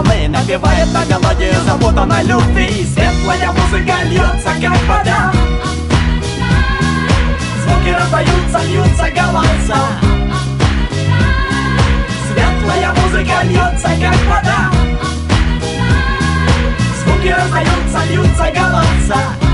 [0.00, 5.32] волны Напевает на мелодию запутанной любви Светлая музыка льется, как вода.
[7.62, 9.88] Звуки раздаются, льются голоса.
[12.28, 14.70] Светлая музыка льется, как вода.
[17.02, 19.49] Звуки раздаются, льются голоса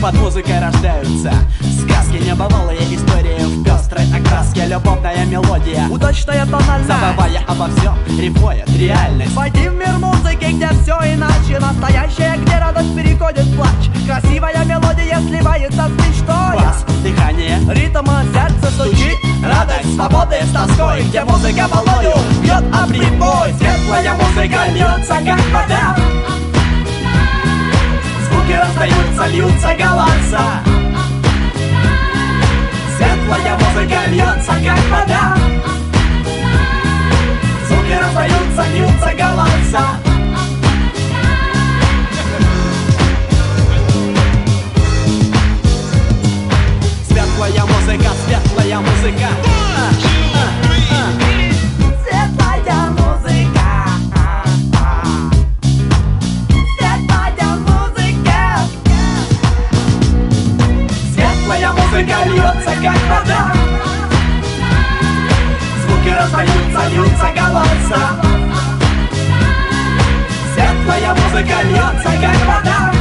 [0.00, 1.32] Под музыкой рождаются.
[1.60, 4.66] Сказки Небывалые истории в пестрой окраске.
[4.66, 6.86] Любовная мелодия, Удачная тональность.
[6.86, 9.34] Забывая обо всем Рифмует реальность.
[9.34, 11.58] Войди в мир музыки, где все иначе.
[11.58, 13.90] Настоящее, где радость переходит в плач.
[14.06, 19.18] Красивая мелодия сливается с мечтой Бас, дыхание, Ритм сердце стучит.
[19.44, 23.52] Радость свободы с тоской Где музыка волною бьет об прибой.
[23.58, 26.37] Светлая музыка льется, как вода
[28.48, 30.62] Звуки раздаются, льются голоса
[32.96, 35.36] Светлая музыка льется, как вода.
[37.66, 40.00] Звуки раздаются, льются голоса
[47.06, 49.47] Светлая музыка, светлая музыка
[62.82, 63.52] как вода.
[65.82, 68.02] Звуки раздаются, льются голоса.
[70.54, 72.92] Светлая музыка льется, как вода.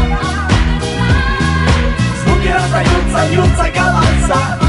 [2.24, 4.67] Звуки раздаются, льются голоса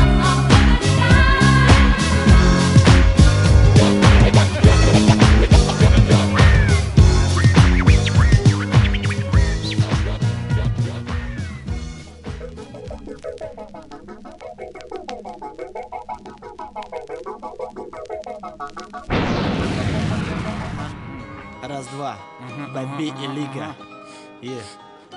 [24.43, 24.59] И...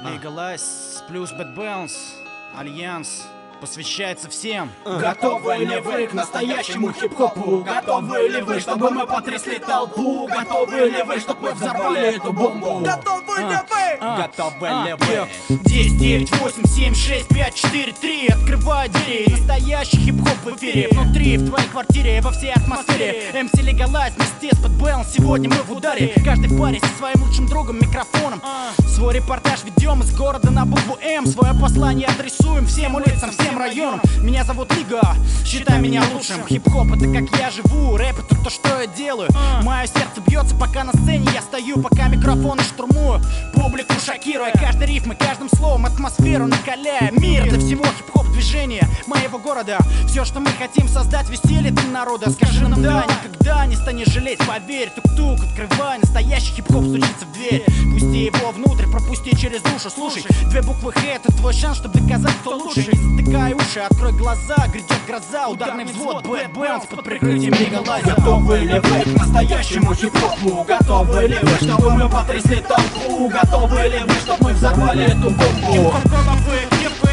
[0.03, 2.15] Лигалайз плюс Bad Balance,
[2.57, 3.23] Альянс
[3.61, 4.71] посвящается всем.
[4.83, 7.63] Готовы ли вы к настоящему хип-хопу?
[7.63, 10.27] Готовы ли вы, чтобы мы потрясли толпу?
[10.27, 12.79] Готовы ли вы, чтобы мы взорвали эту бомбу?
[12.79, 14.17] Готовы ли вы?
[14.17, 15.57] Готовы ли вы?
[15.63, 21.37] 10, 9, 8, 7, 6, 5, 4, 3 Открывай двери Настоящий хип-хоп в эфире Внутри,
[21.37, 25.71] в твоей квартире, во всей атмосфере MC Лигалайз вместе с Bad B Сегодня мы в
[25.71, 28.41] ударе Каждый в паре со своим лучшим другом микрофоном
[28.87, 34.01] Свой репортаж ведем из города на букву М Свое послание адресуем всем улицам, всем районам.
[34.21, 36.45] Меня зовут Лига, считай меня лучшим.
[36.47, 39.29] Хип-хоп это как я живу, рэп это то, что я делаю.
[39.63, 43.21] Мое сердце бьется, пока на сцене я стою Пока микрофоны штурмую,
[43.53, 47.11] публику шокируя Каждой рифмой, каждым словом атмосферу накаляя.
[47.11, 49.77] Мир для всего хип-хоп движения моего города.
[50.07, 52.29] Все, что мы хотим создать, веселье для народа.
[52.29, 57.63] Скажи нам да, никогда не станешь жалеть, поверь Тук-тук, открывай, настоящий хип-хоп стучится в дверь.
[57.93, 59.89] Пусти его внутрь, пропусти через душу.
[59.93, 62.91] Слушай, две буквы Х это твой шанс, чтобы доказать, кто лучше.
[62.93, 68.57] Не затыкай уши, открой глаза, грядет гроза Ударный взвод, Bad Bounce под прикрытием легалайза Готовы
[68.59, 70.63] ли вы к настоящему хип-хопу?
[70.63, 73.29] Готовы ли вы, чтобы мы потрясли толпу?
[73.29, 75.91] Готовы ли вы, чтобы мы взорвали эту бомбу?
[75.91, 77.09] Готовы ли вы?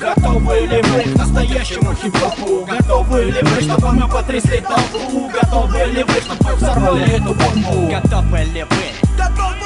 [0.00, 2.66] Готовы ли вы к настоящему хип-хопу?
[2.66, 5.30] Готовы ли вы, чтобы мы потрясли толпу?
[5.30, 7.90] Готовы ли вы, чтобы мы взорвали эту бомбу?
[7.90, 9.16] Готовы ли вы?
[9.16, 9.59] Готовы?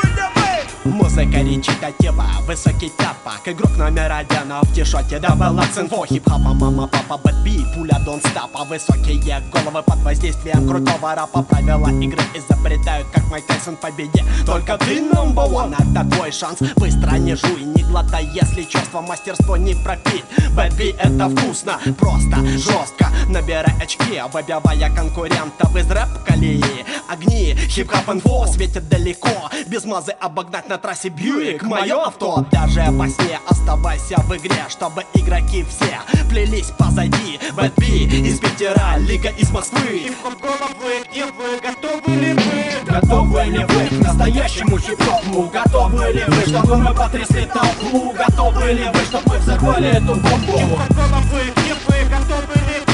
[0.84, 7.65] Музыка речитатива, высокий тапок Игрок номер один в тишоте Дабл инфо Хип-хопа, мама, папа, бэтби
[7.75, 11.43] Пуля дон стапа Высокие головы под воздействием крутого рапа.
[11.43, 14.25] Правила игры изобретают, как Майк Тайсон в победе.
[14.47, 16.59] Только ты number one, это твой шанс.
[16.77, 20.25] Быстро не жуй, не глотай, если чувство мастерство не пропить.
[20.55, 23.09] Бэтби это вкусно, просто, жестко.
[23.28, 26.84] Набирай очки, выбивая конкурентов из рэп-колеи.
[27.09, 29.51] Огни, хип-хоп инфо светят далеко.
[29.66, 35.04] Без мазы обогнать на трассе Бьюик Мое авто, даже во сне оставайся в игре Чтобы
[35.15, 40.10] игроки все плелись позади Бэтби из Питера, Лига из Москвы
[40.43, 41.60] Головы, где вы?
[41.63, 42.91] Готовы ли вы?
[42.91, 45.48] Готовы ли вы к настоящему хип-хопу?
[45.53, 48.13] Готовы ли вы, чтобы мы потрясли толпу?
[48.13, 50.59] Готовы ли вы, чтобы мы взорвали эту бомбу?
[50.91, 52.10] Головы, где вы?
[52.10, 52.94] Готовы ли вы?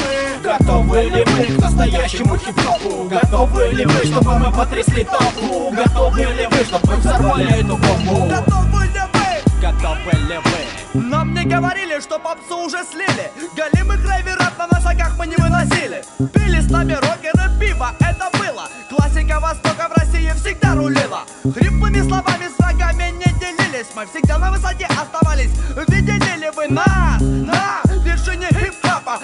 [0.51, 3.07] Готовы ли вы к настоящему хип-хопу?
[3.07, 5.71] Готовы ли вы, чтобы мы потрясли толпу?
[5.71, 8.27] Готовы ли вы, чтобы мы взорвали эту бомбу?
[8.27, 9.61] Готовы ли вы?
[9.61, 10.99] Готовы ли вы?
[11.01, 16.03] Нам не говорили, что попсу уже слили Голимых рейверов на носоках мы не выносили
[16.33, 22.49] Пили с нами рокеры пиво, это было Классика Востока в России всегда рулила Хриплыми словами
[22.53, 25.51] с врагами не делились мы всегда на высоте оставались
[25.87, 29.19] Видели ли вы нас на вершине хип-хопа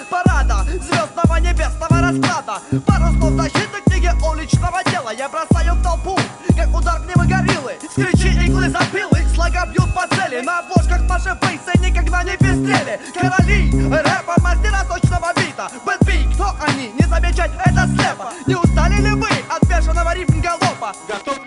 [2.00, 2.60] расклада.
[2.86, 5.10] Пару слов защиты книги уличного дела.
[5.10, 6.18] Я бросаю в толпу,
[6.56, 7.74] как удар гнева гориллы.
[7.90, 10.40] Скричи иглы запилы, слога бьют по цели.
[10.42, 13.00] На обложках Маши Фейса никогда не пестрели.
[13.12, 15.68] Короли рэпа, мастера точного бита.
[15.84, 16.92] Бэтби, кто они?
[16.98, 18.32] Не замечать это слепо.
[18.46, 20.92] Не устали ли вы от бешеного ритм галопа?
[21.08, 21.37] Готов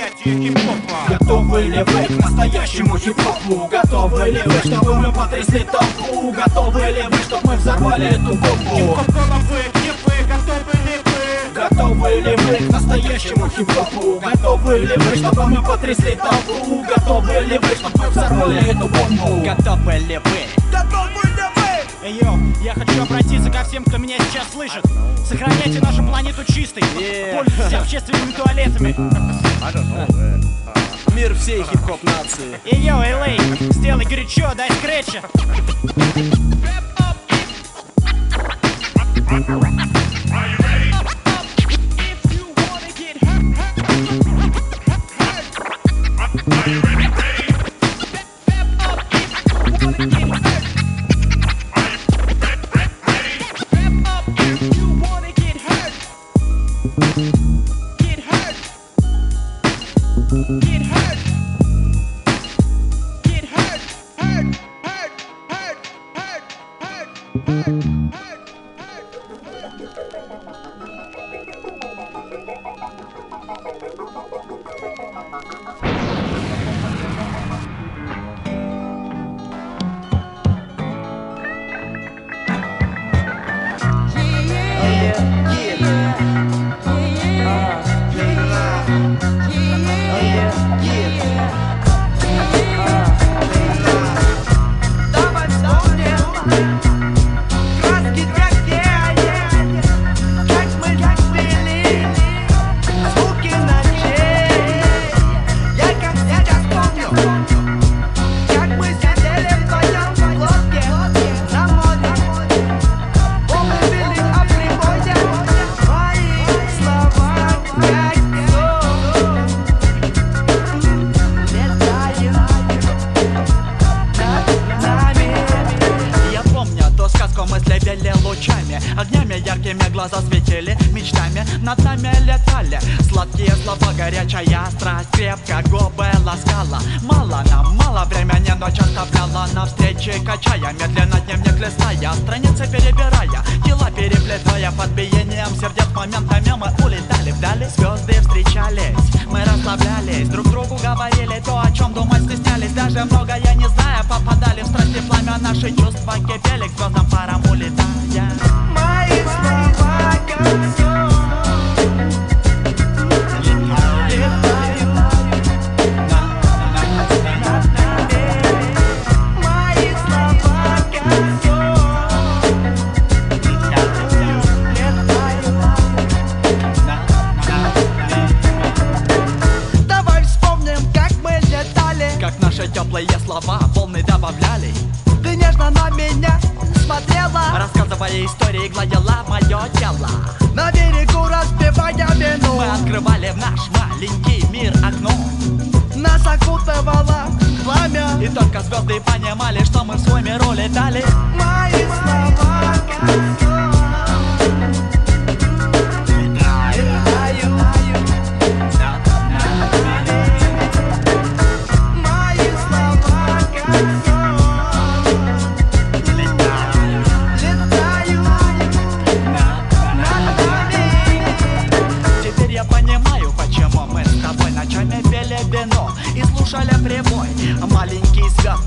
[0.00, 1.18] восприятию хип-хопа?
[1.18, 3.68] Готовы ли вы к настоящему хип-хопу?
[3.68, 6.32] Готовы ли вы, чтобы мы потрясли толпу?
[6.32, 8.76] Готовы ли вы, чтобы мы взорвали эту бомбу?
[8.76, 10.12] Хип-хоп головы, где вы?
[10.28, 11.54] Готовы ли вы?
[11.54, 14.20] Готовы ли вы к настоящему хип-хопу?
[14.20, 16.84] Готовы ли вы, чтобы мы потрясли толпу?
[16.88, 19.44] Готовы ли вы, чтобы мы взорвали эту бомбу?
[19.44, 20.70] Готовы ли вы?
[20.72, 21.29] Готовы ли вы?
[22.02, 24.82] Эй, yo, я хочу обратиться ко всем, кто меня сейчас слышит.
[25.28, 26.82] Сохраняйте нашу планету чистой.
[26.82, 28.96] Пользуйтесь общественными туалетами.
[31.14, 32.58] Мир всей хип-хоп нации.
[32.64, 33.38] Эй, йоу, Элей,
[33.72, 35.20] сделай горячо, дай скретча.
[39.28, 40.59] Давай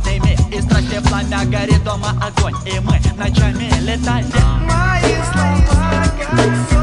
[0.06, 2.56] Мир И страсти пламя горит дома огонь.
[2.66, 4.26] И мы ночами летаем
[4.68, 6.83] Мои слова как сон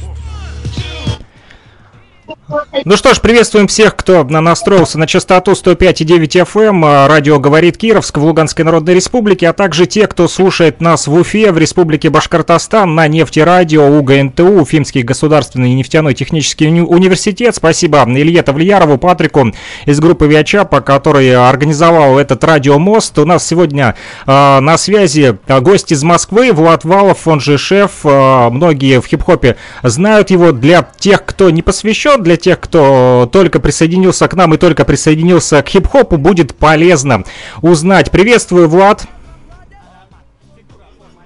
[2.85, 8.17] Ну что ж, приветствуем всех, кто настроился на частоту 105,9 FM, а, радио «Говорит Кировск»
[8.17, 12.95] в Луганской Народной Республике, а также те, кто слушает нас в Уфе, в Республике Башкортостан,
[12.95, 17.55] на нефтерадио, УГНТУ, Уфимский государственный нефтяной технический уни- университет.
[17.55, 19.51] Спасибо Илье Тавлиярову, Патрику
[19.85, 23.19] из группы Виачапа, который организовал этот радиомост.
[23.19, 28.05] У нас сегодня э, на связи гость из Москвы, Влад Валов, он же шеф.
[28.05, 30.53] Э, многие в хип-хопе знают его.
[30.53, 35.61] Для тех, кто не посвящен, для тех, кто только присоединился к нам и только присоединился
[35.61, 37.23] к хип-хопу, будет полезно
[37.61, 38.11] узнать.
[38.11, 39.05] Приветствую, Влад.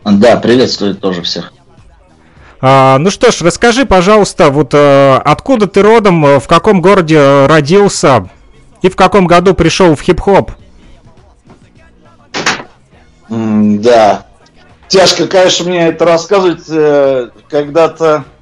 [0.04, 1.54] Да, приветствую тоже всех.
[2.62, 8.30] А, ну что ж, расскажи, пожалуйста, вот а, откуда ты родом, в каком городе родился
[8.82, 10.52] и в каком году пришел в хип-хоп?
[13.30, 14.26] Да.
[14.88, 16.64] Тяжко, конечно, мне это рассказывать.
[16.70, 18.35] э, Когда-то э, э,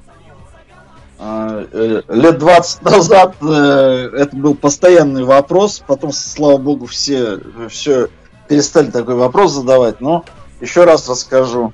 [1.72, 5.82] лет 20 назад э, это был постоянный вопрос.
[5.86, 8.08] Потом, слава богу, все, все
[8.48, 10.00] перестали такой вопрос задавать.
[10.00, 10.24] Но
[10.60, 11.72] еще раз расскажу.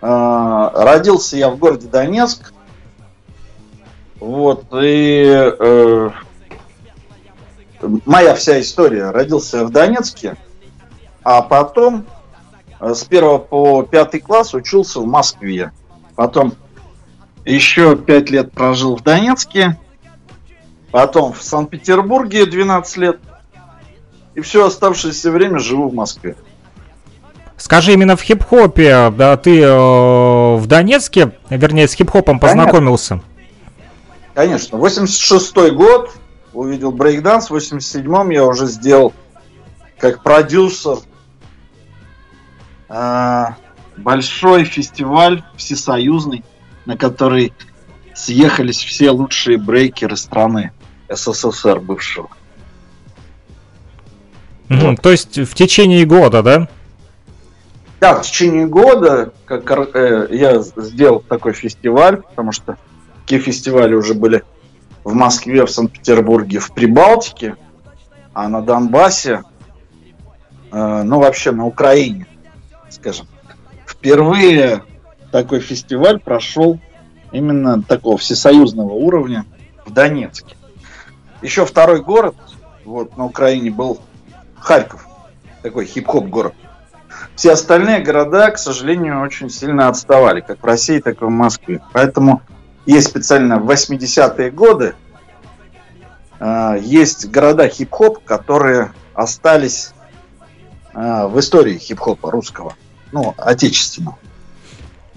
[0.00, 2.52] Э, Родился я в городе Донецк.
[4.20, 6.10] Вот, и э,
[8.06, 9.10] моя вся история.
[9.10, 10.36] Родился я в Донецке,
[11.22, 12.06] а потом
[12.80, 15.72] э, с первого по пятый класс учился в Москве.
[16.14, 16.54] Потом
[17.54, 19.78] еще пять лет прожил в Донецке.
[20.90, 23.20] Потом в Санкт-Петербурге 12 лет.
[24.34, 26.36] И все оставшееся время живу в Москве.
[27.56, 33.20] Скажи, именно в хип-хопе, да, ты э, в Донецке, вернее, с хип-хопом познакомился?
[34.34, 36.12] Конечно, 86 год
[36.52, 39.14] увидел брейкданс, в 87-м я уже сделал
[39.98, 40.98] как продюсер
[42.88, 43.56] а,
[43.96, 46.44] большой фестиваль всесоюзный,
[46.86, 47.52] на который
[48.14, 50.72] съехались все лучшие брейкеры страны
[51.08, 52.30] СССР бывшего.
[54.68, 56.68] Мгм, То есть в течение года, да?
[58.00, 62.76] Да, в течение года как, э, я сделал такой фестиваль, потому что
[63.22, 64.42] такие фестивали уже были
[65.04, 67.56] в Москве, в Санкт-Петербурге, в Прибалтике,
[68.34, 69.42] а на Донбассе,
[70.72, 72.26] э, ну вообще на Украине,
[72.90, 73.26] скажем.
[73.86, 74.82] Впервые
[75.36, 76.78] такой фестиваль прошел
[77.30, 79.44] именно такого всесоюзного уровня
[79.84, 80.56] в Донецке.
[81.42, 82.36] Еще второй город
[82.86, 84.00] вот, на Украине был
[84.58, 85.06] Харьков,
[85.60, 86.54] такой хип-хоп город.
[87.34, 91.82] Все остальные города, к сожалению, очень сильно отставали, как в России, так и в Москве.
[91.92, 92.40] Поэтому
[92.86, 94.94] есть специально в 80-е годы,
[96.40, 99.92] э, есть города хип-хоп, которые остались
[100.94, 102.72] э, в истории хип-хопа русского,
[103.12, 104.16] ну, отечественного.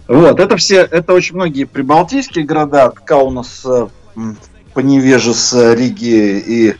[0.09, 4.37] Вот, это все, это очень многие прибалтийские города, от Каунаса, м,
[4.73, 6.75] Поневежеса, Риги и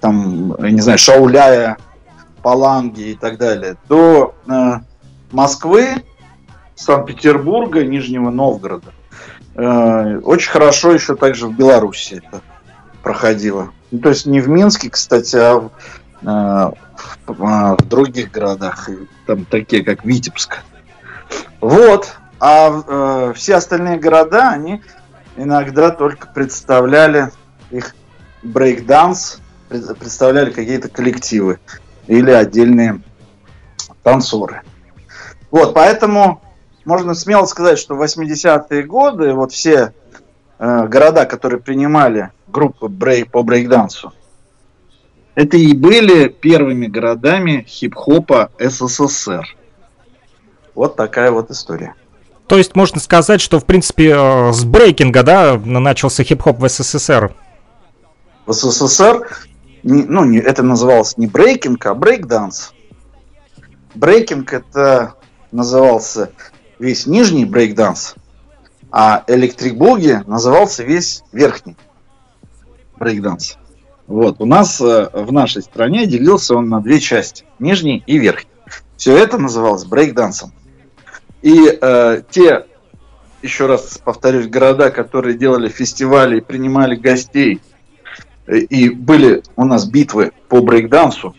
[0.00, 1.76] там, я не знаю, Шауляя,
[2.42, 4.72] Паланги и так далее, до э,
[5.30, 6.02] Москвы,
[6.74, 8.92] Санкт-Петербурга, Нижнего Новгорода.
[9.54, 12.42] Э, очень хорошо еще также в Беларуси это
[13.04, 13.70] проходило.
[13.92, 15.70] Ну, то есть не в Минске, кстати, а в,
[16.22, 16.72] э,
[17.28, 18.90] в, а, в других городах,
[19.28, 20.64] там такие как Витебск.
[21.60, 22.16] Вот.
[22.44, 22.82] А
[23.28, 24.82] э, все остальные города, они
[25.36, 27.30] иногда только представляли
[27.70, 27.94] их
[28.42, 31.60] брейкданс, пред- представляли какие-то коллективы
[32.08, 33.00] или отдельные
[34.02, 34.62] танцоры.
[35.52, 36.42] Вот, поэтому
[36.84, 39.94] можно смело сказать, что в 80-е годы вот все
[40.58, 44.12] э, города, которые принимали группы брейк по брейкдансу,
[45.36, 49.46] это и были первыми городами хип-хопа СССР.
[50.74, 51.94] Вот такая вот история.
[52.52, 57.34] То есть можно сказать, что в принципе э, с брейкинга, да, начался хип-хоп в СССР.
[58.44, 59.26] В СССР
[59.82, 62.74] ну, не, это называлось не брейкинг, а брейкданс.
[63.94, 65.14] Брейкинг это
[65.50, 66.32] назывался
[66.78, 68.16] весь нижний брейкданс,
[68.90, 71.78] а electric boogie назывался весь верхний
[72.98, 73.56] брейкданс.
[74.06, 78.50] Вот, у нас э, в нашей стране делился он на две части, нижний и верхний.
[78.98, 80.52] Все это называлось брейкдансом.
[81.42, 82.66] И э, те,
[83.42, 87.60] еще раз повторюсь, города, которые делали фестивали и принимали гостей
[88.46, 91.34] Э, и были у нас битвы по брейкдансу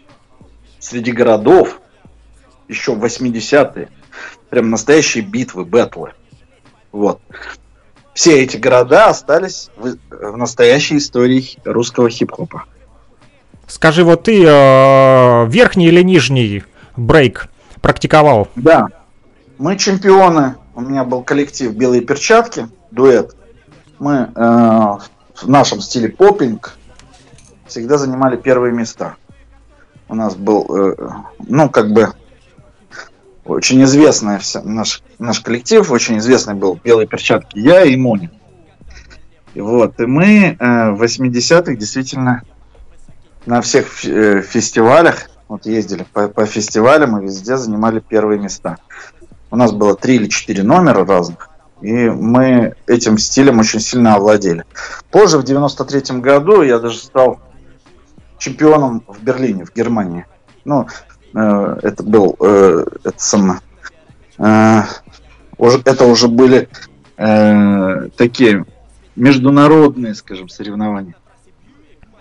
[0.79, 1.79] среди городов
[2.67, 3.89] еще в 80-е.
[4.49, 6.13] Прям настоящие битвы, бэтлы.
[6.91, 7.19] Вот.
[8.13, 12.65] Все эти города остались в, в настоящей истории русского хип-хопа.
[13.67, 16.63] Скажи, вот ты э, верхний или нижний
[16.95, 17.47] брейк
[17.81, 18.49] практиковал?
[18.55, 18.87] Да.
[19.57, 20.55] Мы чемпионы.
[20.75, 23.35] У меня был коллектив «Белые перчатки», дуэт.
[23.99, 24.97] Мы э,
[25.35, 26.75] в нашем стиле попинг
[27.67, 29.15] всегда занимали первые места.
[30.09, 30.95] У нас был, э,
[31.47, 32.13] ну, как бы,
[33.45, 38.31] очень известный вся, наш, наш коллектив, очень известный был «Белые перчатки» я и Мони.
[39.53, 42.41] И вот, и мы э, в 80-х действительно
[43.45, 48.77] на всех э, фестивалях, вот ездили по, по фестивалям и везде занимали первые места.
[49.53, 54.65] У нас было три или четыре номера разных, и мы этим стилем очень сильно овладели.
[55.11, 57.39] Позже, в 93 году, я даже стал
[58.39, 60.25] чемпионом в Берлине, в Германии.
[60.65, 60.87] Ну,
[61.35, 63.59] э, это был, э, это самое,
[64.39, 64.81] э,
[65.59, 66.67] уже, это уже были
[67.17, 68.65] э, такие
[69.15, 71.13] международные, скажем, соревнования.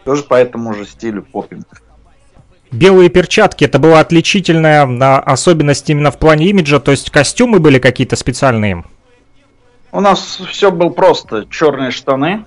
[0.05, 1.83] Тоже по этому же стилю попинг.
[2.73, 8.17] Белые перчатки это была отличительная особенность именно в плане имиджа, то есть костюмы были какие-то
[8.17, 8.85] специальные?
[9.93, 11.47] У нас все было просто.
[11.51, 12.47] Черные штаны,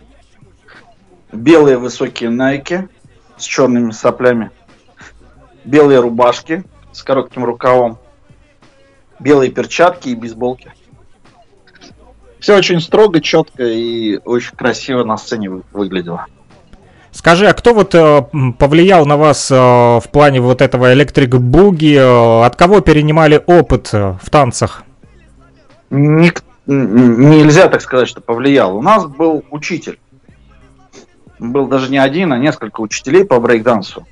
[1.32, 2.88] белые высокие найки
[3.38, 4.50] с черными соплями,
[5.64, 8.00] белые рубашки с коротким рукавом,
[9.20, 10.74] белые перчатки и бейсболки.
[12.40, 16.26] Все очень строго, четко и очень красиво на сцене выглядело.
[17.16, 18.24] Скажи, а кто вот э,
[18.60, 21.96] повлиял на вас э, в плане вот этого электрик буги?
[21.96, 24.84] Э, от кого перенимали опыт в танцах?
[25.90, 28.76] Ник- нельзя так сказать, что повлиял.
[28.76, 29.98] У нас был учитель.
[31.40, 34.06] Был даже не один, а несколько учителей по брейкдансу.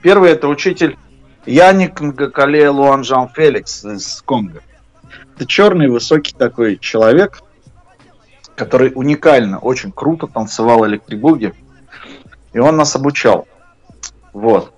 [0.00, 0.96] Первый это учитель
[1.44, 4.60] Яник Нгакале Луанжан Феликс из Конго.
[5.34, 7.40] Это черный высокий такой человек,
[8.54, 11.52] который уникально, очень круто танцевал электрибуги.
[12.52, 13.46] И он нас обучал.
[14.32, 14.72] Вот.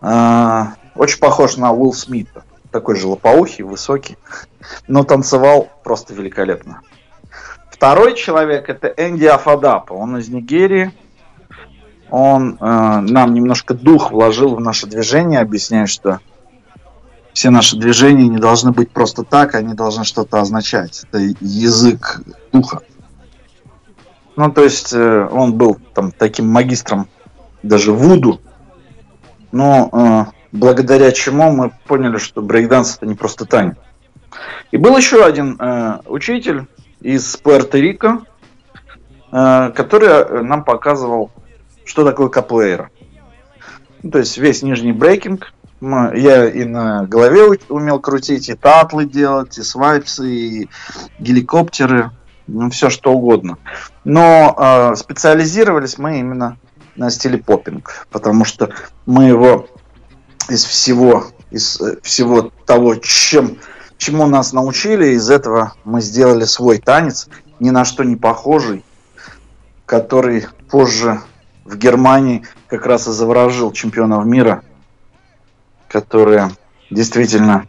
[0.00, 2.44] А, очень похож на Уилл Смита.
[2.70, 4.16] Такой же лопоухий, высокий.
[4.88, 6.80] Но танцевал просто великолепно.
[7.70, 9.92] Второй человек это Энди Афадапа.
[9.92, 10.92] Он из Нигерии.
[12.08, 16.20] Он э, нам немножко дух вложил в наше движение, объясняя, что
[17.32, 21.04] все наши движения не должны быть просто так, они должны что-то означать.
[21.04, 22.80] Это язык духа.
[24.36, 27.08] Ну, то есть э, он был там таким магистром
[27.62, 28.40] даже Вуду,
[29.50, 33.76] но э, благодаря чему мы поняли, что брейкданс это не просто танец.
[34.72, 36.66] И был еще один э, учитель
[37.00, 38.26] из Пуэрто-Рико,
[39.32, 41.30] э, который э, нам показывал,
[41.86, 42.90] что такое каплеера.
[44.02, 45.52] Ну, то есть весь нижний брейкинг.
[45.80, 50.68] Я и на голове умел крутить, и татлы делать, и свайпсы, и
[51.18, 52.12] геликоптеры
[52.70, 53.58] все что угодно.
[54.04, 56.58] Но э, специализировались мы именно
[56.96, 58.70] на стиле поппинг, потому что
[59.04, 59.68] мы его
[60.48, 63.58] из всего, из э, всего того, чем,
[63.98, 67.28] чему нас научили, из этого мы сделали свой танец,
[67.60, 68.84] ни на что не похожий,
[69.84, 71.20] который позже
[71.64, 74.62] в Германии как раз и заворожил чемпионов мира,
[75.88, 76.50] которые
[76.90, 77.66] действительно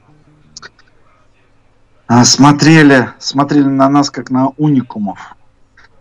[2.25, 5.35] смотрели, смотрели на нас как на уникумов.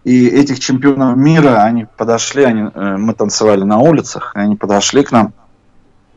[0.05, 5.11] И этих чемпионов мира, они подошли, они, э, мы танцевали на улицах, они подошли к
[5.11, 5.35] нам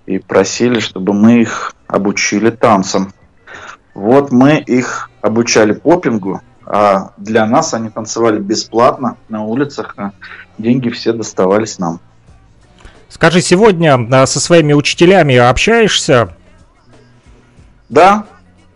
[0.05, 3.13] и просили, чтобы мы их обучили танцам.
[3.95, 10.11] Вот мы их обучали попингу, а для нас они танцевали бесплатно на улицах, а
[10.59, 11.99] деньги все доставались нам.
[13.09, 16.35] Скажи, сегодня а, со своими учителями общаешься?
[17.89, 18.25] Да,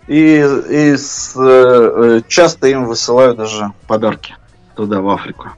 [0.07, 4.35] и, и с, э, часто им высылаю даже подарки
[4.75, 5.49] туда, в Африку.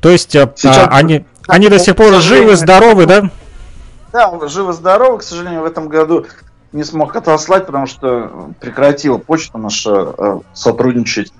[0.00, 0.76] То есть а, Сейчас...
[0.76, 3.30] а, они, они до сих пор живы, здоровы, да?
[4.12, 5.18] Да, живы, здоровы.
[5.18, 6.26] К сожалению, в этом году
[6.72, 11.32] не смог отослать, потому что прекратила почта наша э, сотрудничать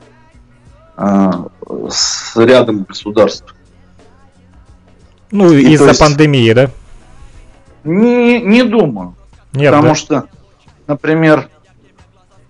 [0.96, 1.30] э,
[1.90, 3.54] с рядом государств.
[5.30, 6.00] Ну, из-за есть...
[6.00, 6.70] пандемии, да?
[7.84, 9.14] Не, не думаю.
[9.52, 9.94] Нет, потому да?
[9.94, 10.28] что
[10.87, 11.49] например,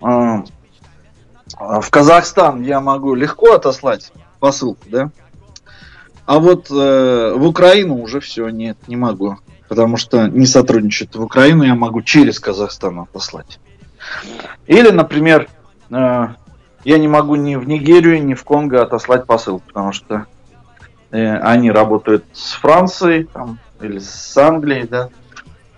[0.03, 0.44] а,
[1.59, 5.11] в Казахстан я могу легко отослать посылку, да?
[6.27, 9.38] А вот э, в Украину уже все, нет, не могу.
[9.68, 13.61] Потому что не сотрудничает в Украину, я могу через Казахстан отослать.
[14.66, 15.49] Или, например,
[15.90, 16.29] э,
[16.85, 20.27] я не могу ни в Нигерию, ни в Конго отослать посылку, потому что
[21.11, 25.09] э, они работают с Францией там, или с Англией, да,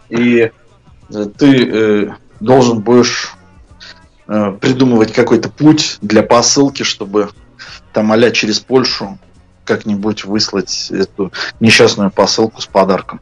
[0.09, 0.51] и
[1.11, 3.35] э, ты э, должен будешь
[4.27, 7.31] э, придумывать какой-то путь для посылки, чтобы
[7.93, 9.19] там а через Польшу
[9.65, 13.21] как-нибудь выслать эту несчастную посылку с подарком.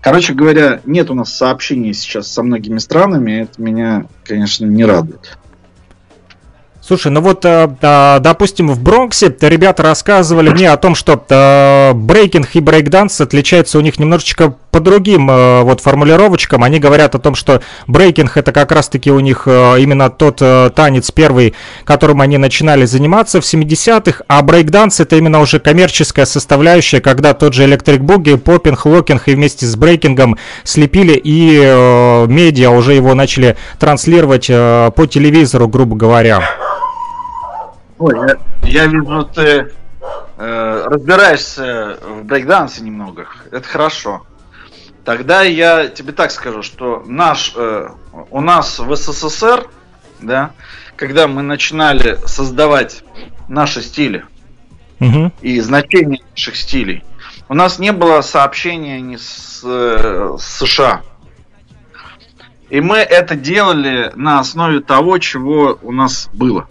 [0.00, 5.38] Короче говоря, нет у нас сообщений сейчас со многими странами, это меня, конечно, не радует.
[6.86, 11.92] Слушай, ну вот, э, э, допустим, в Бронксе ребята рассказывали мне о том, что э,
[11.94, 16.64] брейкинг и брейкданс отличаются у них немножечко по другим вот формулировочкам.
[16.64, 20.42] Они говорят о том, что брейкинг это как раз-таки у них именно тот
[20.74, 27.00] танец первый, которым они начинали заниматься в 70-х, а брейкданс это именно уже коммерческая составляющая,
[27.00, 31.56] когда тот же electric boogie, поппинг, локинг и вместе с брейкингом слепили и
[32.26, 36.42] медиа уже его начали транслировать по телевизору, грубо говоря.
[37.98, 39.72] Ой, я, я вижу, ты
[40.36, 43.26] э, разбираешься в брейкдансе немного.
[43.50, 44.26] Это хорошо.
[45.04, 47.88] Тогда я тебе так скажу, что наш, э,
[48.30, 49.68] у нас в СССР,
[50.20, 50.52] да,
[50.96, 53.04] когда мы начинали создавать
[53.48, 54.24] наши стили
[55.00, 55.30] угу.
[55.42, 57.04] и значение наших стилей,
[57.48, 61.02] у нас не было сообщения ни с, э, с США.
[62.70, 66.66] И мы это делали на основе того, чего у нас было.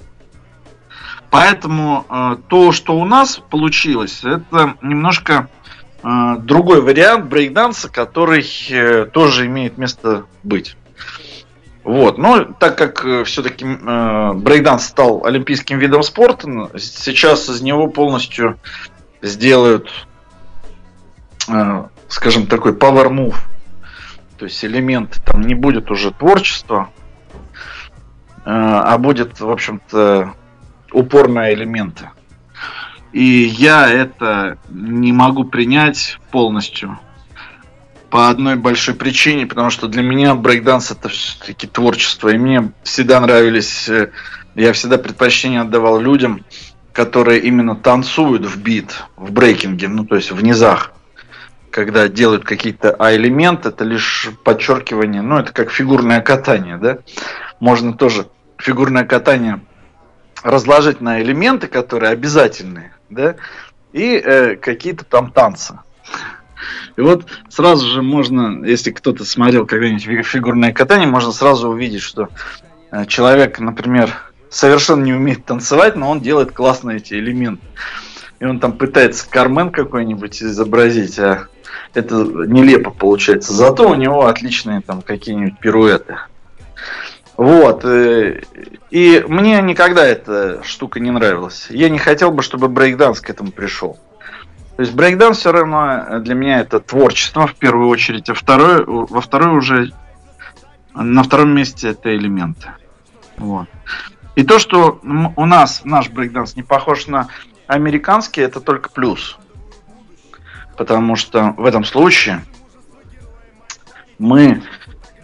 [1.34, 5.50] Поэтому э, то, что у нас получилось, это немножко
[6.04, 10.78] э, другой вариант брейкданса, который э, тоже имеет место быть.
[11.84, 17.88] Вот, но так как э, все-таки э, брейкданс стал олимпийским видом спорта, сейчас из него
[17.88, 18.60] полностью
[19.24, 19.90] сделают,
[21.48, 23.38] э, скажем, такой power move.
[24.38, 26.90] То есть элемент там не будет уже творчества,
[28.36, 30.36] э, а будет, в общем-то,
[30.94, 32.10] упор на элементы.
[33.12, 37.00] И я это не могу принять полностью.
[38.10, 42.30] По одной большой причине, потому что для меня брейкданс это все-таки творчество.
[42.30, 44.12] И мне всегда нравились, э,
[44.56, 46.46] я всегда предпочтение отдавал людям,
[46.92, 50.94] которые именно танцуют в бит, в брейкинге, ну то есть в низах.
[51.72, 57.00] Когда делают какие-то а-элементы, это лишь подчеркивание, ну это как фигурное катание, да.
[57.60, 58.28] Можно тоже
[58.58, 59.62] фигурное катание
[60.44, 63.36] разложить на элементы, которые обязательные, да,
[63.92, 65.80] и э, какие-то там танцы.
[66.96, 72.30] И вот сразу же можно, если кто-то смотрел когда-нибудь фигурное катание, можно сразу увидеть, что
[72.92, 74.12] э, человек, например,
[74.50, 77.66] совершенно не умеет танцевать, но он делает классные эти элементы.
[78.40, 81.48] И он там пытается кармен какой-нибудь изобразить, а
[81.94, 83.54] это нелепо получается.
[83.54, 86.18] Зато у него отличные там какие-нибудь пируэты.
[87.38, 87.84] Вот.
[87.86, 88.42] Э,
[88.90, 91.68] и мне никогда эта штука не нравилась.
[91.70, 94.00] Я не хотел бы, чтобы брейкданс к этому пришел.
[94.76, 99.22] То есть брейкданс все равно для меня это творчество в первую очередь, а второе, во
[99.22, 99.92] второй уже
[100.94, 102.72] на втором месте это элементы.
[103.38, 103.68] Вот.
[104.36, 107.28] И то, что у нас наш брейкданс не похож на
[107.68, 109.38] американский, это только плюс.
[110.76, 112.44] Потому что в этом случае
[114.18, 114.64] мы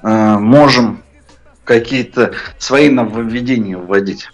[0.03, 1.01] э, можем
[1.69, 4.31] какие-то свои нововведения вводить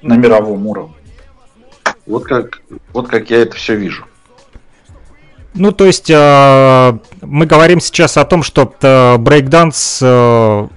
[0.00, 0.94] на мировом уровне.
[2.06, 2.62] Вот как,
[2.94, 4.06] вот как я это все вижу.
[5.52, 10.68] Ну, то есть э, мы говорим сейчас о том, что э, брейкданс э,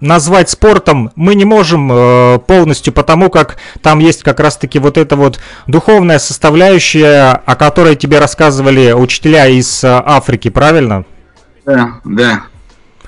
[0.00, 5.16] назвать спортом мы не можем э, полностью, потому как там есть как раз-таки вот эта
[5.16, 11.06] вот духовная составляющая, о которой тебе рассказывали учителя из э, Африки, правильно?
[11.64, 12.42] Да, да.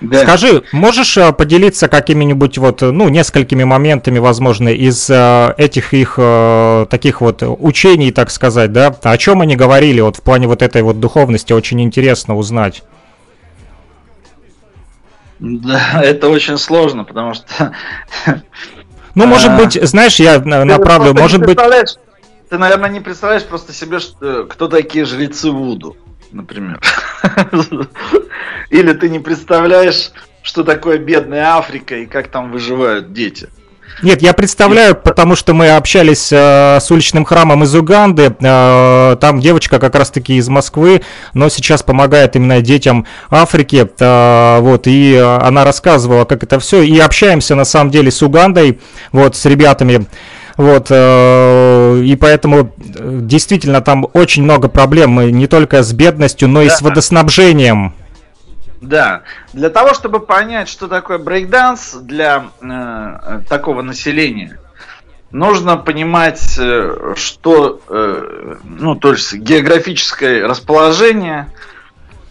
[0.00, 0.22] Да.
[0.22, 6.86] Скажи, можешь э, поделиться какими-нибудь вот, ну, несколькими моментами, возможно, из э, этих их э,
[6.88, 8.94] таких вот учений, так сказать, да?
[9.02, 12.84] О чем они говорили вот в плане вот этой вот духовности, очень интересно узнать.
[15.40, 17.72] Да, это очень сложно, потому что...
[19.14, 21.58] Ну, может быть, знаешь, я направлю, может быть...
[22.48, 23.98] Ты, наверное, не представляешь просто себе,
[24.48, 25.96] кто такие жрецы Вуду
[26.32, 26.80] например.
[28.70, 30.12] Или ты не представляешь,
[30.42, 33.48] что такое бедная Африка и как там выживают дети.
[34.02, 38.34] Нет, я представляю, потому что мы общались э, с уличным храмом из Уганды.
[38.40, 41.02] Э, там девочка как раз-таки из Москвы,
[41.34, 43.88] но сейчас помогает именно детям Африки.
[43.98, 46.82] Э, вот, и она рассказывала, как это все.
[46.82, 50.06] И общаемся на самом деле с Угандой, вот, с ребятами.
[50.58, 56.68] Вот, э, и поэтому действительно там очень много проблем, не только с бедностью, но и
[56.68, 56.74] да.
[56.74, 57.94] с водоснабжением.
[58.80, 64.58] Да, для того, чтобы понять, что такое брейкданс для э, такого населения,
[65.30, 71.52] нужно понимать, э, что, э, ну, то есть географическое расположение,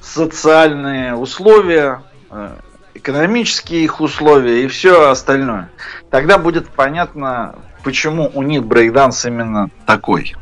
[0.01, 2.49] социальные условия, э,
[2.93, 5.69] экономические их условия и все остальное.
[6.09, 7.55] Тогда будет понятно,
[7.87, 10.35] почему у них брейкданс именно такой.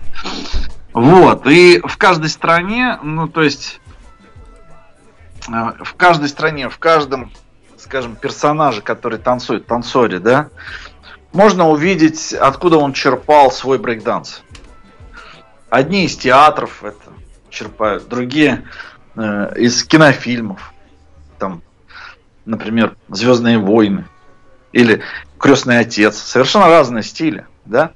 [0.93, 3.79] Вот, и в каждой стране, ну, то есть,
[5.47, 7.31] э, в каждой стране, в каждом,
[7.77, 10.49] скажем, персонаже, который танцует, танцоре, да,
[11.33, 14.41] можно увидеть, откуда он черпал свой брейкданс.
[15.69, 17.11] Одни из театров это
[17.51, 18.63] черпают, другие
[19.15, 20.73] э, из кинофильмов.
[21.37, 21.61] Там,
[22.43, 24.05] например, Звездные войны
[24.75, 25.01] или
[25.37, 26.17] Крестный отец.
[26.17, 27.91] Совершенно разные стили, да.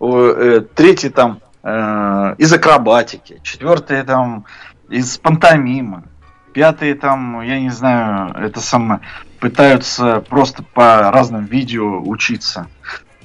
[0.00, 4.44] Э, третий там э, из акробатики, четвертый там
[4.88, 6.04] из пантомимы,
[6.52, 9.00] пятый там, я не знаю, это самое
[9.40, 12.68] пытаются просто по разным видео учиться.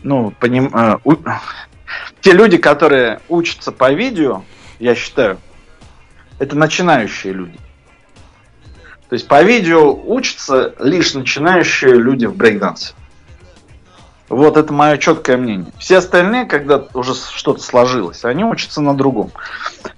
[0.02, 0.72] Ну, поним...
[0.74, 1.16] Э, у...
[2.22, 4.44] Те люди, которые учатся по видео,
[4.80, 5.40] я считаю,
[6.40, 7.60] это начинающие люди.
[9.10, 12.94] То есть по видео учатся лишь начинающие люди в брейкдансе.
[14.30, 15.72] Вот это мое четкое мнение.
[15.80, 19.32] Все остальные, когда уже что-то сложилось, они учатся на другом.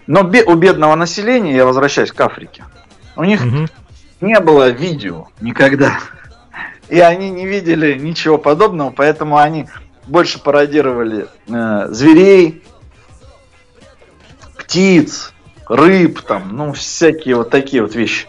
[0.05, 2.63] Но у бедного населения, я возвращаюсь к Африке,
[3.15, 3.67] у них угу
[4.21, 5.99] не было видео никогда.
[6.89, 9.67] И они не видели ничего подобного, поэтому они
[10.07, 12.63] больше пародировали э, зверей,
[14.57, 15.33] птиц,
[15.67, 18.27] рыб, там, ну, всякие вот такие вот вещи.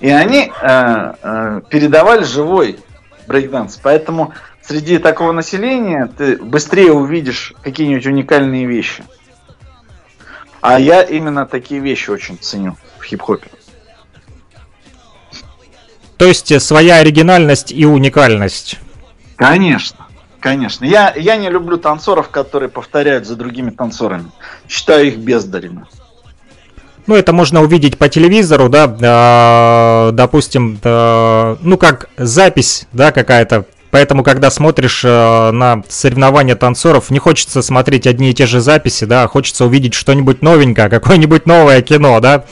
[0.00, 2.78] И они э, э, передавали живой
[3.26, 3.78] брейкданс.
[3.82, 4.32] Поэтому
[4.62, 9.04] среди такого населения ты быстрее увидишь какие-нибудь уникальные вещи.
[10.60, 13.48] А я именно такие вещи очень ценю в хип-хопе.
[16.16, 18.78] То есть своя оригинальность и уникальность.
[19.36, 20.06] Конечно.
[20.38, 20.84] Конечно.
[20.86, 24.30] Я, я не люблю танцоров, которые повторяют за другими танцорами.
[24.68, 25.86] Считаю их бездарями.
[27.06, 33.64] Ну, это можно увидеть по телевизору, да, э, допустим, э, ну, как запись, да, какая-то
[33.90, 39.04] Поэтому, когда смотришь э, на соревнования танцоров, не хочется смотреть одни и те же записи,
[39.04, 42.44] да, хочется увидеть что-нибудь новенькое, какое-нибудь новое кино, да,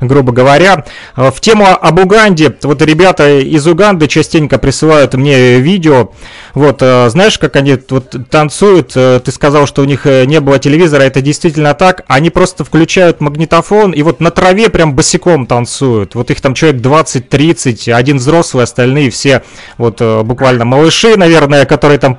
[0.00, 0.84] грубо говоря.
[1.16, 6.10] Э, в тему об Уганде, вот ребята из Уганды частенько присылают мне видео,
[6.54, 10.40] вот, э, знаешь, как они вот танцуют, э, ты сказал, что у них э, не
[10.40, 15.46] было телевизора, это действительно так, они просто включают магнитофон и вот на траве прям босиком
[15.46, 19.42] танцуют, вот их там человек 20-30, один взрослый, остальные все
[19.78, 22.18] вот буквально малыши, наверное, которые там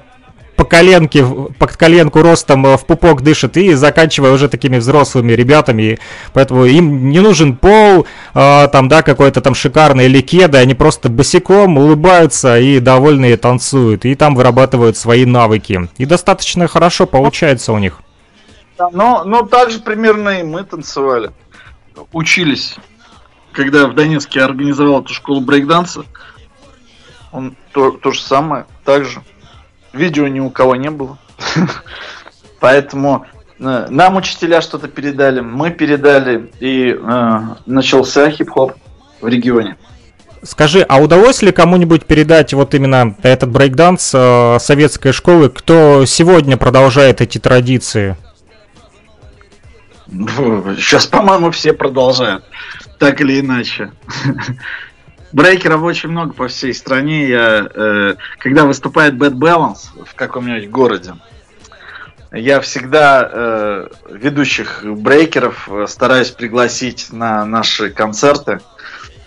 [0.56, 1.26] по коленке,
[1.58, 6.00] по коленку ростом э, в пупок дышат и заканчивая уже такими взрослыми ребятами.
[6.32, 11.10] Поэтому им не нужен пол, э, там, да, какой-то там шикарный или кеды, они просто
[11.10, 15.90] босиком улыбаются и довольные танцуют, и там вырабатывают свои навыки.
[15.98, 18.00] И достаточно хорошо получается у них.
[18.78, 21.32] но, но так же примерно и мы танцевали.
[22.12, 22.76] Учились.
[23.54, 26.06] Когда в Донецке организовал эту школу брейкданса,
[27.34, 29.22] он то, то же самое, так же.
[29.92, 31.18] Видео ни у кого не было.
[32.60, 33.26] Поэтому
[33.60, 38.74] э, нам учителя что-то передали, мы передали, и э, начался хип-хоп
[39.20, 39.76] в регионе.
[40.44, 46.58] Скажи, а удалось ли кому-нибудь передать вот именно этот брейкданс э, советской школы, кто сегодня
[46.58, 48.16] продолжает эти традиции?
[50.08, 52.44] Сейчас, по-моему, все продолжают,
[53.00, 53.92] так или иначе.
[55.34, 57.28] Брейкеров очень много по всей стране.
[57.28, 61.16] Я, э, когда выступает Bad Balance в каком-нибудь городе,
[62.32, 68.60] я всегда э, ведущих брейкеров э, стараюсь пригласить на наши концерты,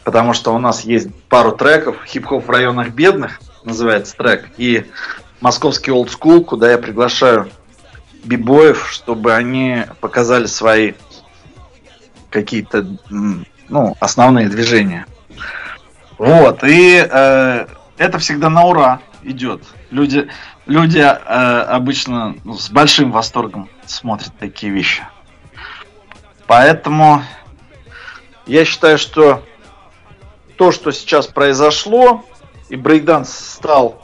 [0.05, 1.97] потому что у нас есть пару треков.
[2.07, 4.49] Хип-хоп в районах бедных называется трек.
[4.59, 4.87] И
[5.41, 7.51] московский school, куда я приглашаю
[8.23, 10.93] бибоев, чтобы они показали свои
[12.31, 15.07] какие-то ну, основные движения.
[16.19, 17.67] Вот, и э,
[17.99, 19.63] это всегда на ура идет.
[19.91, 20.29] Люди,
[20.65, 25.07] люди э, обычно ну, с большим восторгом смотрят такие вещи.
[26.47, 27.23] Поэтому
[28.47, 29.45] я считаю, что
[30.57, 32.25] то, что сейчас произошло,
[32.69, 34.03] и брейкданс стал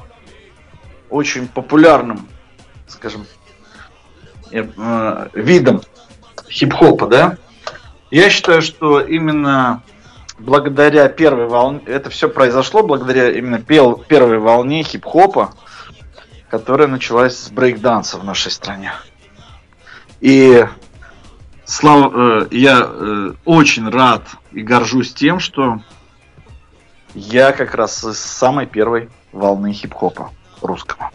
[1.08, 2.28] очень популярным,
[2.86, 3.26] скажем,
[4.50, 5.82] э, видом
[6.50, 7.38] хип-хопа, да,
[8.10, 9.82] я считаю, что именно
[10.42, 15.54] благодаря первой волне, это все произошло благодаря именно пел, первой волне хип-хопа,
[16.50, 18.92] которая началась с брейкданса в нашей стране.
[20.20, 20.66] И
[21.64, 25.80] слава, э, я э, очень рад и горжусь тем, что
[27.14, 31.10] я как раз из самой первой волны хип-хопа русского.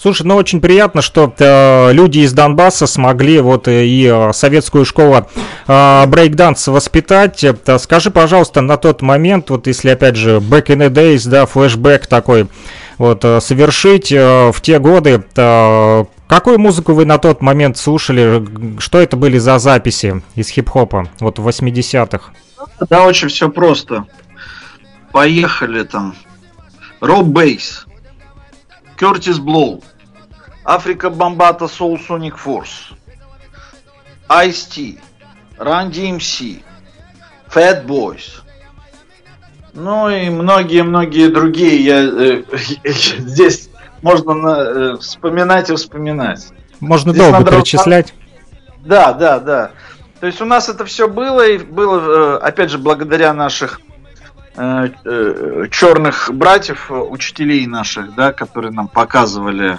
[0.00, 4.86] Слушай, ну очень приятно, что э, люди из Донбасса смогли вот э, и э, советскую
[4.86, 5.28] школу
[5.66, 7.44] э, брейкданс воспитать.
[7.44, 11.44] Э, скажи, пожалуйста, на тот момент, вот если опять же back in the days, да,
[11.44, 12.48] флешбэк такой,
[12.96, 18.42] вот совершить э, в те годы, э, какую музыку вы на тот момент слушали?
[18.78, 22.32] Что это были за записи из хип-хопа, вот в 80-х?
[22.88, 24.06] Да, очень все просто.
[25.12, 26.14] Поехали там.
[27.00, 27.86] Роб Бейс,
[29.00, 29.82] Кертис Блоу,
[30.62, 32.92] Африка Бомбата Soul Sonic Force,
[34.28, 34.98] Ice-T,
[35.58, 36.62] Run DMC,
[37.48, 38.42] Fat Boys,
[39.72, 41.82] ну и многие-многие другие.
[41.82, 42.42] Я, э,
[42.84, 43.70] здесь
[44.02, 46.48] можно на, э, вспоминать и вспоминать.
[46.80, 48.12] Можно здесь долго перечислять.
[48.84, 49.70] Да, да, да.
[50.20, 53.82] То есть у нас это все было, и было, э, опять же, благодаря наших э,
[53.82, 53.89] э,
[54.54, 59.78] черных братьев, учителей наших, да, которые нам показывали,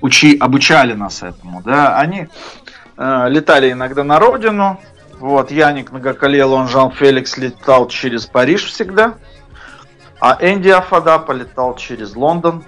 [0.00, 2.28] учи, обучали нас этому, да, они
[2.96, 4.80] э, летали иногда на родину,
[5.18, 9.14] вот, Яник Многоколел, он Жан Феликс летал через Париж всегда,
[10.20, 12.64] а Энди Афада полетал через Лондон,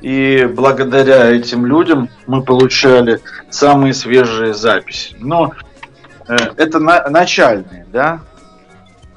[0.00, 5.14] и благодаря этим людям мы получали самые свежие записи.
[5.20, 5.52] Но
[6.26, 8.20] э, это на, начальные, да,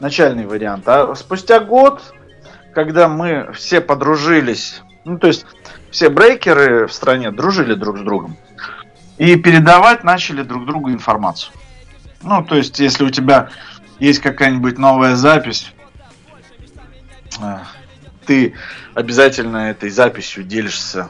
[0.04, 0.88] начальный вариант.
[0.88, 2.14] А спустя год,
[2.74, 5.46] когда мы все подружились, ну то есть
[5.90, 8.38] все брейкеры в стране дружили друг с другом
[9.18, 11.54] и передавать начали друг другу информацию.
[12.22, 13.50] Ну то есть если у тебя
[13.98, 15.72] есть какая-нибудь новая запись,
[17.42, 17.60] э,
[18.26, 18.56] ты
[18.94, 21.10] обязательно этой записью делишься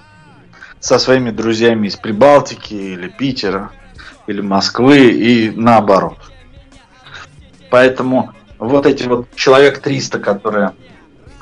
[0.79, 3.71] со своими друзьями из Прибалтики или Питера
[4.27, 6.19] или Москвы и наоборот.
[7.71, 10.73] Поэтому вот эти вот человек 300, которые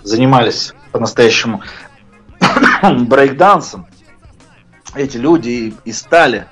[0.03, 1.61] занимались по-настоящему
[2.83, 3.87] брейкдансом,
[4.95, 6.47] эти люди и, и стали,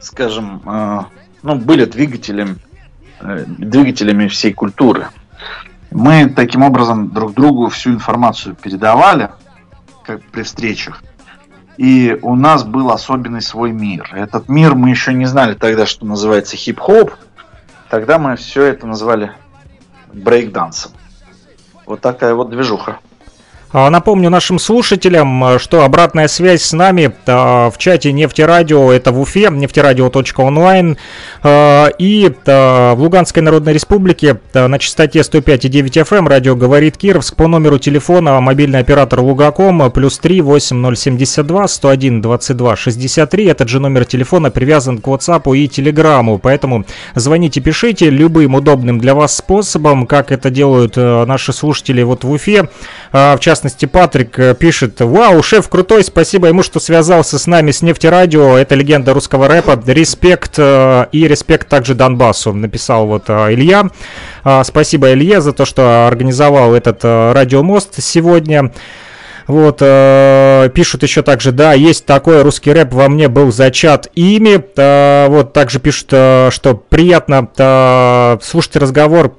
[0.00, 1.00] скажем, э,
[1.42, 2.56] ну, были двигателями,
[3.20, 5.08] э, двигателями всей культуры.
[5.90, 9.30] Мы таким образом друг другу всю информацию передавали,
[10.04, 11.02] как при встречах.
[11.76, 14.10] И у нас был особенный свой мир.
[14.12, 17.12] Этот мир мы еще не знали тогда, что называется хип-хоп.
[17.88, 19.32] Тогда мы все это называли
[20.12, 20.92] брейкдансом.
[21.86, 22.98] Вот такая вот движуха.
[23.70, 27.32] А, напомню нашим слушателям, э, что обратная связь с нами э,
[27.70, 30.96] в чате Нефтерадио, это в Уфе, нефтерадио.онлайн,
[31.42, 37.46] э, и в Луганской Народной Республике на частоте 105,9 FM эм радио говорит Кировск по
[37.46, 43.44] номеру телефона мобильный оператор Лугаком плюс 3 8072 101 22 63.
[43.46, 49.14] Этот же номер телефона привязан к WhatsApp и Телеграму, поэтому звоните, пишите любым удобным для
[49.14, 52.68] вас способом, как это делают наши слушатели вот в Уфе,
[53.12, 57.72] в частности частности, Патрик э, пишет, вау, шеф крутой, спасибо ему, что связался с нами
[57.72, 63.54] с нефтерадио, это легенда русского рэпа, респект э, и респект также Донбассу, написал вот э,
[63.54, 63.90] Илья.
[64.62, 68.72] Спасибо Илье за то, что организовал этот радиомост сегодня.
[69.48, 74.62] Вот, э, пишут еще также, да, есть такой русский рэп, во мне был зачат ими.
[74.76, 79.36] Э, вот, также пишут, э, что приятно э, слушать разговор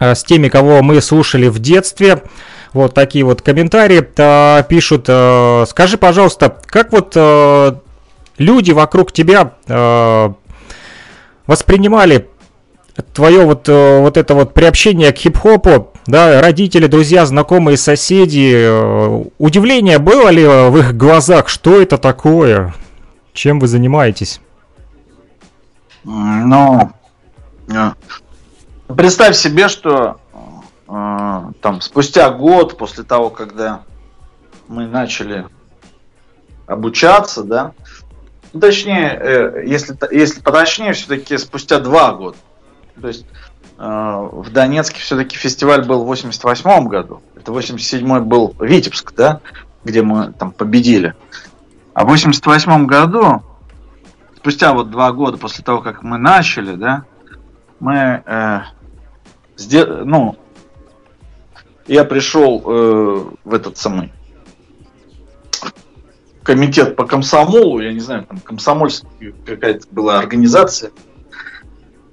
[0.00, 2.22] э, с теми, кого мы слушали в детстве.
[2.74, 5.06] Вот такие вот комментарии а, пишут.
[5.08, 7.78] А, скажи, пожалуйста, как вот а,
[8.36, 10.34] люди вокруг тебя а,
[11.46, 12.28] воспринимали
[13.12, 18.68] твое вот, вот это вот приобщение к хип-хопу, да, родители, друзья, знакомые, соседи,
[19.38, 22.72] удивление было ли в их глазах, что это такое,
[23.32, 24.40] чем вы занимаетесь?
[26.04, 26.92] Ну,
[28.86, 30.18] представь себе, что
[30.86, 33.82] там спустя год после того, когда
[34.68, 35.46] мы начали
[36.66, 37.72] обучаться, да,
[38.54, 42.36] ну, точнее, э, если, если поточнее, все-таки спустя два года.
[43.00, 43.26] То есть
[43.78, 47.20] э, в Донецке все-таки фестиваль был в 88 году.
[47.34, 49.40] Это 87 был Витебск, да,
[49.82, 51.16] где мы там победили.
[51.94, 53.42] А в 88 году,
[54.36, 57.04] спустя вот два года после того, как мы начали, да,
[57.80, 58.60] мы э,
[59.56, 60.36] сдел- ну,
[61.86, 64.12] я пришел э, в этот самый
[66.42, 70.92] комитет по комсомолу, я не знаю, там комсомольская какая-то была организация,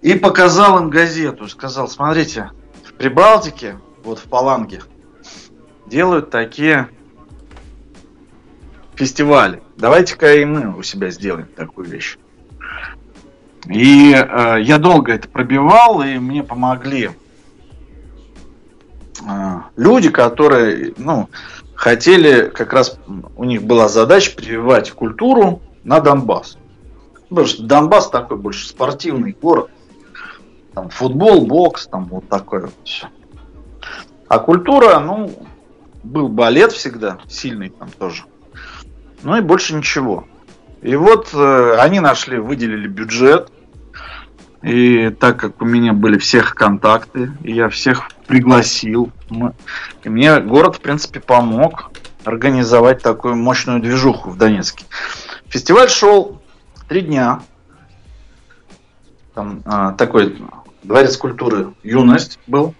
[0.01, 2.51] и показал им газету, сказал, смотрите,
[2.85, 4.81] в Прибалтике, вот в Паланге,
[5.85, 6.89] делают такие
[8.95, 9.61] фестивали.
[9.77, 12.17] Давайте-ка и мы у себя сделаем такую вещь.
[13.67, 17.11] И э, я долго это пробивал, и мне помогли
[19.75, 21.29] люди, которые, ну,
[21.75, 22.97] хотели, как раз
[23.35, 26.57] у них была задача прививать культуру на Донбасс.
[27.29, 29.69] Потому что Донбасс такой больше спортивный город.
[30.73, 33.07] Там футбол, бокс, там вот такое вот все.
[34.27, 35.31] А культура, ну,
[36.03, 38.23] был балет всегда, сильный там тоже.
[39.23, 40.25] Ну и больше ничего.
[40.81, 43.51] И вот э, они нашли, выделили бюджет,
[44.63, 49.11] и так как у меня были всех контакты, я всех пригласил,
[50.03, 51.91] и мне город, в принципе, помог.
[52.23, 54.85] организовать такую мощную движуху в Донецке.
[55.49, 56.41] Фестиваль шел
[56.87, 57.41] три дня.
[59.33, 60.41] Там а, такой
[60.81, 62.73] дворец культуры «Юность» был.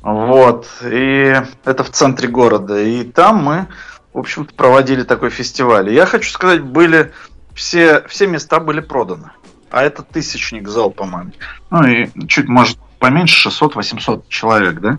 [0.00, 0.68] Вот.
[0.82, 1.34] И
[1.66, 2.80] это в центре города.
[2.80, 3.66] И там мы,
[4.14, 5.90] в общем-то, проводили такой фестиваль.
[5.90, 7.12] И я хочу сказать, были
[7.54, 9.32] все, все места были проданы.
[9.70, 11.32] А это тысячник зал, по-моему.
[11.70, 14.98] Ну и чуть, может, поменьше, 600-800 человек, да?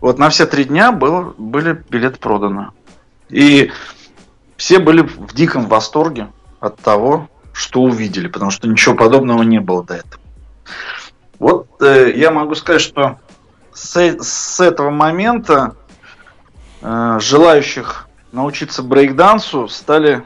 [0.00, 2.70] Вот на все три дня было, были билеты проданы.
[3.28, 3.70] И
[4.56, 6.28] все были в диком восторге
[6.60, 10.22] от того, что увидели, потому что ничего подобного не было до этого.
[11.38, 13.18] Вот э, я могу сказать, что
[13.74, 15.76] с, с этого момента
[16.80, 20.22] э, желающих научиться брейкдансу стали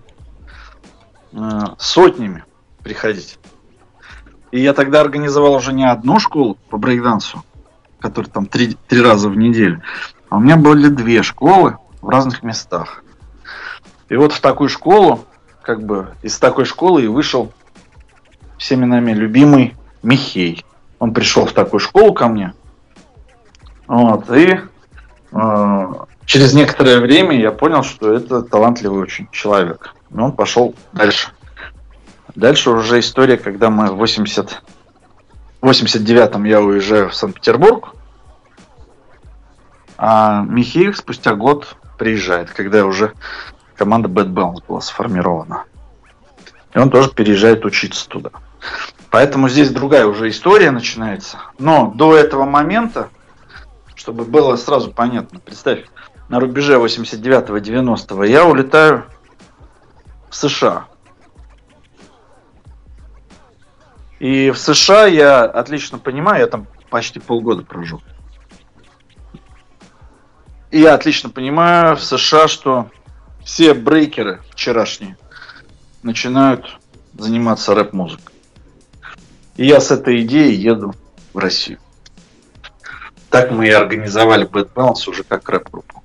[1.33, 1.39] э,
[1.77, 2.45] сотнями
[2.85, 3.39] приходить.
[4.51, 7.44] И я тогда организовал уже не одну школу по брейкдансу,
[8.01, 9.82] которая там три, три раза в неделю,
[10.28, 13.05] а у меня были две школы в разных местах.
[14.09, 15.24] И вот в такую школу,
[15.62, 17.53] как бы из такой школы и вышел
[18.59, 20.64] всеми нами любимый Михей.
[20.98, 22.53] Он пришел в такую школу ко мне.
[23.86, 24.59] Вот, и
[25.32, 25.94] э,
[26.26, 29.94] через некоторое время я понял, что это талантливый очень человек.
[30.11, 31.30] И он пошел дальше.
[32.35, 34.62] Дальше уже история, когда мы в 80...
[35.62, 37.95] 89-м я уезжаю в Санкт-Петербург,
[39.99, 43.12] а Михеев спустя год приезжает, когда уже
[43.76, 45.64] команда Bad Balance была сформирована.
[46.72, 48.31] И он тоже переезжает учиться туда.
[49.11, 51.39] Поэтому здесь другая уже история начинается.
[51.59, 53.11] Но до этого момента,
[53.95, 55.85] чтобы было сразу понятно, представь,
[56.28, 59.05] на рубеже 89-90 я улетаю
[60.31, 60.87] в США.
[64.21, 68.03] И в США я отлично понимаю, я там почти полгода прожил.
[70.71, 72.91] И я отлично понимаю в США, что
[73.43, 75.16] все брейкеры вчерашние
[76.03, 76.79] начинают
[77.18, 78.35] заниматься рэп-музыкой.
[79.57, 80.95] И я с этой идеей еду
[81.33, 81.79] в Россию.
[83.31, 86.03] Так мы и организовали Bad Balance уже как рэп-группу.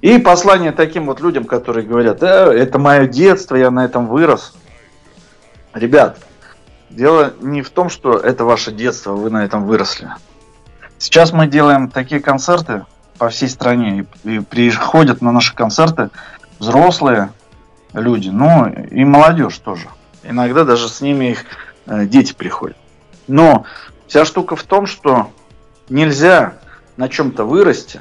[0.00, 4.54] И послание таким вот людям, которые говорят, да, это мое детство, я на этом вырос.
[5.72, 6.18] Ребят,
[6.94, 10.10] дело не в том, что это ваше детство, вы на этом выросли.
[10.98, 12.84] Сейчас мы делаем такие концерты,
[13.22, 14.06] по всей стране.
[14.24, 16.10] И, и приходят на наши концерты
[16.58, 17.32] взрослые
[17.92, 19.86] люди, ну и молодежь тоже.
[20.24, 21.44] Иногда даже с ними их
[21.86, 22.76] э, дети приходят.
[23.28, 23.64] Но
[24.08, 25.30] вся штука в том, что
[25.88, 26.54] нельзя
[26.96, 28.00] на чем-то вырасти,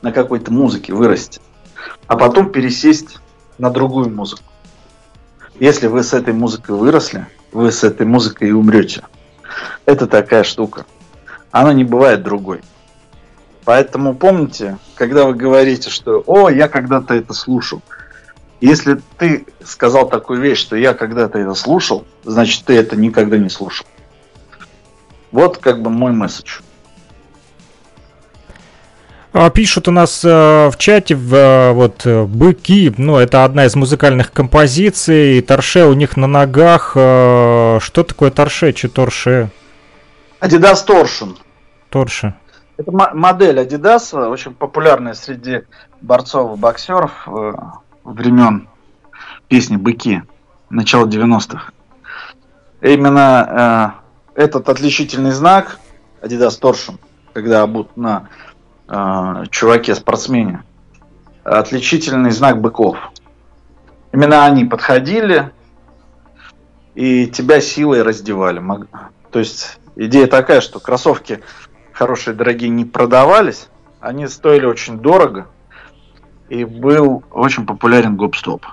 [0.00, 1.42] на какой-то музыке вырасти,
[2.06, 3.18] а потом пересесть
[3.58, 4.42] на другую музыку.
[5.60, 9.02] Если вы с этой музыкой выросли, вы с этой музыкой и умрете.
[9.84, 10.84] Это такая штука.
[11.50, 12.60] Она не бывает другой.
[13.64, 17.82] Поэтому помните, когда вы говорите, что «О, я когда-то это слушал»,
[18.60, 23.50] если ты сказал такую вещь, что я когда-то это слушал, значит, ты это никогда не
[23.50, 23.86] слушал.
[25.30, 26.60] Вот как бы мой месседж.
[29.38, 30.28] А, пишут у нас э,
[30.70, 35.92] в чате в, э, вот э, быки, ну это одна из музыкальных композиций, торше у
[35.92, 36.92] них на ногах.
[36.92, 38.72] Что такое торше?
[38.72, 39.50] Че торше?
[40.40, 41.36] Adidas Torsion.
[41.90, 42.34] Торше.
[42.78, 45.64] Это модель Adidas, очень популярная среди
[46.00, 47.28] борцов и боксеров
[48.04, 48.70] времен
[49.48, 50.22] песни «Быки»
[50.70, 51.72] начала 90-х.
[52.80, 54.00] Именно
[54.34, 55.78] э, этот отличительный знак
[56.22, 56.98] Adidas Torsion,
[57.34, 58.30] когда обут на
[58.88, 60.62] э, чуваке-спортсмене,
[61.44, 62.98] отличительный знак быков.
[64.12, 65.52] Именно они подходили
[66.94, 68.62] и тебя силой раздевали.
[69.30, 71.42] То есть идея такая, что кроссовки
[71.92, 73.68] хорошие, дорогие не продавались.
[74.00, 75.48] Они стоили очень дорого.
[76.48, 78.64] И был очень популярен гоп-стоп.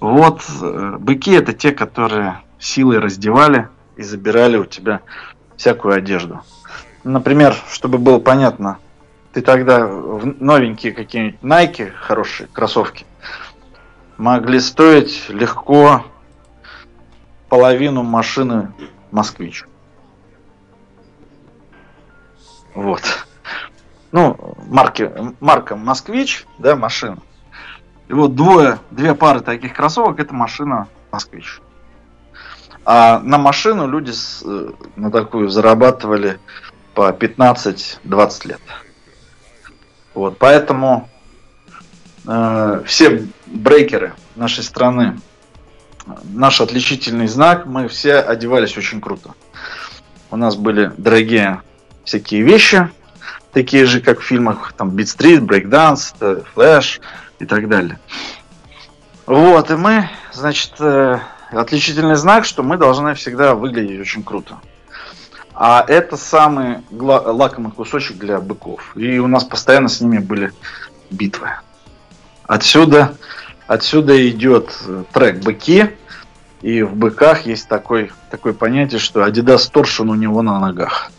[0.00, 5.02] Вот э, быки это те, которые силой раздевали и забирали у тебя
[5.56, 6.42] всякую одежду.
[7.06, 8.78] Например, чтобы было понятно,
[9.32, 13.06] ты тогда новенькие какие-нибудь Nike, хорошие кроссовки,
[14.16, 16.04] могли стоить легко
[17.48, 18.72] половину машины
[19.12, 19.66] Москвич.
[22.74, 23.02] Вот.
[24.10, 27.18] Ну, марки, марка Москвич, да, машина.
[28.08, 31.60] И вот двое, две пары таких кроссовок, это машина Москвич.
[32.84, 36.40] А на машину люди с, э, на такую зарабатывали
[36.96, 38.60] по 15-20 лет.
[40.14, 41.10] Вот, поэтому
[42.26, 45.20] э, все брейкеры нашей страны,
[46.24, 49.34] наш отличительный знак, мы все одевались очень круто.
[50.30, 51.60] У нас были дорогие
[52.04, 52.90] всякие вещи.
[53.52, 57.00] такие же, как в фильмах там Street, Breakdance, Flash
[57.38, 57.98] и так далее.
[59.26, 61.18] Вот, и мы, значит, э,
[61.50, 64.60] отличительный знак, что мы должны всегда выглядеть очень круто.
[65.58, 68.92] А это самый лакомый кусочек для быков.
[68.94, 70.52] И у нас постоянно с ними были
[71.10, 71.48] битвы.
[72.46, 73.14] Отсюда,
[73.66, 75.90] отсюда идет э, трек «Быки»,
[76.60, 81.10] и в быках есть такой, такое понятие, что Adidas торшин у него на ногах.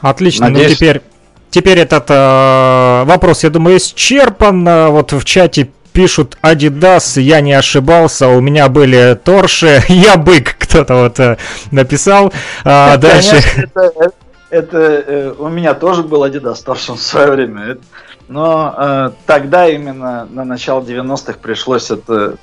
[0.00, 0.70] Отлично, ну Надеюсь...
[0.72, 1.02] ну теперь,
[1.50, 4.64] теперь этот э, вопрос, я думаю, исчерпан.
[4.90, 10.94] Вот в чате пишут Adidas, я не ошибался, у меня были торши, я бык, кто-то
[10.94, 11.38] вот э,
[11.70, 12.32] написал.
[12.64, 13.36] А, дальше.
[13.56, 14.12] это,
[14.50, 17.78] это э, у меня тоже был Adidas торшин в свое время,
[18.26, 22.36] но э, тогда именно на начало 90-х пришлось это,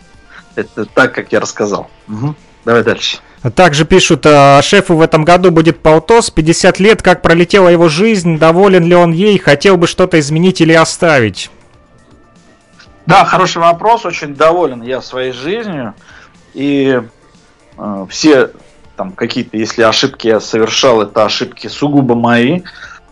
[0.56, 1.90] это так, как я рассказал.
[2.08, 2.36] Угу.
[2.64, 3.18] Давай дальше.
[3.56, 8.38] Также пишут, а, шефу в этом году будет полтос, 50 лет, как пролетела его жизнь,
[8.38, 11.50] доволен ли он ей, хотел бы что-то изменить или оставить?
[13.08, 15.96] Да, хороший вопрос, очень доволен я своей жизнью.
[16.54, 17.02] И
[18.10, 18.52] все
[18.96, 22.62] там какие-то, если ошибки я совершал, это ошибки сугубо мои.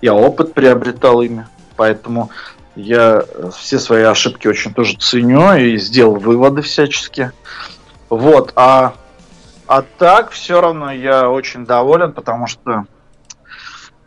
[0.01, 1.47] Я опыт приобретал ими.
[1.75, 2.29] Поэтому
[2.75, 3.23] я
[3.57, 7.31] все свои ошибки очень тоже ценю и сделал выводы всячески.
[8.09, 8.93] Вот, а,
[9.67, 12.85] а так все равно я очень доволен, потому что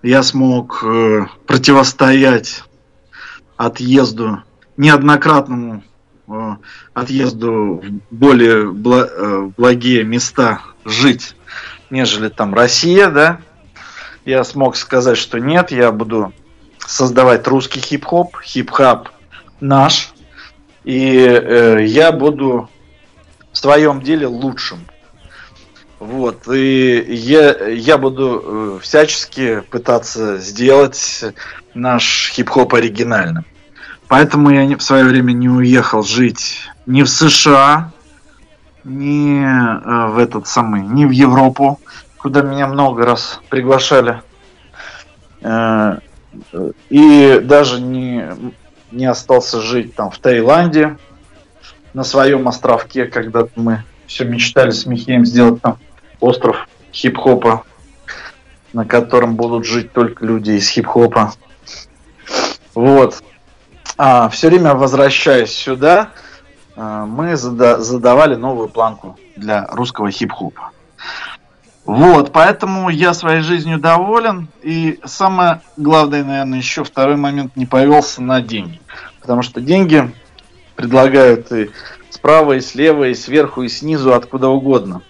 [0.03, 2.65] я смог э, противостоять
[3.57, 4.43] отъезду
[4.77, 5.81] неоднократному э,
[6.95, 11.37] отъезду в более э, благие места жить,
[11.91, 13.41] нежели там Россия, да,
[14.25, 16.33] я смог сказать, что нет, я буду
[16.79, 19.09] создавать русский хип-хоп, хип-хап
[19.61, 20.13] наш,
[20.85, 22.69] и э, я буду
[23.53, 24.87] в своем деле лучшим.
[25.99, 31.25] Вот, и я, я буду э, всячески пытаться сделать
[31.75, 33.45] наш хип-хоп оригинальным.
[34.13, 37.93] Поэтому я в свое время не уехал жить ни в США,
[38.85, 41.81] ни э, в этот самый, ни в Европу,
[42.19, 44.21] куда меня много раз приглашали.
[45.41, 45.97] Э,
[46.91, 48.27] и даже не,
[48.91, 50.99] не остался жить там в Таиланде,
[51.95, 55.79] на своем островке, когда мы все мечтали с Михеем сделать там
[56.21, 57.65] остров хип-хопа,
[58.75, 61.33] на котором будут жить только люди из хип-хопа.
[62.75, 63.23] Вот
[63.97, 66.11] а, все время возвращаясь сюда,
[66.77, 70.71] а, мы зада задавали новую планку для русского хип-хопа.
[71.85, 74.49] Вот, поэтому я своей жизнью доволен.
[74.63, 78.81] И самое главное, наверное, еще второй момент не повелся на деньги.
[79.21, 80.13] Потому что деньги
[80.77, 81.71] предлагают и
[82.11, 85.03] справа, и слева, и сверху, и снизу, откуда угодно.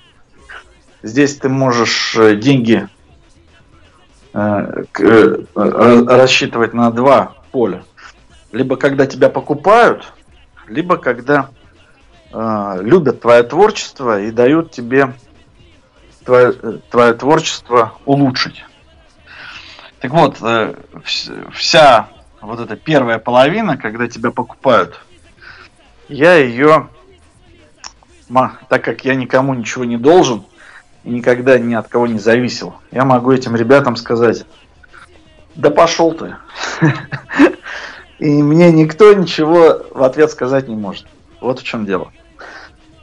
[1.03, 2.89] Здесь ты можешь э, деньги
[4.33, 7.85] э, э, рассчитывать на два поля.
[8.53, 10.13] Либо когда тебя покупают,
[10.69, 11.51] либо когда
[12.33, 15.15] э, любят твое творчество и дают тебе
[16.25, 16.53] твое,
[16.91, 18.65] твое творчество улучшить.
[20.01, 20.75] Так вот, э,
[21.53, 22.09] вся
[22.41, 25.01] вот эта первая половина, когда тебя покупают,
[26.09, 26.89] я ее,
[28.69, 30.45] так как я никому ничего не должен
[31.05, 34.45] никогда ни от кого не зависел, я могу этим ребятам сказать,
[35.55, 36.37] да пошел ты.
[38.23, 41.07] И мне никто ничего в ответ сказать не может.
[41.41, 42.13] Вот в чем дело.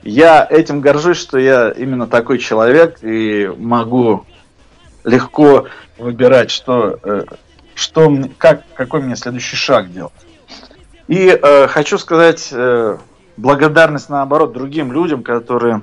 [0.01, 4.25] Я этим горжусь, что я именно такой человек и могу
[5.03, 5.67] легко
[5.97, 7.25] выбирать, что, э,
[7.75, 10.13] что как, какой мне следующий шаг делать.
[11.09, 12.97] И э, хочу сказать э,
[13.35, 15.81] благодарность наоборот другим людям, которые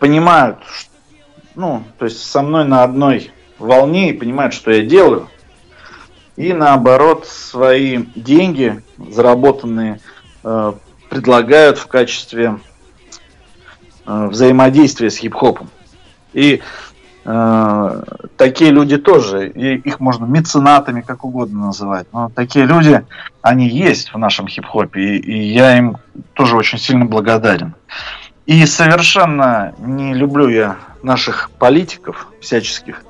[0.00, 0.58] понимают,
[1.54, 5.28] ну, то есть со мной на одной волне и понимают, что я делаю
[6.36, 10.00] и наоборот свои деньги, заработанные,
[10.44, 10.72] э,
[11.08, 12.58] предлагают в качестве
[14.06, 15.68] э, взаимодействия с хип-хопом.
[16.32, 16.62] И
[17.24, 18.02] э,
[18.36, 23.04] такие люди тоже, и их можно меценатами, как угодно называть, но такие люди,
[23.42, 25.98] они есть в нашем хип-хопе, и, и я им
[26.32, 27.74] тоже очень сильно благодарен.
[28.46, 33.04] И совершенно не люблю я наших политиков всяческих,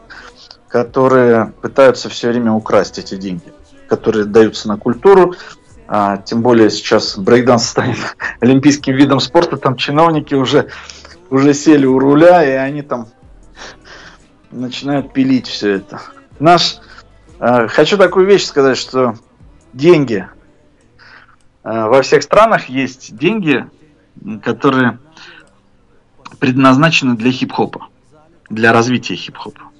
[0.72, 3.52] которые пытаются все время украсть эти деньги,
[3.88, 5.34] которые даются на культуру.
[5.86, 7.98] А, тем более сейчас брейкданс станет
[8.40, 10.70] олимпийским видом спорта, там чиновники уже,
[11.28, 13.08] уже сели у руля, и они там
[14.50, 16.00] начинают пилить все это.
[16.38, 16.78] Наш,
[17.38, 19.16] э, хочу такую вещь сказать, что
[19.74, 20.26] деньги
[21.64, 23.66] э, во всех странах есть деньги,
[24.42, 24.98] которые
[26.38, 27.88] предназначены для хип-хопа,
[28.48, 29.71] для развития хип-хопа.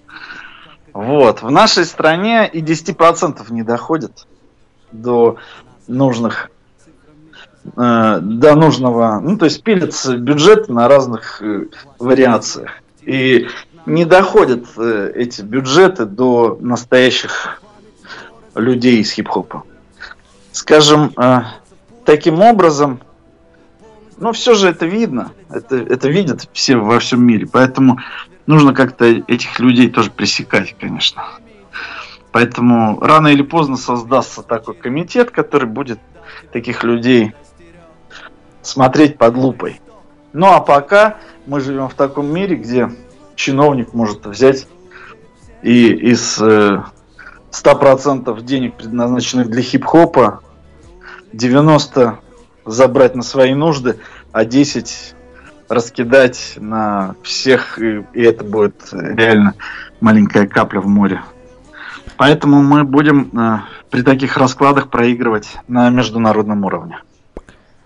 [0.93, 1.43] Вот.
[1.43, 4.26] В нашей стране и 10% не доходит
[4.93, 5.38] до
[5.88, 6.51] нужных
[7.76, 11.66] э, до нужного, ну то есть пилится бюджет на разных э,
[11.99, 12.70] вариациях.
[13.03, 13.49] И
[13.86, 17.62] не доходят э, эти бюджеты до настоящих
[18.55, 19.64] людей из хип-хопа.
[20.53, 21.14] Скажем,
[22.05, 23.01] таким образом,
[24.18, 27.99] ну все же это видно, это, это видят все во всем мире, поэтому
[28.47, 31.24] нужно как-то этих людей тоже пресекать, конечно.
[32.32, 36.01] Поэтому рано или поздно создастся такой комитет, который будет
[36.53, 37.34] таких людей
[38.62, 39.80] смотреть под лупой.
[40.32, 42.90] Ну а пока мы живем в таком мире, где
[43.34, 44.66] чиновник может взять
[45.62, 46.82] и из э,
[47.51, 50.40] 100% денег, предназначенных для хип-хопа,
[51.32, 52.18] 90
[52.64, 53.99] забрать на свои нужды,
[54.32, 55.14] а 10
[55.73, 59.55] раскидать на всех, и, и это будет реально
[60.01, 61.23] маленькая капля в море.
[62.16, 63.59] Поэтому мы будем э,
[63.91, 66.99] при таких раскладах проигрывать на международном уровне.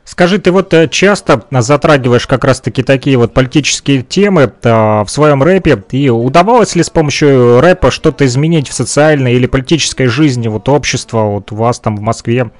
[0.04, 5.42] Скажи, ты вот э, часто затрагиваешь как раз-таки такие вот политические темы э, в своем
[5.42, 10.68] рэпе, и удавалось ли с помощью рэпа что-то изменить в социальной или политической жизни вот
[10.68, 12.50] общества вот у вас там в Москве?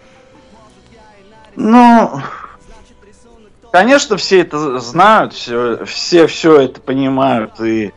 [1.57, 2.20] Ну,
[3.73, 7.93] конечно, все это знают, все, все все это понимают и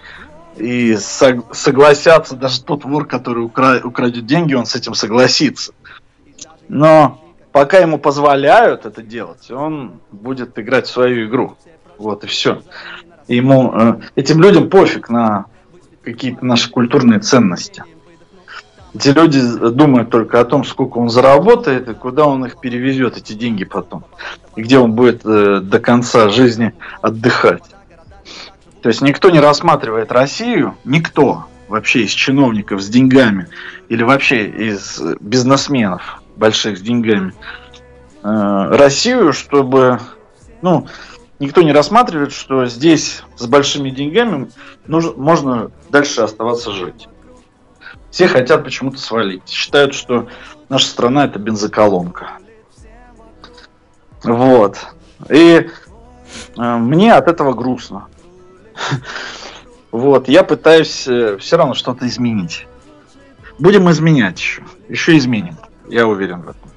[0.59, 5.73] и сог, согласятся, даже тот вор, который укра, украдет деньги, он с этим согласится.
[6.67, 11.55] Но пока ему позволяют это делать, он будет играть в свою игру.
[11.97, 12.61] Вот и все.
[13.27, 15.45] Ему, э, этим людям пофиг на
[16.03, 17.83] какие-то наши культурные ценности.
[18.93, 23.33] Эти люди думают только о том, сколько он заработает и куда он их перевезет, эти
[23.33, 24.03] деньги потом.
[24.55, 27.63] И где он будет э, до конца жизни отдыхать.
[28.81, 33.47] То есть никто не рассматривает Россию, никто вообще из чиновников с деньгами
[33.89, 37.33] или вообще из бизнесменов больших с деньгами
[38.23, 39.99] э, Россию, чтобы,
[40.61, 40.87] ну,
[41.39, 44.49] никто не рассматривает, что здесь с большими деньгами
[44.87, 47.07] нужно, можно дальше оставаться жить.
[48.11, 49.47] Все хотят почему-то свалить.
[49.47, 50.27] Считают, что
[50.67, 52.39] наша страна это бензоколонка.
[54.23, 54.77] Вот.
[55.29, 55.69] И
[56.57, 58.07] э, мне от этого грустно.
[59.91, 62.67] Вот, я пытаюсь э, все равно что-то изменить.
[63.57, 64.63] Будем изменять еще.
[64.87, 65.57] Еще изменим.
[65.87, 66.68] Я уверен в этом.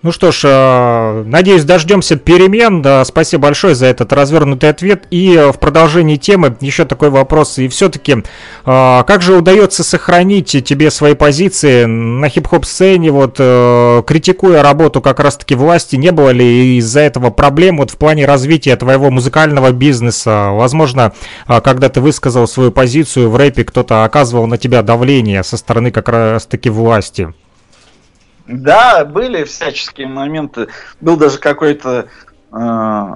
[0.00, 2.84] Ну что ж, э, надеюсь, дождемся перемен.
[3.04, 5.06] Спасибо большое за этот развернутый ответ.
[5.10, 7.58] И э, в продолжении темы еще такой вопрос.
[7.58, 8.22] И все-таки, э,
[8.64, 15.56] как же удается сохранить тебе свои позиции на хип-хоп сцене, вот критикуя работу как раз-таки
[15.56, 20.50] власти, не было ли из-за этого проблем вот в плане развития твоего музыкального бизнеса?
[20.52, 21.12] Возможно,
[21.46, 26.08] когда ты высказал свою позицию в рэпе, кто-то оказывал на тебя давление со стороны как
[26.08, 27.32] раз-таки власти.
[28.48, 30.68] Да, были всяческие моменты.
[31.02, 32.08] Был даже какой-то
[32.50, 33.14] э,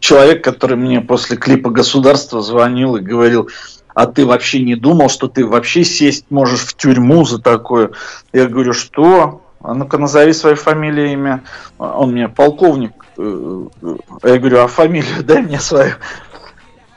[0.00, 3.50] человек, который мне после клипа государства звонил и говорил,
[3.94, 7.90] а ты вообще не думал, что ты вообще сесть можешь в тюрьму за такое?
[8.32, 9.42] Я говорю, что?
[9.62, 11.44] А ну-ка назови свою фамилию, имя.
[11.78, 12.92] Он мне полковник.
[13.18, 13.66] Э,
[14.22, 15.92] я говорю, а фамилию дай мне свою.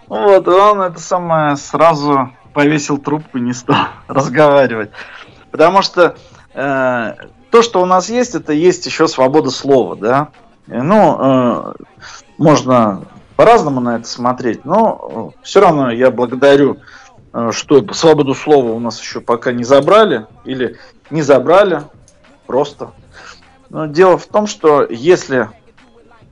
[0.07, 4.91] Вот, он это самое сразу повесил трубку и не стал разговаривать.
[5.51, 6.15] Потому что
[6.53, 7.13] э,
[7.51, 10.29] то, что у нас есть, это есть еще свобода слова, да.
[10.67, 11.73] Ну, э,
[12.37, 16.77] можно по-разному на это смотреть, но э, все равно я благодарю,
[17.33, 20.77] э, что свободу слова у нас еще пока не забрали, или
[21.09, 21.83] не забрали,
[22.45, 22.91] просто.
[23.69, 25.49] Но дело в том, что если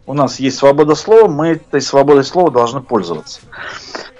[0.08, 3.42] у нас есть свобода слова, мы этой свободой слова должны пользоваться.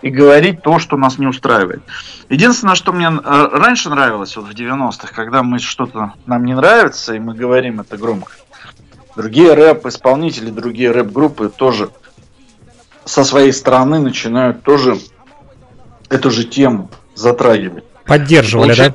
[0.02, 1.82] И говорить то, что нас не устраивает.
[2.30, 7.16] Единственное, что мне э, раньше нравилось, вот в 90-х, когда мы что-то нам не нравится,
[7.16, 8.34] и мы говорим это громко,
[9.16, 11.90] другие рэп-исполнители, другие рэп-группы тоже
[13.06, 14.98] со своей стороны начинают тоже
[16.10, 17.86] эту же тему затрагивать.
[18.06, 18.94] Поддерживали, да?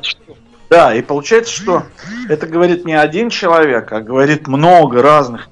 [0.68, 1.84] Да, и получается, что
[2.28, 5.48] это говорит не один человек, а говорит много разных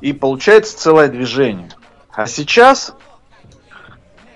[0.00, 1.70] и получается целое движение.
[2.12, 2.94] А сейчас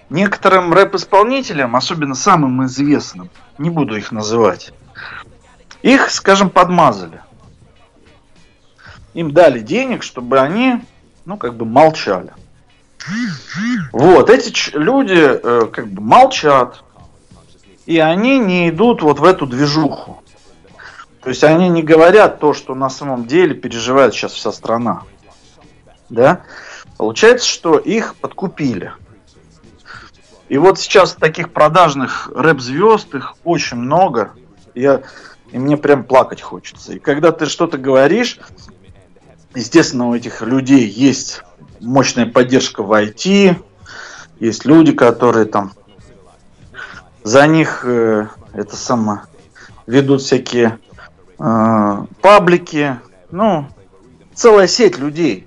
[0.08, 4.72] некоторым рэп-исполнителям, особенно самым известным, не буду их называть,
[5.82, 7.20] их, скажем, подмазали.
[9.14, 10.82] Им дали денег, чтобы они,
[11.24, 12.32] ну, как бы молчали.
[13.92, 16.84] Вот, эти люди э, как бы молчат,
[17.86, 20.22] и они не идут вот в эту движуху.
[21.22, 25.02] То есть они не говорят то, что на самом деле переживает сейчас вся страна
[26.10, 26.42] да,
[26.98, 28.92] получается, что их подкупили.
[30.48, 34.32] И вот сейчас таких продажных рэп-звезд, их очень много.
[34.74, 35.02] Я,
[35.52, 36.94] и мне прям плакать хочется.
[36.94, 38.38] И когда ты что-то говоришь,
[39.54, 41.42] естественно, у этих людей есть
[41.80, 43.56] мощная поддержка в IT,
[44.40, 45.72] есть люди, которые там
[47.22, 49.22] за них э, это само
[49.86, 50.78] ведут всякие
[51.38, 52.98] э, паблики,
[53.30, 53.66] ну,
[54.34, 55.46] целая сеть людей.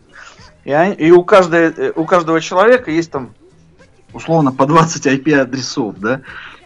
[0.66, 3.34] И, они, и у, каждой, э, у каждого человека есть там
[4.14, 6.22] условно по 20 IP-адресов, да,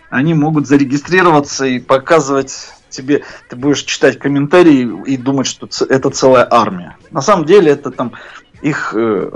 [0.09, 6.47] они могут зарегистрироваться и показывать тебе, ты будешь читать комментарии и думать, что это целая
[6.49, 6.97] армия.
[7.11, 8.13] На самом деле это там
[8.61, 9.31] их э,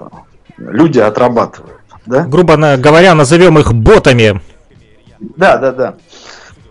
[0.57, 1.79] люди отрабатывают.
[2.05, 2.25] Да?
[2.25, 4.41] Грубо говоря, назовем их ботами.
[5.19, 5.95] Да, да, да.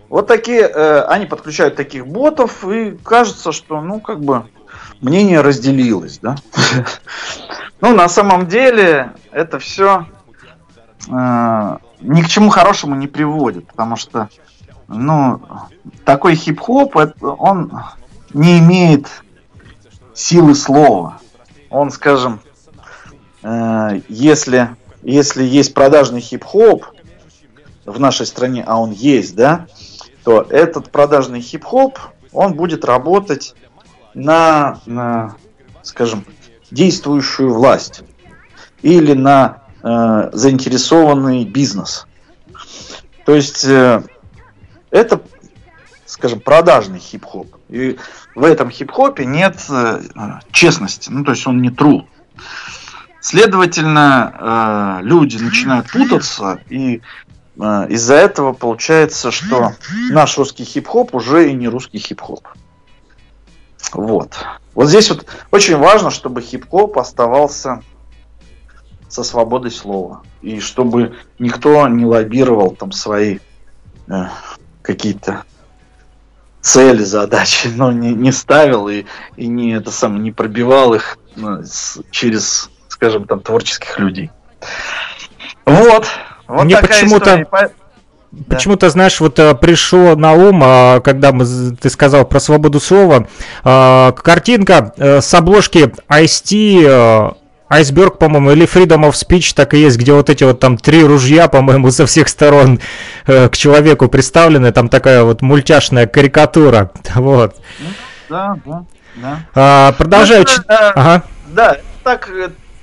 [0.09, 4.43] Вот такие, э, они подключают таких ботов, и кажется, что, ну, как бы,
[5.01, 6.35] мнение разделилось, да.
[7.81, 10.05] Ну, на самом деле, это все
[11.09, 14.29] э, ни к чему хорошему не приводит, потому что,
[14.87, 15.41] ну,
[16.05, 17.71] такой хип-хоп, он
[18.33, 19.07] не имеет
[20.13, 21.17] силы слова.
[21.71, 22.39] Он, скажем,
[23.41, 26.85] э, если, если есть продажный хип-хоп
[27.85, 29.65] в нашей стране, а он есть, да,
[30.23, 31.97] то этот продажный хип-хоп,
[32.31, 33.55] он будет работать
[34.13, 35.35] на, на
[35.83, 36.25] скажем,
[36.69, 38.03] действующую власть
[38.81, 42.07] или на э, заинтересованный бизнес.
[43.25, 44.03] То есть э,
[44.89, 45.21] это,
[46.05, 47.55] скажем, продажный хип-хоп.
[47.69, 47.97] И
[48.35, 50.01] в этом хип-хопе нет э,
[50.51, 52.05] честности, ну то есть он не true.
[53.19, 57.01] Следовательно, э, люди начинают путаться и
[57.59, 59.73] а, из-за этого получается, что
[60.09, 62.47] наш русский хип-хоп уже и не русский хип-хоп.
[63.93, 64.37] Вот.
[64.73, 67.81] Вот здесь вот очень важно, чтобы хип-хоп оставался
[69.09, 70.21] со свободой слова.
[70.41, 73.39] И чтобы никто не лоббировал там свои
[74.07, 74.13] э,
[74.81, 75.43] какие-то
[76.61, 79.05] цели, задачи, но не, не ставил и,
[79.35, 84.31] и не, это самое, не пробивал их ну, с, через, скажем, там, творческих людей.
[85.65, 86.07] Вот.
[86.47, 87.45] Вот Мне почему-то...
[88.47, 93.27] Почему-то, знаешь, вот э, пришло на ум, а, когда мы, ты сказал про свободу слова,
[93.63, 97.35] а, картинка э, с обложки Ice-T,
[97.71, 101.03] Айсберг, по-моему, или Freedom of Speech так и есть, где вот эти вот там три
[101.03, 102.79] ружья, по-моему, со всех сторон
[103.27, 107.55] э, к человеку представлены, там такая вот мультяшная карикатура, вот.
[108.29, 109.39] Да, да, да.
[109.55, 110.45] А, продолжаю.
[110.47, 111.23] Ну, да, ага.
[111.47, 112.29] да, так,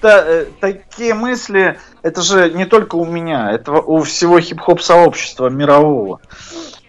[0.02, 0.24] та,
[0.60, 1.78] такие мысли
[2.08, 6.20] это же не только у меня, это у всего хип-хоп сообщества мирового.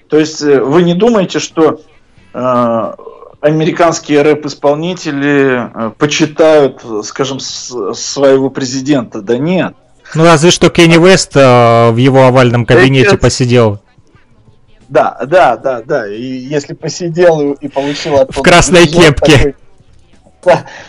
[0.08, 1.82] То есть э, вы не думаете, что
[2.34, 2.94] э,
[3.42, 9.22] американские рэп-исполнители э, почитают, скажем, с, своего президента?
[9.22, 9.76] Да нет.
[10.16, 13.16] Ну разве что Кенни Вест э, в его овальном кабинете Эти...
[13.18, 13.80] посидел.
[14.88, 16.08] Да, да, да, да.
[16.08, 18.40] И если посидел и, и получил оттуда...
[18.40, 19.38] В красной кепке.
[19.38, 19.56] Такой,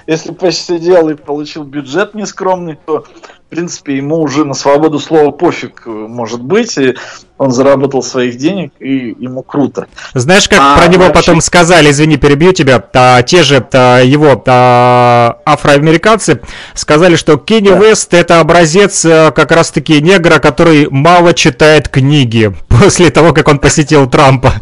[0.07, 3.05] если посидел и получил бюджет нескромный, то
[3.51, 6.97] в принципе, ему уже на свободу слова пофиг, может быть, и
[7.37, 9.89] он заработал своих денег, и ему круто.
[10.15, 11.21] Знаешь, как а, про него вообще...
[11.21, 16.41] потом сказали, извини, перебью тебя, а, те же а, его а, афроамериканцы
[16.75, 17.79] сказали, что Кенни да.
[17.79, 23.59] Вест это образец а, как раз-таки негра, который мало читает книги после того, как он
[23.59, 24.53] посетил Трампа.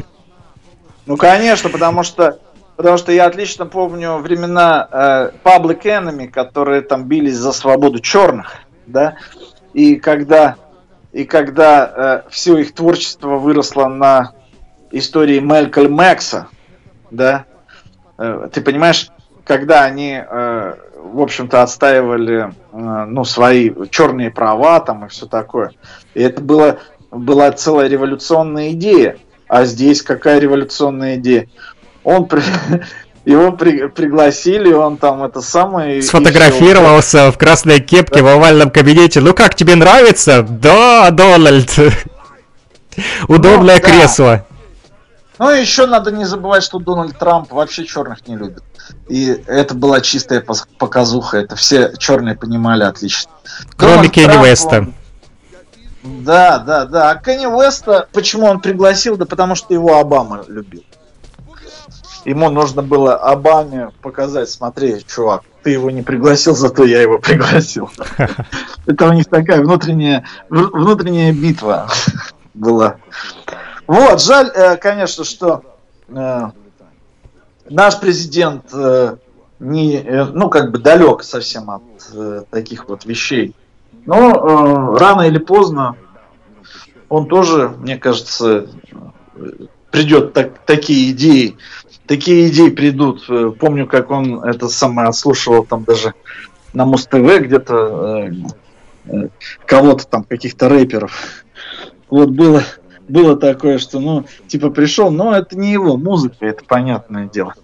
[1.05, 2.39] Ну, конечно, потому что
[2.79, 8.69] Потому что я отлично помню времена э, Public Enemy, которые там бились за свободу черных
[8.89, 9.17] да,
[9.75, 10.57] и когда,
[11.13, 14.33] и когда э, все их творчество выросло на
[14.91, 16.49] истории Мелькольм Мэкса,
[17.11, 17.45] да,
[18.17, 19.11] э, ты понимаешь,
[19.45, 25.73] когда они, э, в общем-то, отстаивали, э, ну, свои черные права там и все такое,
[26.15, 26.79] и это было,
[27.11, 31.49] была целая революционная идея, а здесь какая революционная идея?
[32.09, 32.27] Он
[33.27, 36.01] его при, пригласили, он там это самое...
[36.01, 37.33] Сфотографировался еще...
[37.33, 38.23] в красной кепке да.
[38.23, 39.21] в овальном кабинете.
[39.21, 40.43] Ну как, тебе нравится?
[40.43, 41.71] Да, Дональд.
[43.29, 44.47] Удобное ну, кресло.
[45.39, 48.63] Ну, еще надо не забывать, что Дональд Трамп вообще черных не любит.
[49.07, 50.43] И это была чистая
[50.79, 51.37] показуха.
[51.37, 53.31] Это все черные понимали отлично.
[53.77, 54.87] Кроме Кенни Веста.
[56.03, 57.11] Да, да, да.
[57.11, 59.19] А Кенни Веста, почему он пригласил?
[59.19, 60.85] Да потому что его Обама любил
[62.29, 67.91] ему нужно было Обаме показать, смотри, чувак, ты его не пригласил, зато я его пригласил.
[68.87, 71.89] Это у них такая внутренняя, внутренняя битва
[72.53, 72.97] была.
[73.87, 75.63] Вот, жаль, э, конечно, что
[76.09, 76.51] э,
[77.71, 79.17] наш президент э,
[79.59, 80.03] не,
[80.35, 81.83] ну, как бы далек совсем от
[82.51, 83.57] таких вот вещей.
[84.05, 85.97] Но рано или поздно
[87.09, 88.69] он тоже, мне кажется,
[89.91, 91.57] придет так, такие идеи.
[92.09, 93.27] Такие идеи придут.
[93.29, 96.15] Э, помню, как он это самое отслушивал там даже
[96.73, 98.33] на Муз-ТВ где-то э,
[99.07, 99.29] э,
[99.67, 101.45] кого-то там, каких-то рэперов.
[102.09, 102.63] Вот было,
[103.09, 107.55] было такое, что, ну, типа пришел, но это не его музыка, это понятное дело.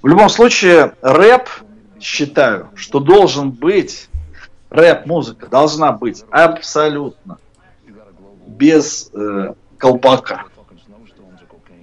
[0.00, 1.48] В любом случае, рэп,
[2.00, 4.08] считаю, что должен быть,
[4.70, 7.38] рэп-музыка должна быть абсолютно
[8.46, 10.44] без э, колпака.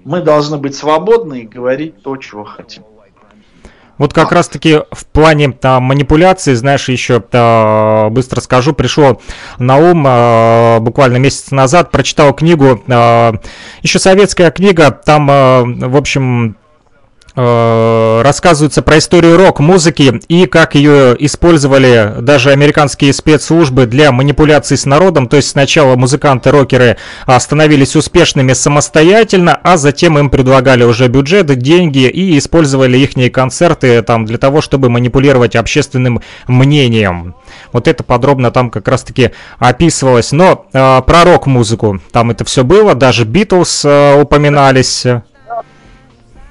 [0.04, 2.84] Мы должны быть свободны и говорить то, чего хотим.
[4.00, 9.22] Вот как раз таки в плане там, манипуляции, знаешь, еще а, быстро скажу, пришло
[9.60, 13.36] на ум а, буквально месяц назад, прочитал книгу, а,
[13.84, 16.63] еще советская книга, там, а, в общем, Э,
[17.36, 25.28] рассказывается про историю рок-музыки и как ее использовали даже американские спецслужбы для манипуляции с народом.
[25.28, 26.98] То есть сначала музыканты-рокеры
[27.40, 34.26] становились успешными самостоятельно, а затем им предлагали уже бюджеты, деньги и использовали их концерты там
[34.26, 37.36] для того, чтобы манипулировать общественным мнением.
[37.72, 40.32] Вот это подробно там как раз-таки описывалось.
[40.32, 45.06] Но э, про рок-музыку там это все было, даже Битлз э, упоминались.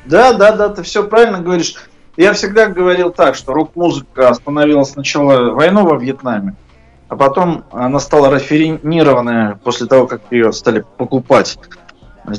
[0.05, 1.74] Да, да, да, ты все правильно говоришь.
[2.16, 6.57] Я всегда говорил так, что рок-музыка остановила сначала войну во Вьетнаме,
[7.09, 11.59] а потом она стала рафинированная после того, как ее стали покупать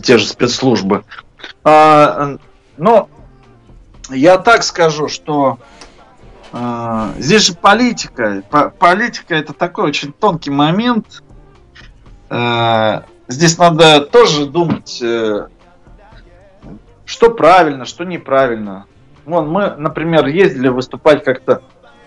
[0.03, 1.03] те же спецслужбы.
[1.63, 2.37] А,
[2.77, 3.09] но
[4.09, 5.57] я так скажу, что
[6.51, 8.43] а, здесь же политика.
[8.49, 11.23] По политика это такой очень тонкий момент.
[12.29, 15.47] А, здесь надо тоже думать э,
[17.05, 18.85] что правильно, что неправильно.
[19.25, 21.61] Вон, мы, например, ездили выступать как-то.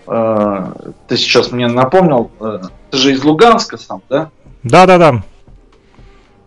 [0.05, 0.71] Э,
[1.07, 2.59] ты сейчас мне напомнил, э,
[2.91, 4.29] ты же из Луганска сам, да?
[4.63, 5.23] Да, да, да.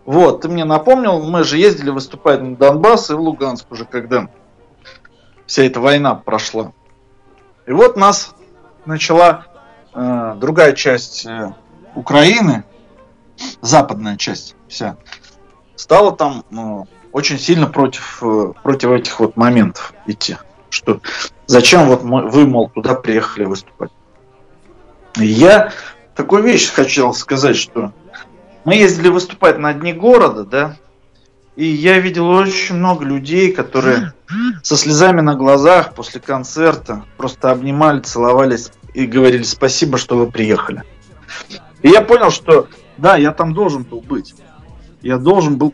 [0.05, 4.29] Вот, ты мне напомнил, мы же ездили выступать на Донбасс и в Луганск уже, когда
[5.45, 6.71] вся эта война прошла.
[7.67, 8.33] И вот нас
[8.85, 9.45] начала
[9.93, 11.53] э, другая часть э,
[11.93, 12.63] Украины,
[13.61, 14.97] западная часть вся,
[15.75, 20.37] стала там ну, очень сильно против, э, против этих вот моментов идти.
[20.69, 21.01] Что
[21.45, 23.91] зачем вот мы, вы, мол, туда приехали выступать?
[25.17, 25.73] Я
[26.15, 27.91] такую вещь хотел сказать, что
[28.63, 30.77] мы ездили выступать на дне города, да,
[31.55, 34.13] и я видел очень много людей, которые
[34.63, 40.83] со слезами на глазах после концерта просто обнимали, целовались и говорили спасибо, что вы приехали.
[41.81, 44.33] И я понял, что да, я там должен был быть.
[45.01, 45.73] Я должен был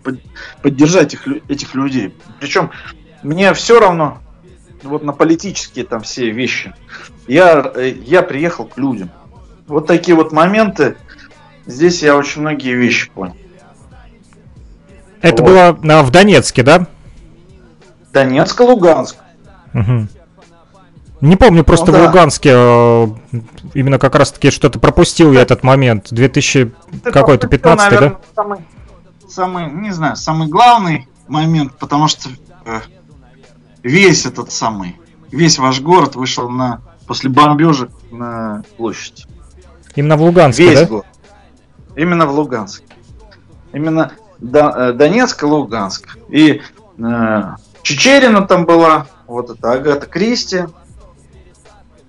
[0.62, 2.16] поддержать их, этих людей.
[2.40, 2.72] Причем
[3.24, 4.20] мне все равно
[4.84, 6.74] вот на политические там все вещи.
[7.28, 9.10] Я, э, я приехал к людям.
[9.68, 10.96] Вот такие вот моменты.
[11.66, 13.36] Здесь я очень многие вещи понял.
[15.22, 15.80] Это вот.
[15.80, 16.88] было в Донецке, да?
[18.14, 19.18] Донецк, Луганск.
[19.74, 20.08] Угу.
[21.22, 22.04] Не помню, просто ну, да.
[22.04, 23.08] в Луганске э,
[23.74, 26.08] именно как раз-таки что-то пропустил я этот момент.
[26.12, 26.72] 2000
[27.04, 28.20] какой-то 15 да?
[28.36, 28.60] Самый,
[29.38, 32.30] самый, не знаю, самый главный момент, потому что
[32.66, 32.80] э,
[33.84, 35.00] весь этот самый,
[35.32, 39.28] весь ваш город вышел на после бомбежек на площадь.
[39.96, 40.86] Именно в Луганске, весь да?
[40.88, 41.06] Город.
[41.96, 42.86] Именно в Луганске.
[43.74, 46.18] Именно До, э, Донецк и Луганск.
[46.30, 46.62] И
[46.98, 47.42] э,
[47.84, 50.66] Чечерина там была, вот это Агата Кристи.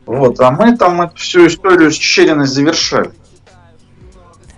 [0.06, 3.12] Вот, а мы там эту всю историю с Чечериной завершали.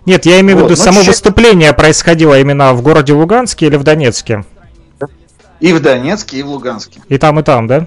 [0.06, 1.08] Нет, я имею в виду, само че...
[1.08, 4.44] выступление происходило именно в городе Луганске или в Донецке?
[5.60, 7.00] И в Донецке, и в Луганске.
[7.08, 7.86] И там, и там, да?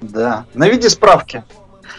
[0.00, 0.44] Да.
[0.54, 1.44] На виде справки.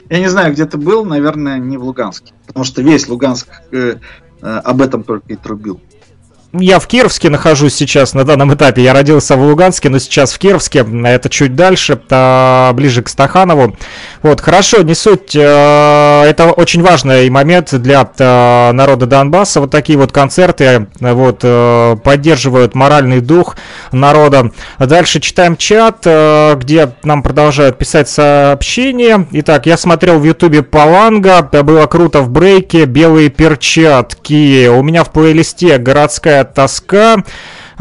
[0.10, 2.34] Я не знаю, где ты был, наверное, не в Луганске.
[2.48, 3.96] Потому что весь Луганск э,
[4.42, 5.80] э, об этом только и трубил
[6.54, 8.84] я в Кировске нахожусь сейчас на данном этапе.
[8.84, 10.86] Я родился в Луганске, но сейчас в Кировске.
[11.06, 11.96] Это чуть дальше,
[12.74, 13.78] ближе к Стаханову.
[14.22, 15.36] Вот, хорошо, не суть.
[15.36, 19.62] Э, это очень важный момент для э, народа Донбасса.
[19.62, 23.56] Вот такие вот концерты вот, э, поддерживают моральный дух
[23.92, 24.52] народа.
[24.78, 29.28] Дальше читаем чат, где нам продолжают писать сообщения.
[29.32, 31.42] Итак, я смотрел в ютубе Паланга.
[31.42, 32.86] Было круто в брейке.
[32.86, 34.68] Белые перчатки.
[34.68, 37.24] У меня в плейлисте городская тоска.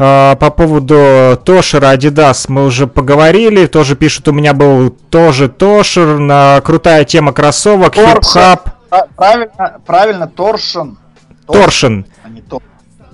[0.03, 3.67] А, по поводу Torsion'а Adidas мы уже поговорили.
[3.67, 6.17] Тоже пишут, у меня был тоже Torsion.
[6.17, 8.71] На крутая тема кроссовок, хип-хоп.
[9.15, 10.97] Правильно, правильно, Torsion.
[11.45, 12.07] Torsion.
[12.23, 12.63] А не Тор.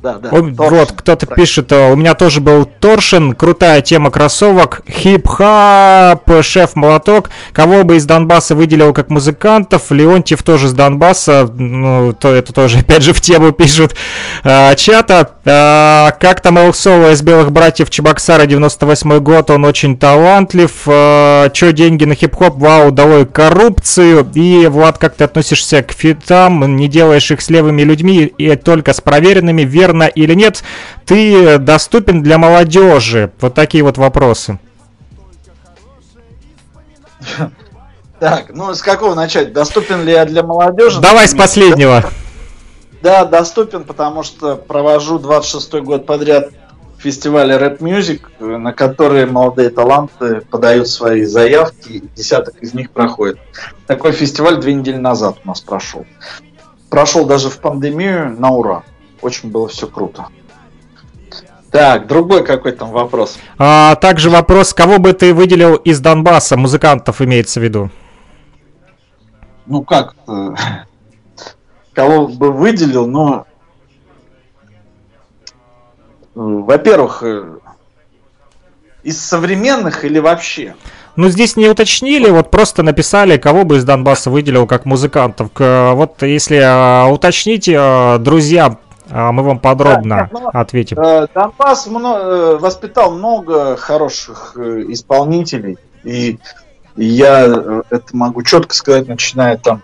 [0.01, 0.29] Да, да.
[0.29, 0.55] О, Torsion.
[0.55, 7.29] Вот, кто-то пишет, э, у меня тоже был Torsion, крутая тема кроссовок, хип-хоп, шеф-молоток.
[7.53, 9.91] Кого бы из Донбасса выделил как музыкантов?
[9.91, 13.95] Леонтьев тоже с Донбасса, ну, то это тоже, опять же, в тему пишут
[14.43, 15.31] э, чата.
[15.45, 20.71] Э, как там Эл Соло из Белых Братьев Чебоксара, 98 год, он очень талантлив.
[20.85, 22.57] Э, Че деньги на хип-хоп?
[22.57, 24.27] Вау, долой коррупцию.
[24.35, 26.75] И, Влад, как ты относишься к фитам?
[26.75, 29.63] Не делаешь их с левыми людьми и только с проверенными,
[29.97, 30.63] верно или нет?
[31.05, 33.31] Ты доступен для молодежи?
[33.39, 34.59] Вот такие вот вопросы.
[38.19, 39.53] Так, ну с какого начать?
[39.53, 40.99] Доступен ли я для молодежи?
[40.99, 42.03] Давай с последнего.
[43.01, 46.49] Да, доступен, потому что провожу 26 год подряд
[46.97, 53.37] фестиваль Рэп Music, на которые молодые таланты подают свои заявки, и десяток из них проходит.
[53.85, 56.07] Такой фестиваль две недели назад у нас прошел.
[56.89, 58.83] Прошел даже в пандемию на ура.
[59.21, 60.27] Очень было все круто.
[61.71, 63.37] Так, другой какой там вопрос.
[63.57, 67.89] А, также вопрос, кого бы ты выделил из Донбасса, музыкантов имеется в виду?
[69.65, 70.15] Ну как,
[71.93, 73.45] кого бы выделил, но
[76.35, 77.57] э, во-первых, э,
[79.03, 80.75] из современных или вообще?
[81.17, 85.49] Ну, здесь не уточнили, вот просто написали, кого бы из Донбасса выделил как музыкантов.
[85.57, 88.77] Вот если а, уточните, а, друзья,
[89.09, 90.99] мы вам подробно Да, ну, ответим.
[90.99, 96.39] Э, Донбасс мно- э, воспитал много хороших э, исполнителей, и
[96.95, 99.81] я это могу четко сказать, начиная там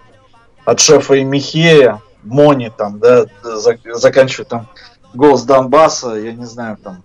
[0.66, 4.68] от шефа и Михея, Мони там, да, зак- заканчивая там
[5.14, 7.04] голос Донбасса, я не знаю там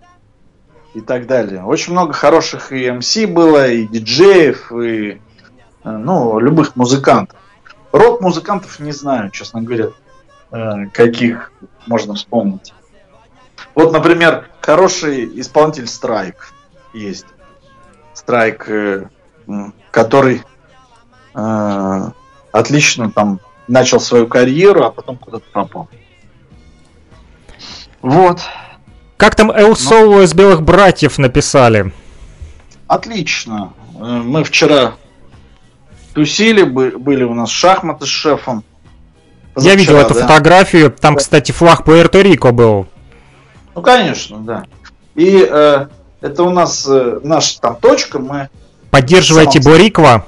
[0.93, 1.63] и так далее.
[1.63, 5.21] Очень много хороших и МС было, и диджеев, и
[5.83, 7.37] ну, любых музыкантов.
[7.91, 9.89] Рок-музыкантов не знаю, честно говоря,
[10.93, 11.51] каких
[11.87, 12.73] можно вспомнить.
[13.75, 16.53] Вот, например, хороший исполнитель Страйк
[16.93, 17.25] есть.
[18.13, 19.09] Страйк, э,
[19.91, 20.43] который
[21.35, 22.09] э,
[22.51, 25.87] отлично там начал свою карьеру, а потом куда-то пропал.
[28.01, 28.41] Вот.
[29.17, 31.93] Как там Эл Соло из Белых Братьев написали?
[32.87, 33.73] Отлично.
[33.95, 34.93] Э, Мы вчера
[36.13, 38.63] тусили, бы- были у нас шахматы с шефом.
[39.61, 40.21] Я видел Позавчера, эту да.
[40.21, 42.87] фотографию, там, кстати, флаг Пуэрто-Рико был.
[43.75, 44.65] Ну, конечно, да.
[45.15, 45.87] И э,
[46.21, 48.49] это у нас э, наша там точка, мы
[48.91, 50.25] Поддерживаете Самом- Борикова?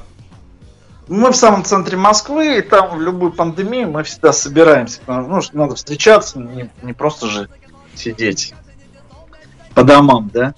[1.08, 5.02] Мы в самом центре Москвы, и там в любую пандемию мы всегда собираемся.
[5.08, 7.50] Ну, что надо встречаться, не, не просто же
[7.96, 8.54] сидеть
[9.74, 10.54] по домам, да.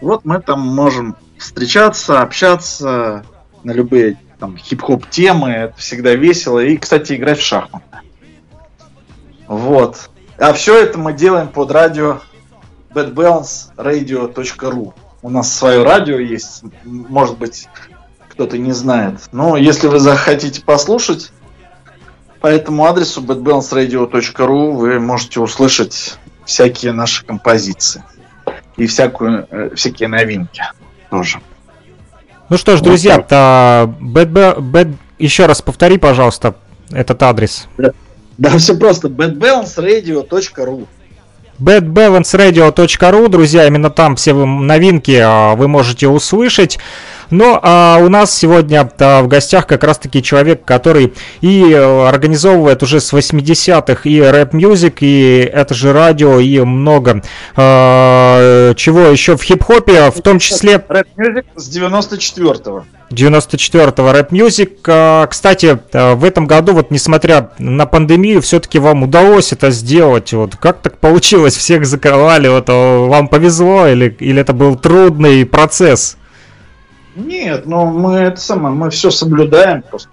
[0.00, 3.24] Вот мы там можем встречаться, общаться
[3.62, 6.58] на любые там хип-хоп темы, это всегда весело.
[6.58, 7.84] И, кстати, играть в шахматы.
[9.46, 10.10] Вот.
[10.38, 12.20] А все это мы делаем под радио
[12.94, 14.92] badbalanceradio.ru.
[15.22, 17.68] У нас свое радио есть, может быть,
[18.28, 19.20] кто-то не знает.
[19.32, 21.32] Но если вы захотите послушать,
[22.40, 28.04] по этому адресу badbalanceradio.ru вы можете услышать всякие наши композиции
[28.76, 30.62] и всякую, э, всякие новинки
[31.10, 31.40] тоже.
[32.50, 36.54] Ну что ж, Вот друзья, та, бэд- бэ- бэд- еще раз повтори, пожалуйста,
[36.90, 37.66] этот адрес.
[38.38, 39.08] Да, все просто.
[39.08, 40.86] badbalanceradio.ru
[41.58, 46.78] badbalanceradio.ru, друзья, именно там все новинки а, вы можете услышать.
[47.30, 52.82] Но а, у нас сегодня а, в гостях как раз-таки человек, который и э, организовывает
[52.82, 57.22] уже с 80-х и Rap Music, и это же радио, и много
[57.56, 62.84] а, чего еще в хип-хопе, в том числе Rap Music с 94-го.
[63.10, 64.82] 94-го рэп мьюзик.
[64.82, 70.32] Кстати, а, в этом году, вот несмотря на пандемию, все-таки вам удалось это сделать.
[70.32, 71.56] Вот как так получилось?
[71.56, 76.16] Всех закрывали, вот а, вам повезло или, или это был трудный процесс?
[77.16, 80.10] Нет, ну мы это самое, мы все соблюдаем просто.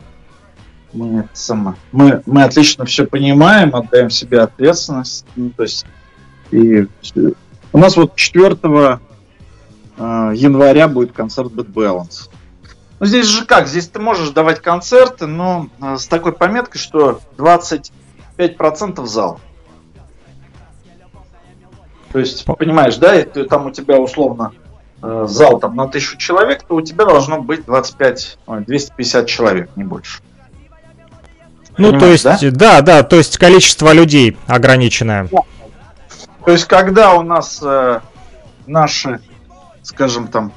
[0.94, 5.26] Мы это самое, мы, мы отлично все понимаем, отдаем себе ответственность.
[5.36, 5.86] Ну, то есть,
[6.52, 7.32] и всё.
[7.72, 8.58] у нас вот 4
[9.98, 12.30] э, января будет концерт Bad Balance.
[13.02, 17.20] Ну здесь же как, здесь ты можешь давать концерты, но э, с такой пометкой, что
[17.36, 19.40] 25% зал.
[22.12, 24.52] То есть, По- понимаешь, да, если там у тебя условно
[25.02, 29.72] э, зал там на тысячу человек, то у тебя должно быть 25, ой, 250 человек,
[29.76, 30.22] не больше.
[31.80, 32.82] Ну, то Понимаешь, есть, да?
[32.82, 35.28] да, то есть количество людей ограниченное.
[36.46, 38.02] То есть, когда у нас э,
[38.68, 39.22] наши,
[39.82, 40.54] скажем там,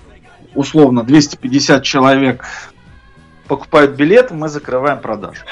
[0.55, 2.45] условно 250 человек
[3.49, 5.43] покупают билеты, мы закрываем продажу.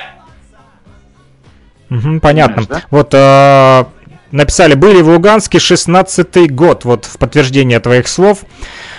[1.89, 2.63] Мгм, понятно.
[2.63, 3.89] Понимаешь, Вот а,
[4.31, 8.45] написали, были в Луганске 16-й год, вот в подтверждение твоих слов.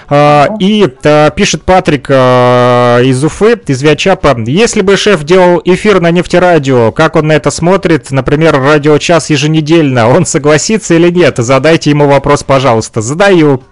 [0.10, 6.02] А, и а, пишет Патрик а, из Уфы, из Виачапа, если бы шеф делал эфир
[6.02, 11.38] на нефтерадио, как он на это смотрит, например, радиочас еженедельно, он согласится или нет?
[11.38, 13.02] Задайте ему вопрос, пожалуйста.
[13.02, 13.64] Задаю.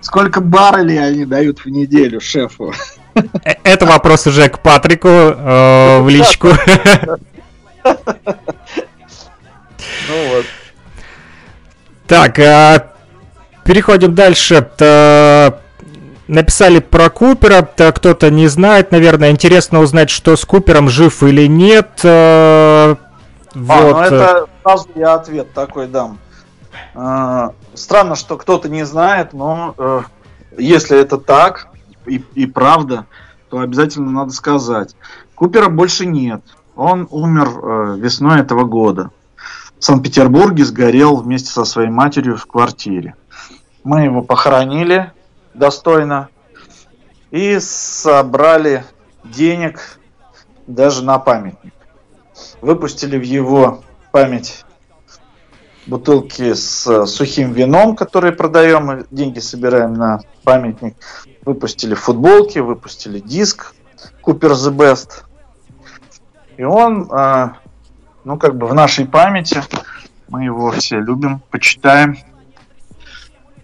[0.00, 2.72] Сколько баррелей они дают в неделю шефу?
[3.14, 6.48] Э, это вопрос уже к Патрику э, в личку.
[10.08, 10.46] Ну вот.
[12.06, 12.92] Так, а,
[13.64, 14.66] переходим дальше.
[16.28, 22.00] Написали про Купера, кто-то не знает, наверное, интересно узнать, что с Купером жив или нет.
[22.04, 22.96] Э,
[23.54, 23.74] вот.
[23.74, 26.18] А, ну это сразу я ответ такой дам.
[26.94, 30.02] А, странно, что кто-то не знает, но э,
[30.56, 31.68] если это так
[32.06, 33.06] и, и правда,
[33.50, 34.96] то обязательно надо сказать.
[35.34, 36.42] Купера больше нет.
[36.76, 39.10] Он умер э, весной этого года.
[39.78, 43.14] В Санкт-Петербурге сгорел вместе со своей матерью в квартире.
[43.84, 45.12] Мы его похоронили
[45.54, 46.28] достойно
[47.30, 48.84] и собрали
[49.24, 49.98] денег
[50.66, 51.72] даже на памятник.
[52.60, 54.64] Выпустили в его память
[55.88, 60.94] бутылки с сухим вином, которые продаем, деньги собираем на памятник.
[61.44, 63.74] Выпустили футболки, выпустили диск
[64.22, 65.24] Cooper the Best.
[66.58, 67.48] И он, э,
[68.24, 69.62] ну, как бы в нашей памяти,
[70.28, 72.18] мы его все любим, почитаем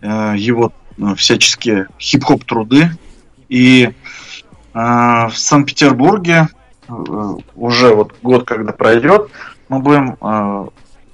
[0.01, 2.89] э, его э, всяческие хип-хоп труды.
[3.49, 3.93] И э,
[4.73, 6.49] в Санкт-Петербурге
[6.89, 6.93] э,
[7.55, 9.29] уже вот год, когда пройдет,
[9.69, 10.69] мы будем э,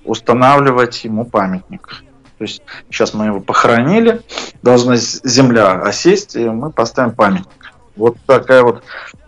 [0.04, 2.04] устанавливать ему памятник.
[2.38, 4.22] То есть сейчас мы его похоронили,
[4.62, 7.74] должна земля осесть, и мы поставим памятник.
[7.96, 8.82] Вот такая вот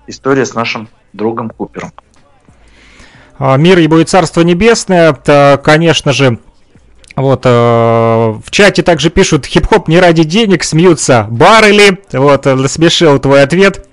[0.06, 1.92] история с нашим другом Купером.
[3.38, 5.12] А, мир ему и Царство Небесное,
[5.58, 6.38] конечно же,
[7.14, 11.98] вот, э, в чате также пишут, хип-хоп не ради денег, смеются баррели.
[12.12, 13.86] Вот, насмешил твой ответ.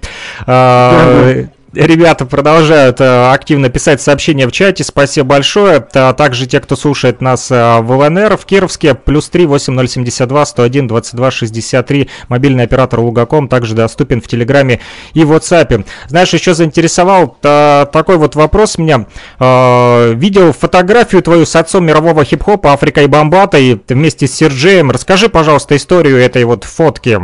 [0.48, 4.84] Э, Ребята продолжают э, активно писать сообщения в чате.
[4.84, 5.86] Спасибо большое.
[5.94, 8.96] А также те, кто слушает нас э, в ЛНР в Кировске.
[8.96, 12.10] Плюс 3 8072 101 22 63.
[12.28, 14.80] Мобильный оператор Лугаком также доступен в Телеграме
[15.14, 15.86] и WhatsApp.
[16.08, 19.06] Знаешь, еще заинтересовал э, такой вот вопрос меня.
[19.40, 24.90] Видел фотографию твою с отцом мирового хип-хопа Африка и Бомбата и вместе с Серджеем.
[24.92, 27.20] Расскажи, пожалуйста, историю этой вот фотки.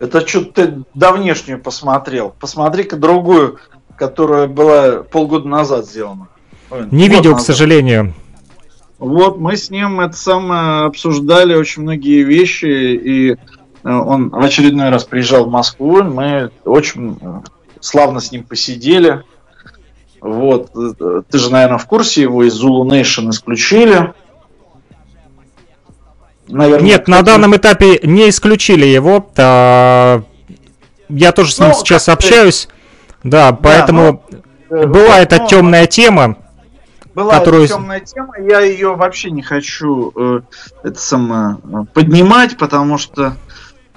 [0.00, 2.34] Это что-то ты давнешнюю посмотрел.
[2.38, 3.58] Посмотри-ка другую,
[3.96, 6.28] которая была полгода назад сделана.
[6.70, 7.42] Не видел, назад.
[7.42, 8.14] к сожалению.
[8.98, 13.36] Вот мы с ним это самое обсуждали очень многие вещи, и э,
[13.84, 17.40] он в очередной раз приезжал в Москву, мы очень э,
[17.80, 19.22] славно с ним посидели.
[20.20, 24.14] Вот, э, ты же, наверное, в курсе, его из Zulu Nation исключили.
[26.48, 29.30] Наверное, Нет, на данном этапе не исключили его.
[29.36, 30.22] А,
[31.08, 32.68] я тоже с ним ну, сейчас общаюсь.
[33.22, 34.38] Да, поэтому да,
[34.70, 36.36] но, была эта но, темная тема.
[37.14, 37.64] Была которую...
[37.64, 40.40] эта темная тема, я ее вообще не хочу э,
[40.84, 41.58] это самое,
[41.92, 43.36] поднимать, потому что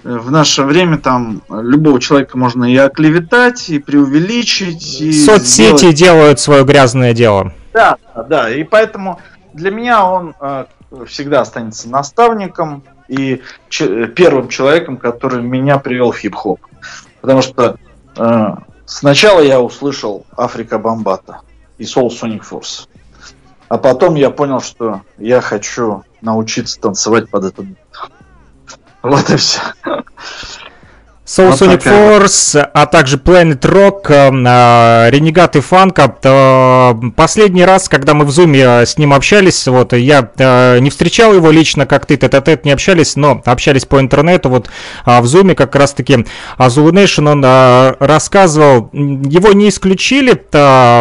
[0.04, 5.00] э, в наше время там любого человека можно и оклеветать, и преувеличить.
[5.00, 5.96] И Соцсети сделать...
[5.96, 7.54] делают свое грязное дело.
[7.74, 7.98] Да,
[8.28, 9.20] да, и поэтому
[9.54, 10.66] для меня он э,
[11.08, 16.60] всегда останется наставником и ч- первым человеком, который меня привел в хип-хоп.
[17.22, 17.78] Потому что
[18.18, 21.42] э, сначала я услышал Африка Бомбата
[21.78, 22.88] и Soul Sonic Force.
[23.68, 27.66] А потом я понял, что я хочу научиться танцевать под этот.
[29.02, 29.60] Вот и все.
[31.32, 32.20] Soul вот Sonic такая.
[32.20, 36.14] Force, а также Planet Rock, э, Ренегат и Фанка.
[36.24, 40.30] Э, последний раз, когда мы в зуме э, с ним общались, вот, я
[40.82, 44.70] не встречал его лично, как ты, тет тет не общались, но общались по интернету, вот,
[45.06, 46.26] в зуме как раз-таки
[46.58, 50.34] Zulu Nation он рассказывал, его не исключили,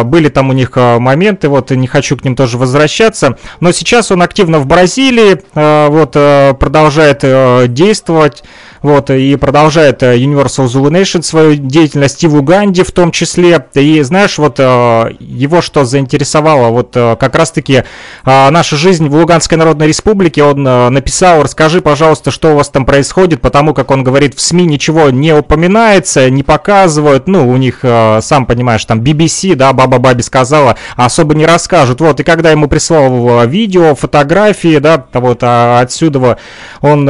[0.03, 4.21] были там у них моменты, вот, не хочу к ним тоже возвращаться, но сейчас он
[4.21, 6.11] активно в Бразилии, вот,
[6.57, 8.43] продолжает действовать,
[8.81, 13.63] вот, и продолжает э, Universal Zulu Nation свою деятельность и в Уганде в том числе.
[13.75, 17.83] И знаешь, вот э, его что заинтересовало, вот э, как раз-таки
[18.25, 23.41] наша жизнь в Луганской Народной Республике, он написал, расскажи, пожалуйста, что у вас там происходит,
[23.41, 28.45] потому как он говорит, в СМИ ничего не упоминается, не показывают, ну, у них, сам
[28.45, 33.45] понимаешь, там BBC, да, Баба Баби сказала, особо не расскажут, вот, и когда ему прислал
[33.47, 36.37] видео, фотографии, да, вот а отсюда
[36.81, 37.05] он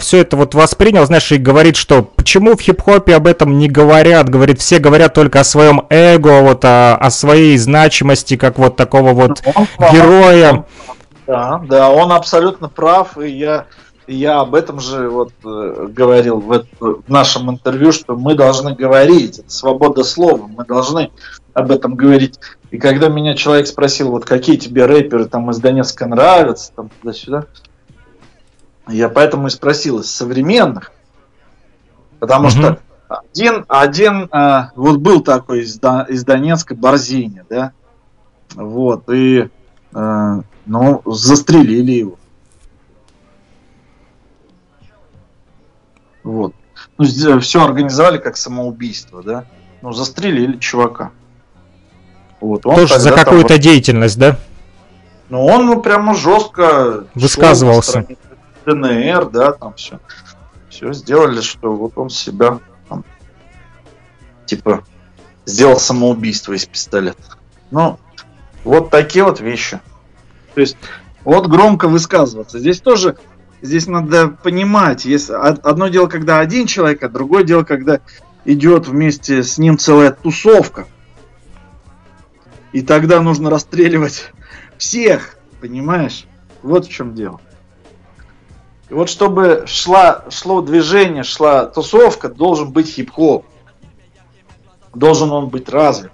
[0.00, 4.28] все это вот воспринял, знаешь, и говорит, что почему в хип-хопе об этом не говорят,
[4.28, 9.12] говорит, все говорят только о своем эго, вот о, о своей значимости, как вот такого
[9.12, 10.66] вот ну, героя.
[11.26, 13.66] Да, да, он абсолютно прав, и я,
[14.06, 19.40] я об этом же вот э, говорил в, в нашем интервью, что мы должны говорить,
[19.40, 21.10] это свобода слова, мы должны
[21.54, 22.38] об этом говорить.
[22.70, 27.46] И когда меня человек спросил, вот какие тебе рэперы там из Донецка нравятся, там туда-сюда,
[28.88, 30.92] я поэтому и спросил из современных,
[32.20, 32.50] потому mm-hmm.
[32.50, 37.72] что один, один э, вот был такой из, из Донецка Борзиня, да,
[38.54, 39.48] вот, и
[39.94, 42.18] э, ну, застрелили его.
[46.22, 46.54] Вот.
[46.98, 49.44] Ну, все организовали как самоубийство, да?
[49.82, 51.10] Ну, застрелили чувака.
[52.40, 53.62] Вот, он Тоже за какую-то вот...
[53.62, 54.38] деятельность, да?
[55.28, 58.06] Ну, он ну, прямо жестко высказывался.
[58.66, 60.00] ДНР, да, там все.
[60.80, 62.58] Все сделали, что вот он себя
[62.88, 63.04] там,
[64.46, 64.82] типа
[65.44, 67.22] сделал самоубийство из пистолета.
[67.70, 67.98] Ну,
[68.64, 69.78] вот такие вот вещи.
[70.54, 70.78] То есть,
[71.22, 72.58] вот громко высказываться.
[72.58, 73.18] Здесь тоже,
[73.60, 78.00] здесь надо понимать, есть одно дело, когда один человек, а другое дело, когда
[78.46, 80.86] идет вместе с ним целая тусовка.
[82.72, 84.32] И тогда нужно расстреливать
[84.78, 86.24] всех, понимаешь?
[86.62, 87.38] Вот в чем дело.
[88.90, 93.46] И вот чтобы шла, шло движение, шла тусовка, должен быть хип-хоп.
[94.92, 96.10] Должен он быть развит.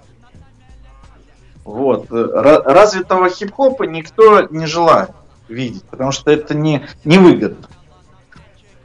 [1.65, 2.05] Вот.
[2.11, 5.09] Развитого хип-хопа никто не желает
[5.49, 7.67] видеть, потому что это не, не выгодно.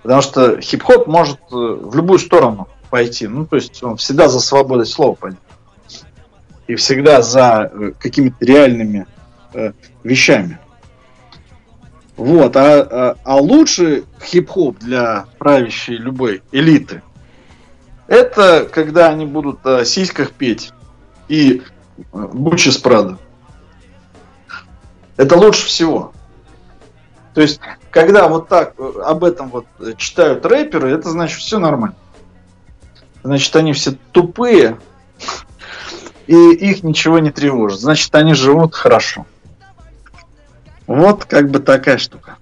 [0.03, 3.29] Потому что хип-хоп может э, в любую сторону пойти.
[3.29, 5.41] Ну, то есть он всегда за свободой слова пойдет.
[6.67, 9.07] И всегда за э, какими-то реальными
[9.53, 10.59] э, вещами.
[12.23, 17.03] Вот, а, а, а лучший хип-хоп для правящей любой элиты
[18.13, 20.71] это когда они будут о сиськах петь
[21.29, 21.63] и
[22.13, 23.17] Бучи с Прада.
[25.17, 26.13] Это лучше всего.
[27.33, 29.65] То есть, когда вот так э, об этом вот
[29.97, 31.97] читают рэперы, это значит все нормально.
[33.23, 34.79] Значит, они все тупые,
[36.27, 37.81] и их ничего не тревожит.
[37.81, 39.25] Значит, они живут хорошо.
[40.93, 42.37] Вот как бы такая штука.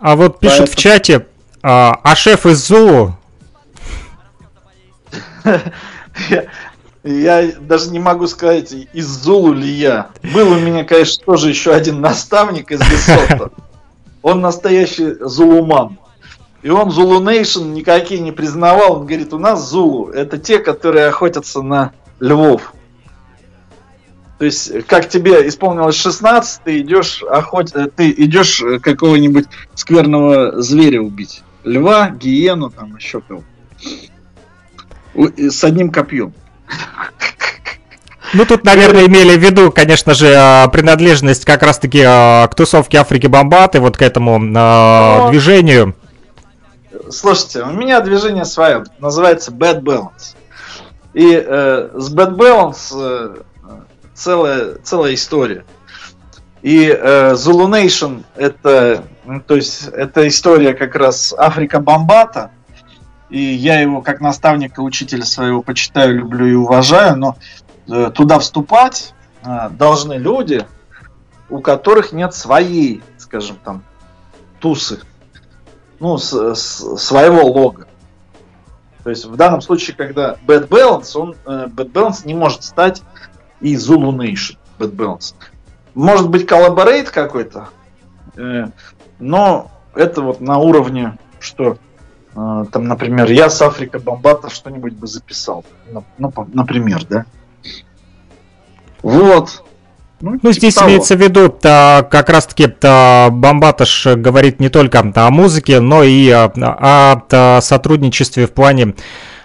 [0.00, 0.72] А вот пишут Поэтому...
[0.72, 1.26] в чате,
[1.62, 3.16] а, а шеф из Зулу
[7.04, 10.08] Я даже не могу сказать, из Зулу ли я.
[10.34, 13.52] Был у меня, конечно, тоже еще один наставник из Бесофта.
[14.22, 15.98] Он настоящий зулуман.
[16.62, 18.94] И он Зулу Нейшн никакие не признавал.
[18.94, 22.74] Он говорит, у нас Зулу это те, которые охотятся на львов.
[24.38, 27.72] То есть, как тебе исполнилось 16, ты идешь охот...
[27.96, 31.42] ты идешь какого-нибудь скверного зверя убить.
[31.64, 33.42] Льва, гиену, там еще кого.
[35.14, 36.34] С одним копьем.
[38.34, 42.98] Ну, тут, наверное, имели в виду, конечно же, а, принадлежность как раз-таки а, к тусовке
[42.98, 45.22] Африки Бомбаты, вот к этому Но...
[45.24, 45.94] Ну, движению.
[47.08, 50.34] Слушайте, у меня движение свое, называется Bad Balance.
[51.14, 53.36] И э, с Bad Balance э,
[54.16, 55.64] целая, целая история.
[56.62, 62.50] И э, Zulu Nation это, ну, то есть, это история как раз Африка Бомбата,
[63.28, 67.36] и я его как наставника, учителя своего почитаю, люблю и уважаю, но
[67.88, 69.14] э, туда вступать
[69.44, 70.66] э, должны люди,
[71.50, 73.84] у которых нет своей, скажем там,
[74.58, 75.00] тусы,
[76.00, 77.86] ну, с, с, своего лога.
[79.04, 83.02] То есть в данном случае, когда Bad Balance, он, э, Bad Balance не может стать
[83.60, 85.34] и Zulu Nation Bad Balance.
[85.94, 87.68] Может быть collaborate какой-то,
[88.36, 88.66] э,
[89.18, 91.78] но это вот на уровне, что
[92.36, 95.64] а, там, например, я с Afrika Bambaataa что-нибудь бы записал.
[95.90, 96.04] Ну,
[96.52, 97.24] например, да.
[99.02, 99.62] Вот.
[100.20, 100.88] Ну, ну типа здесь того.
[100.88, 106.28] имеется в виду то, как раз-таки то, Бомбаташ говорит не только о музыке, но и
[106.28, 108.94] о, о, о сотрудничестве в плане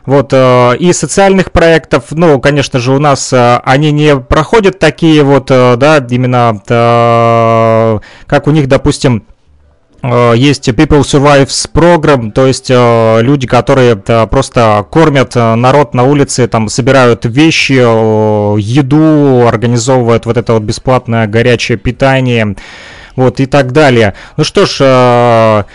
[0.06, 5.23] вот, э, и социальных проектов, ну, конечно же, у нас э, они не проходят такие
[5.23, 6.61] вот, э, да, именно,
[8.26, 9.26] как у них, допустим,
[10.03, 17.26] есть People Survives Program, то есть люди, которые просто кормят народ на улице, там собирают
[17.26, 22.56] вещи, еду, организовывают вот это вот бесплатное горячее питание,
[23.15, 24.15] вот и так далее.
[24.38, 25.65] Ну что ж,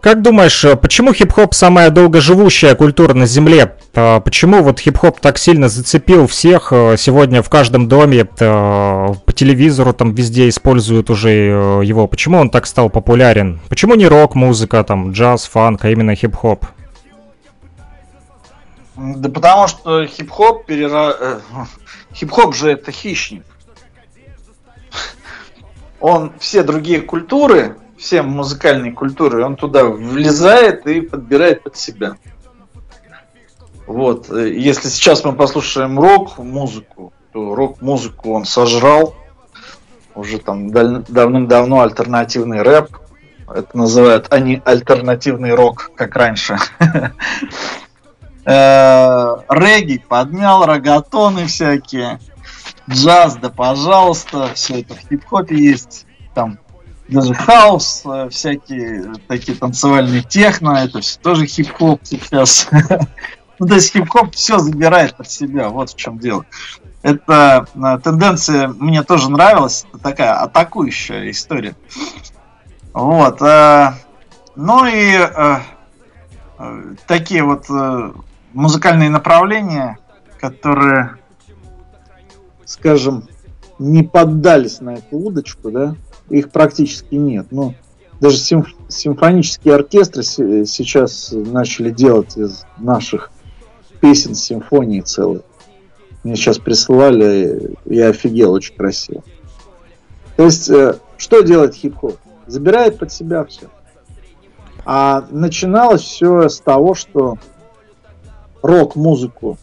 [0.00, 3.76] как думаешь, э, почему хип-хоп самая долгоживущая культура на Земле?
[3.94, 6.72] А, почему вот хип-хоп так сильно зацепил всех?
[6.72, 12.06] Э, сегодня в каждом доме, э, по телевизору там везде используют уже его.
[12.06, 13.60] Почему он так стал популярен?
[13.68, 16.64] Почему не рок-музыка, там, джаз, фанк, а именно хип-хоп?
[18.96, 21.40] Да потому что хип-хоп перера...
[22.14, 23.44] хип-хоп же это хищник.
[26.00, 32.16] он все другие культуры, все музыкальные культуры, он туда влезает и подбирает под себя.
[33.86, 39.14] Вот, э, если сейчас мы послушаем рок-музыку, то рок-музыку он сожрал.
[40.14, 42.96] Уже там давным-давно альтернативный рэп.
[43.48, 46.56] Это называют они альтернативный рок, как раньше.
[48.50, 52.18] Э, регги поднял, рогатоны всякие.
[52.88, 56.06] Джаз, да пожалуйста, все это в хип-хопе есть.
[56.34, 56.58] Там
[57.08, 62.68] даже хаос, э, всякие такие танцевальные техно, это все тоже хип-хоп сейчас.
[63.60, 66.46] Ну, то есть хип-хоп все забирает под себя, вот в чем дело.
[67.02, 71.74] Эта э, тенденция мне тоже нравилась, это такая атакующая история.
[72.92, 73.42] Вот.
[73.42, 73.94] Э,
[74.54, 75.58] ну и э,
[77.08, 77.66] такие вот
[78.52, 79.98] музыкальные направления,
[80.40, 81.16] которые,
[82.64, 83.28] скажем,
[83.80, 85.96] не поддались на эту удочку, да,
[86.30, 87.46] их практически нет.
[87.50, 87.74] Ну,
[88.20, 93.30] даже симф- симфонические оркестры сейчас начали делать из наших
[94.00, 95.42] песен симфонии целые.
[96.24, 99.22] Мне сейчас присылали, я офигел, очень красиво.
[100.36, 102.16] То есть, э, что делает хип-хоп?
[102.46, 103.68] Забирает под себя все.
[104.84, 107.38] А начиналось все с того, что
[108.62, 109.58] рок-музыку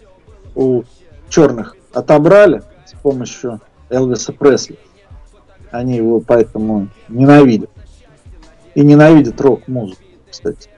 [0.53, 0.83] у
[1.29, 4.77] черных отобрали с помощью Элвиса Пресли.
[5.76, 7.69] Они его поэтому ненавидят.
[8.76, 10.69] И ненавидят рок-музыку, кстати.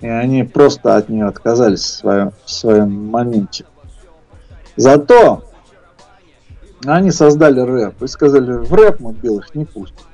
[0.00, 3.64] И они просто от нее отказались в своем, в своем моменте.
[4.76, 5.44] Зато
[6.84, 10.06] они создали рэп и сказали, в рэп мы белых не пустим.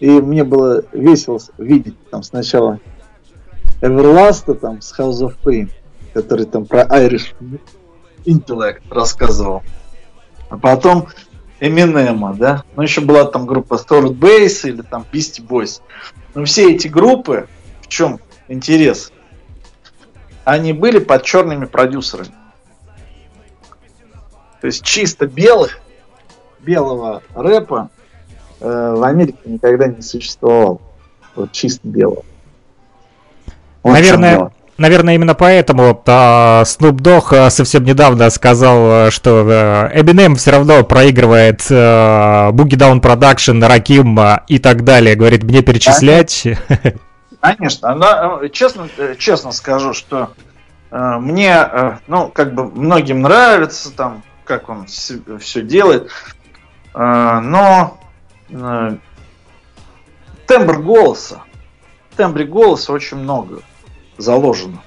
[0.00, 2.80] И мне было весело видеть там сначала
[3.80, 5.70] Эверласта там с House of Pain,
[6.14, 7.34] который там про Irish
[8.24, 9.62] Intellect рассказывал.
[10.50, 11.06] А потом
[11.62, 12.64] Эминема, да?
[12.74, 15.80] Ну, еще была там группа Stored Base или там Beastie Boys.
[16.34, 17.46] Но все эти группы,
[17.82, 18.18] в чем
[18.48, 19.12] интерес.
[20.42, 22.34] Они были под черными продюсерами.
[24.60, 25.78] То есть чисто белых,
[26.58, 27.90] белого рэпа
[28.58, 30.80] э, в Америке никогда не существовало.
[31.36, 32.24] Вот чисто белого.
[33.84, 40.36] Вот наверное, наверное, именно поэтому а, Snoop Dogg а, совсем недавно сказал, что а, Eminem
[40.36, 45.14] все равно проигрывает а, Boogie Down Production, Раким а, и так далее.
[45.14, 46.46] Говорит, мне перечислять.
[47.40, 50.30] Конечно, она, э, честно, э, честно скажу, что
[50.92, 56.08] э, мне, э, ну, как бы многим нравится там, как он все делает,
[56.94, 57.98] э, но
[58.48, 58.96] э,
[60.46, 61.42] тембр голоса,
[62.16, 63.62] тембре голоса очень много
[64.22, 64.82] заложено.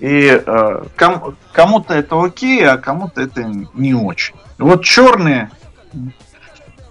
[0.00, 3.44] И э, ком, кому-то это окей, а кому-то это
[3.74, 4.34] не очень.
[4.58, 5.50] Вот черные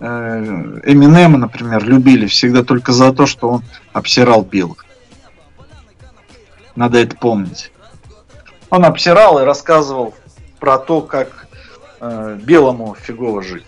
[0.04, 3.64] Э, Эминема, например, любили всегда только за то, что он
[3.94, 4.84] обсирал белых.
[6.76, 7.72] Надо это помнить.
[8.72, 10.16] Он обсирал и рассказывал
[10.60, 11.48] про то, как
[12.00, 13.66] э, белому фигово жить.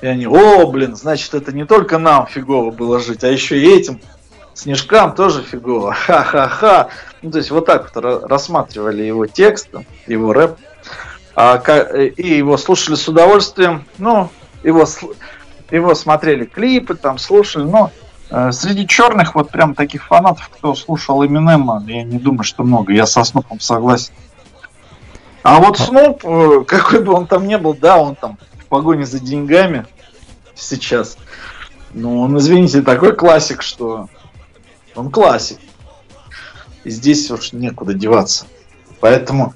[0.00, 3.76] И они, о, блин, значит, это не только нам фигово было жить, а еще и
[3.76, 4.00] этим
[4.54, 5.92] снежкам тоже фигово.
[6.06, 6.88] Ха-ха-ха.
[7.22, 9.68] Ну, то есть вот так вот рассматривали его текст,
[10.06, 10.56] его рэп.
[11.34, 13.84] А, и его слушали с удовольствием.
[13.98, 14.28] Ну,
[14.62, 14.84] его
[15.72, 17.90] его смотрели клипы, там слушали, но
[18.30, 22.92] э, среди черных вот прям таких фанатов, кто слушал Эминема, я не думаю, что много.
[22.92, 24.12] Я со Снупом согласен.
[25.42, 29.06] А вот Снуп, э, какой бы он там ни был, да, он там в погоне
[29.06, 29.86] за деньгами
[30.54, 31.16] сейчас.
[31.94, 34.08] Ну, он, извините, такой классик, что
[34.94, 35.58] он классик.
[36.84, 38.46] И здесь уж некуда деваться.
[39.00, 39.54] Поэтому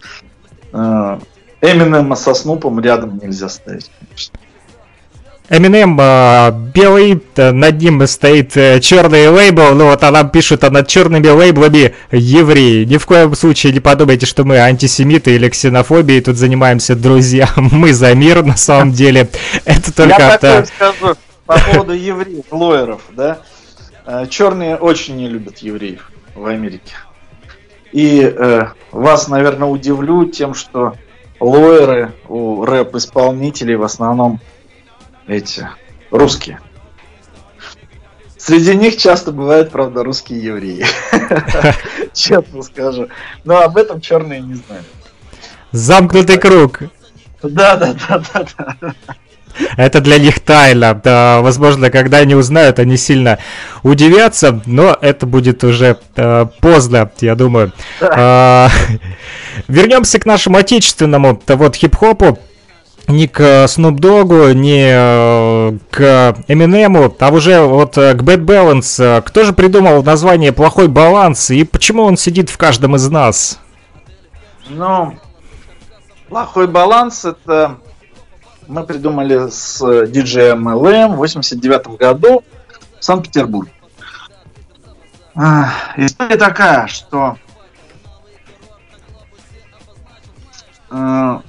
[0.72, 1.18] э,
[1.60, 4.38] Эминема со Снупом рядом нельзя ставить, конечно.
[5.48, 10.88] Eminem э, белый, над ним стоит э, черный лейбл, ну вот она пишет, а над
[10.88, 12.84] черными лейблами евреи.
[12.84, 17.48] Ни в коем случае не подумайте, что мы антисемиты или ксенофобией тут занимаемся, друзья.
[17.56, 19.28] Мы за мир, на самом деле.
[19.64, 20.20] Это только...
[20.20, 23.38] Я такое скажу по поводу евреев, лоеров, да.
[24.06, 26.94] Э, черные очень не любят евреев в Америке.
[27.90, 30.94] И э, вас, наверное, удивлю тем, что
[31.40, 34.40] лоеры у рэп-исполнителей в основном
[35.26, 35.68] эти
[36.10, 36.60] русские.
[38.38, 40.86] Среди них часто бывают, правда, русские евреи.
[42.12, 43.08] Честно скажу.
[43.42, 44.86] Но об этом черные не знают.
[45.72, 46.82] Замкнутый круг.
[47.42, 48.94] Да, да, да, да, да.
[49.76, 50.94] Это для них тайна.
[50.94, 53.38] Да, возможно, когда они узнают, они сильно
[53.82, 57.72] удивятся, но это будет уже э, поздно, я думаю.
[58.00, 58.68] Э,
[59.68, 62.38] вернемся к нашему отечественному вот хип-хопу.
[63.08, 69.22] ни к Snoop Dogg, ни э, к Eminem, а уже вот к Bad Balance.
[69.22, 73.60] Кто же придумал название «Плохой баланс» и почему он сидит в каждом из нас?
[74.68, 75.14] Ну,
[76.28, 77.76] плохой баланс это
[78.68, 82.44] мы придумали с DJ MLM в 89 году
[82.98, 83.70] в Санкт-Петербурге.
[85.96, 87.36] История такая, что
[90.90, 91.40] э,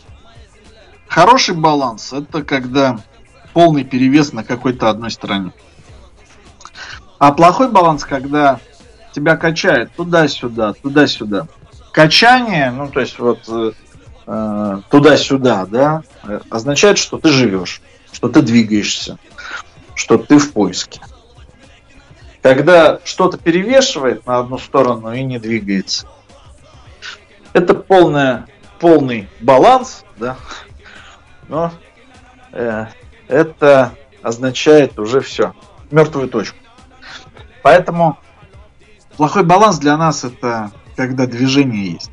[1.07, 2.99] хороший баланс это когда
[3.53, 5.51] полный перевес на какой-то одной стороне.
[7.17, 8.59] А плохой баланс, когда
[9.13, 11.47] тебя качает туда-сюда, туда-сюда.
[11.93, 13.47] Качание, ну то есть вот
[14.27, 16.03] э, туда-сюда, да,
[16.49, 17.81] означает, что ты живешь,
[18.11, 19.17] что ты двигаешься,
[19.95, 21.01] что ты в поиске.
[22.41, 26.07] Когда что-то перевешивает на одну сторону и не двигается,
[27.53, 28.47] это полная,
[28.79, 30.37] полный баланс, да,
[31.47, 31.71] но
[32.51, 32.85] э,
[33.27, 35.53] это означает уже все,
[35.89, 36.57] мертвую точку.
[37.63, 38.17] Поэтому
[39.17, 42.11] плохой баланс для нас это когда движение есть,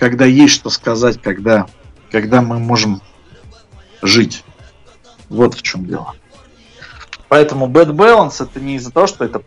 [0.00, 1.66] когда есть что сказать, когда,
[2.10, 3.02] когда мы можем
[4.02, 4.42] жить.
[5.28, 6.14] Вот в чем дело.
[7.28, 9.42] Поэтому bad balance это не из-за того, что это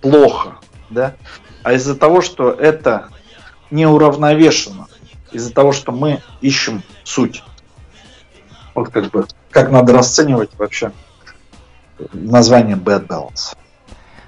[0.00, 0.58] плохо,
[0.90, 1.16] да,
[1.64, 3.08] а из-за того, что это
[3.72, 4.86] неуравновешено,
[5.32, 7.42] из-за того, что мы ищем суть.
[8.74, 10.92] Вот как бы, как надо расценивать вообще
[12.12, 13.56] название bad balance.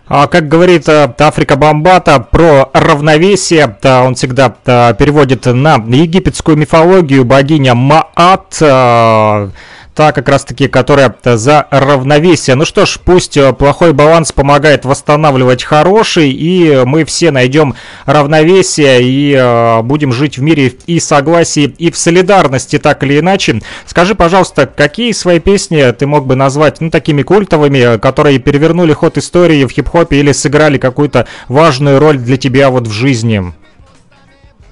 [0.08, 7.24] А как говорит э, Африка Бомбата про равновесие, он всегда переводит на египетскую мифологию.
[7.24, 9.48] Богиня Маат, э,
[9.96, 12.54] та как раз-таки, которая за равновесие.
[12.54, 17.74] Ну что ж, пусть э, плохой баланс помогает восстанавливать хороший, и мы все найдем
[18.04, 23.62] равновесие и э, будем жить в мире и согласии, и в солидарности, так или иначе.
[23.86, 29.16] Скажи, пожалуйста, какие свои песни ты мог бы назвать, ну, такими культовыми, которые перевернули ход
[29.16, 33.54] истории в хип-хопе или сыграли какую-то важную роль для тебя вот в жизни?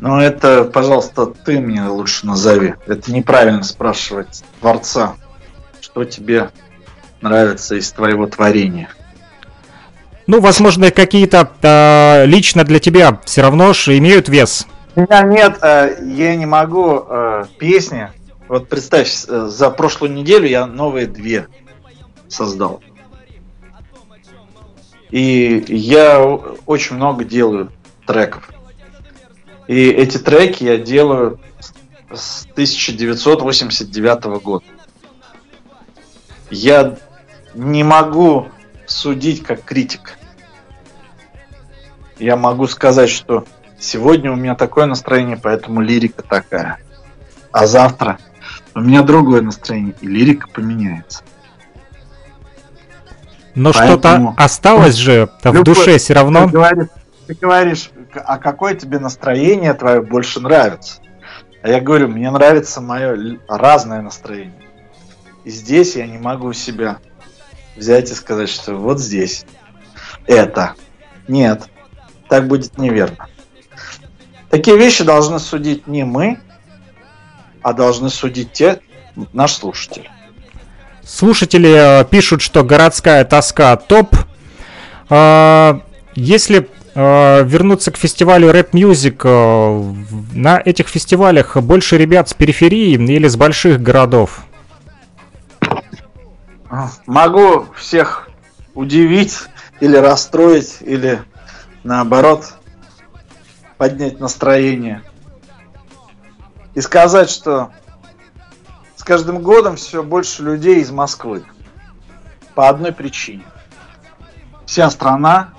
[0.04, 2.74] Ну, это, пожалуйста, ты мне лучше назови.
[2.86, 5.14] Это неправильно спрашивать Творца,
[5.80, 6.50] что тебе
[7.22, 8.90] нравится из твоего творения.
[10.26, 14.66] Ну, возможно, какие-то э, лично для тебя все равно же имеют вес.
[14.94, 18.10] Меня нет, э, я не могу э, песни.
[18.46, 21.46] Вот представь, э, за прошлую неделю я новые две
[22.28, 22.82] создал.
[25.10, 26.22] И я
[26.66, 27.72] очень много делаю
[28.06, 28.50] треков.
[29.66, 31.40] И эти треки я делаю
[32.12, 34.64] с 1989 года.
[36.50, 36.96] Я
[37.54, 38.48] не могу
[38.86, 40.18] судить как критик.
[42.18, 43.44] Я могу сказать, что
[43.78, 46.78] сегодня у меня такое настроение, поэтому лирика такая.
[47.50, 48.18] А завтра
[48.74, 51.22] у меня другое настроение, и лирика поменяется.
[53.54, 54.32] Но Поэтому...
[54.32, 56.46] что-то осталось же в душе все равно.
[56.46, 56.88] Ты говоришь,
[57.26, 61.00] ты говоришь, а какое тебе настроение твое больше нравится?
[61.62, 64.60] А я говорю, мне нравится мое разное настроение.
[65.44, 66.98] И здесь я не могу себя
[67.76, 69.44] взять и сказать, что вот здесь
[70.26, 70.74] это.
[71.28, 71.64] Нет,
[72.28, 73.28] так будет неверно.
[74.50, 76.38] Такие вещи должны судить не мы,
[77.62, 78.80] а должны судить те,
[79.32, 80.10] наш слушатель.
[81.02, 84.14] Слушатели э, пишут, что городская тоска топ.
[85.10, 85.80] А,
[86.14, 89.20] если вернуться к фестивалю Рэп Music.
[89.24, 89.94] Э,
[90.32, 94.44] на этих фестивалях больше ребят с периферии или с больших городов?
[97.06, 98.28] Могу всех
[98.74, 99.38] удивить
[99.80, 101.22] или расстроить, или
[101.82, 102.54] наоборот
[103.76, 105.02] поднять настроение.
[106.74, 107.70] И сказать, что
[108.96, 111.44] с каждым годом все больше людей из Москвы.
[112.54, 113.44] По одной причине.
[114.64, 115.53] Вся страна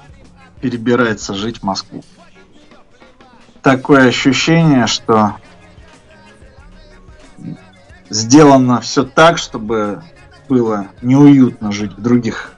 [0.61, 2.03] перебирается жить в Москву.
[3.61, 5.35] Такое ощущение, что
[8.09, 10.03] сделано все так, чтобы
[10.47, 12.53] было неуютно жить в других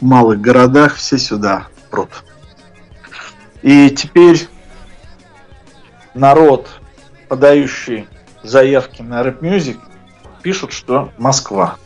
[0.00, 2.10] малых городах, все сюда прут.
[3.62, 4.48] И теперь
[6.14, 6.68] народ,
[7.28, 8.06] подающий
[8.42, 9.78] заявки на рэп мюзик,
[10.42, 11.76] пишут, что Москва.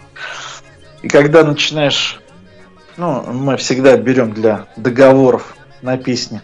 [1.03, 2.21] И когда начинаешь
[2.97, 6.41] ну, мы всегда берем для договоров на песни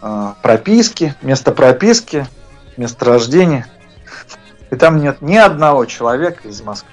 [0.00, 2.26] э, прописки, место прописки,
[2.76, 3.66] место рождения.
[4.70, 6.90] И там нет ни одного человека из Москвы.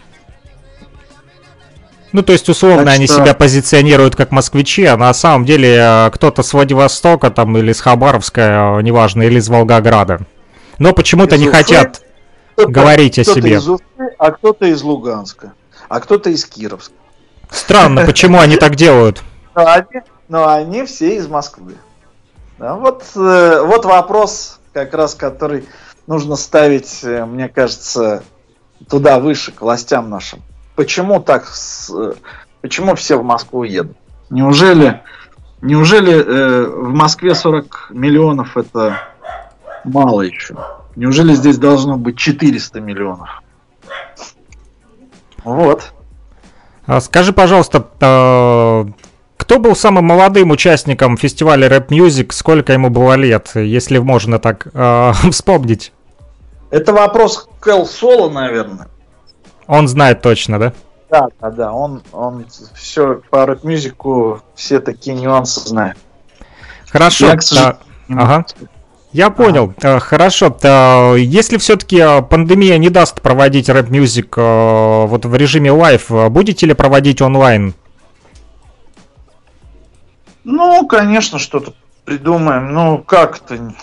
[2.12, 3.18] Ну, то есть, условно, так они что...
[3.18, 7.82] себя позиционируют как москвичи, а на самом деле э, кто-то с Владивостока там или с
[7.82, 10.22] Хабаровска, э, неважно, или из Волгограда.
[10.80, 12.02] Но почему-то не Уфы, хотят
[12.58, 13.56] говорить о кто-то себе.
[13.56, 13.84] из Уфы,
[14.18, 15.54] а кто-то из Луганска,
[15.88, 16.94] а кто-то из Кировска.
[17.50, 19.24] Странно, почему они так делают?
[19.56, 21.76] Но они, но они все из Москвы.
[22.58, 25.66] Да, вот, э, вот вопрос, как раз который
[26.08, 28.24] нужно ставить, э, мне кажется,
[28.90, 30.42] туда выше, к властям нашим.
[30.76, 32.14] Почему так, с- э,
[32.62, 33.98] почему все в Москву едут?
[34.30, 35.02] Неужели,
[35.62, 39.02] неужели э, в Москве 40 миллионов это
[39.84, 40.56] мало еще?
[40.96, 43.42] Неужели здесь должно быть 400 миллионов?
[45.44, 45.94] Вот.
[46.90, 48.86] А Скажи, пожалуйста, э,
[49.38, 52.32] кто был самым молодым участником фестиваля Рэп Music?
[52.32, 55.94] Сколько ему было лет, если можно так э, вспомнить?
[56.72, 58.88] Это вопрос к Al Solo, наверное.
[59.68, 60.74] Он знает точно, да?
[61.12, 61.74] Да, да, да.
[61.74, 65.96] Он, он все по Rap Music'у, все такие нюансы знает.
[66.90, 67.28] Хорошо.
[67.28, 67.78] Я, к сожалению,
[68.10, 68.46] а, ага.
[69.12, 69.74] Я понял.
[69.82, 70.56] Э, Хорошо.
[70.62, 76.30] Э, Если все-таки пандемия не даст проводить Rap Music э, вот в режиме live, э,
[76.30, 77.74] будете ли проводить онлайн?
[80.44, 81.74] Ну, конечно, что-то
[82.06, 82.72] придумаем.
[82.74, 83.74] Ну, как-то.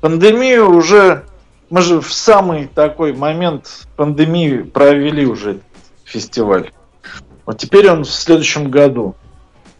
[0.00, 1.24] Пандемию уже...
[1.68, 5.58] Мы же в самый такой момент пандемии провели уже
[6.04, 6.70] фестиваль.
[7.44, 9.16] Вот теперь он в следующем году.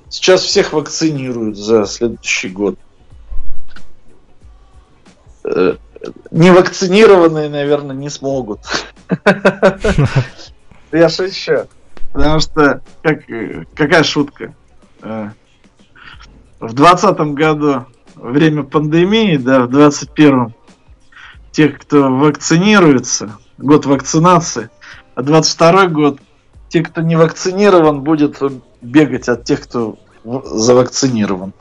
[0.09, 2.77] Сейчас всех вакцинируют за следующий год.
[6.31, 8.61] Невакцинированные, наверное, не смогут.
[10.93, 11.67] Я шучу.
[12.13, 13.21] Потому что, как,
[13.75, 14.55] какая шутка?
[15.03, 15.31] Э,
[16.61, 20.55] В двадцатом году время пандемии, да, в двадцать первом
[21.53, 24.71] тех, кто вакцинируется, год вакцинации,
[25.15, 26.21] а 22 год
[26.69, 28.41] те, кто не вакцинирован, будет
[28.83, 31.53] бегать от тех, кто завакцинирован.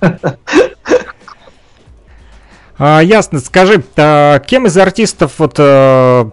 [2.78, 3.40] А, ясно.
[3.40, 6.30] Скажи, а, кем из артистов вот э,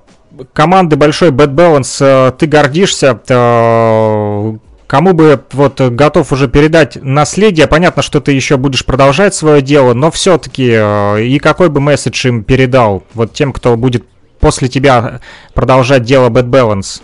[0.54, 3.20] команды большой Bad Balance э, ты гордишься?
[3.28, 4.58] Э,
[4.88, 7.66] Кому бы вот готов уже передать наследие?
[7.66, 12.44] Понятно, что ты еще будешь продолжать свое дело, но все-таки и какой бы месседж им
[12.44, 14.06] передал вот тем, кто будет
[14.40, 15.22] после тебя
[15.56, 17.02] продолжать дело Bad Balance?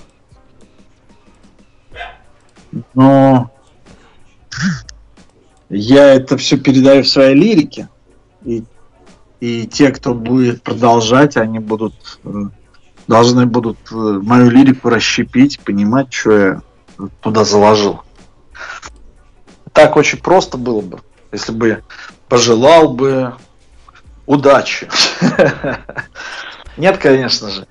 [2.93, 3.49] Но
[5.69, 7.89] я это все передаю в своей лирике.
[8.45, 8.63] И,
[9.41, 12.30] и те, кто будет продолжать, они будут э,
[13.07, 16.61] должны будут э, мою лирику расщепить, понимать, что я
[17.22, 18.01] туда заложил.
[19.73, 20.99] Так очень просто было бы,
[21.31, 21.84] если бы
[22.30, 23.34] пожелал бы
[24.26, 24.88] удачи.
[26.77, 27.68] Нет, конечно же.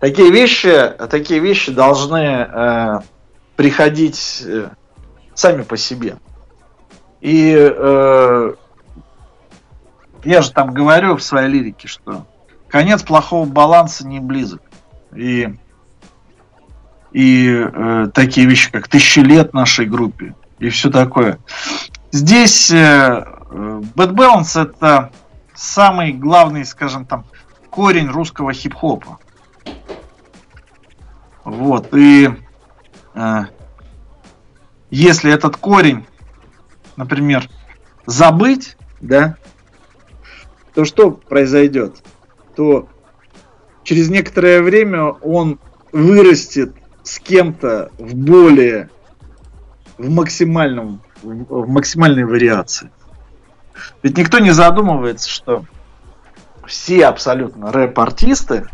[0.00, 3.00] Такие вещи, такие вещи должны э,
[3.56, 4.70] приходить э,
[5.34, 6.16] сами по себе.
[7.20, 8.54] И э,
[10.24, 12.26] я же там говорю в своей лирике, что
[12.68, 14.62] конец плохого баланса не близок.
[15.14, 15.54] И,
[17.12, 21.38] и э, такие вещи, как тысячи лет нашей группе и все такое.
[22.12, 25.10] Здесь э, э, Bad Balance это
[25.54, 27.24] самый главный, скажем там,
[27.68, 29.18] корень русского хип-хопа.
[31.44, 32.30] Вот, и
[33.14, 33.40] э,
[34.90, 36.06] если этот корень,
[36.96, 37.48] например,
[38.06, 39.36] забыть, да,
[40.74, 41.96] то что произойдет?
[42.56, 42.88] То
[43.82, 45.58] через некоторое время он
[45.92, 48.90] вырастет с кем-то в более,
[49.98, 52.90] в максимальном, в максимальной вариации.
[54.02, 55.64] Ведь никто не задумывается, что
[56.66, 58.68] все абсолютно рэп-артисты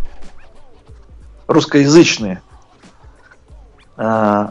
[1.46, 2.42] русскоязычные
[3.96, 4.46] э,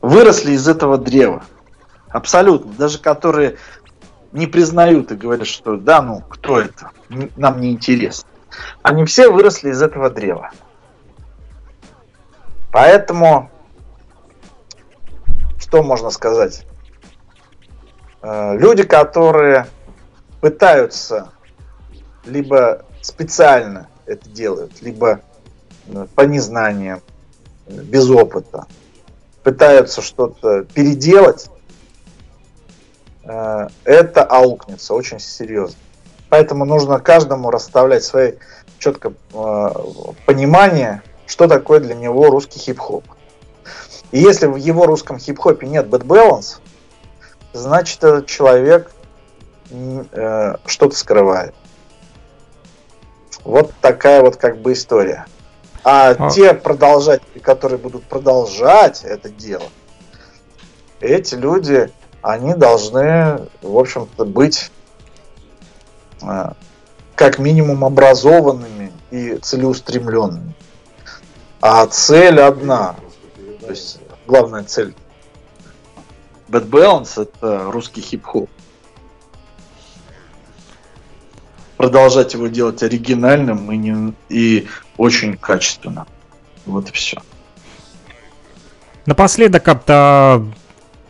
[0.00, 1.44] выросли из этого древа.
[2.08, 2.72] Абсолютно.
[2.72, 3.56] Даже которые
[4.36, 6.90] не признают и говорят, что да, ну, кто это?
[7.36, 8.28] Нам не интересно.
[8.82, 10.50] Они все выросли из этого древа.
[12.70, 13.50] Поэтому,
[15.58, 16.66] что можно сказать?
[18.20, 19.68] Э, Люди, которые
[20.42, 21.32] пытаются
[22.26, 25.20] либо специально это делают, либо
[25.86, 27.00] э, по незнаниям,
[27.66, 28.66] э, без опыта,
[29.42, 31.48] пытаются что-то переделать,
[33.26, 35.76] это аукнется очень серьезно.
[36.28, 38.32] Поэтому нужно каждому расставлять свои
[38.78, 39.68] четко э,
[40.26, 43.04] понимание, что такое для него русский хип-хоп.
[44.12, 46.58] И если в его русском хип-хопе нет bad balance,
[47.52, 48.90] значит этот человек
[49.70, 51.54] э, что-то скрывает.
[53.44, 55.26] Вот такая вот как бы история.
[55.84, 56.30] А, А.
[56.30, 59.66] те продолжатели, которые будут продолжать это дело,
[60.98, 61.92] эти люди,
[62.26, 64.72] они должны, в общем-то, быть
[66.22, 66.50] э,
[67.14, 70.52] как минимум образованными и целеустремленными.
[71.60, 72.96] А цель одна.
[73.60, 74.96] То есть главная цель
[76.48, 78.50] Bad Balance это русский хип-хоп.
[81.76, 84.66] Продолжать его делать оригинальным и, не, и
[84.96, 86.08] очень качественно.
[86.64, 87.22] Вот и все.
[89.04, 90.44] Напоследок, а,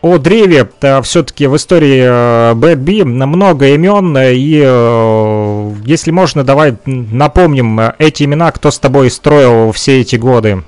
[0.06, 0.70] о древе
[1.02, 8.22] все-таки в истории э, Bad Bee много имен, и э, если можно, давай напомним эти
[8.22, 10.62] имена, кто с тобой строил все эти годы.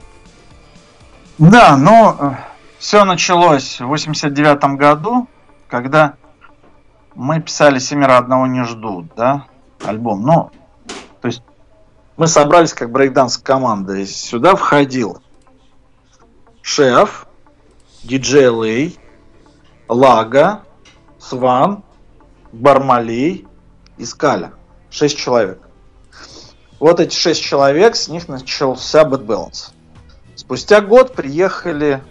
[1.39, 1.79] Да,
[2.21, 2.31] э,
[2.79, 5.29] все началось в 89 году,
[5.69, 6.15] когда
[7.15, 9.47] мы писали «Семеро одного не ждут», да,
[9.85, 10.23] альбом.
[10.23, 10.51] Ну,
[11.21, 11.43] то есть
[12.17, 15.23] мы собрались как брейкданс команда, и сюда входил
[16.63, 17.27] шеф,
[18.03, 18.99] диджей Лей,
[19.89, 20.63] Лага,
[21.19, 21.83] Сван,
[22.53, 23.47] Бармалей
[23.97, 24.53] и Скаля.
[24.91, 25.61] Шесть человек.
[26.79, 29.73] Вот эти шесть человек, с них начался Bad.
[30.37, 32.03] Спустя год приехали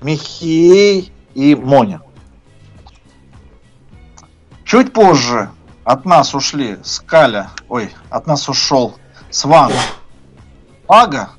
[0.00, 2.00] Михей и Моня.
[4.64, 5.50] Чуть позже
[5.84, 8.94] от нас ушли Скаля, ой, от нас ушел
[9.30, 9.72] Сван,
[10.88, 11.30] Ага,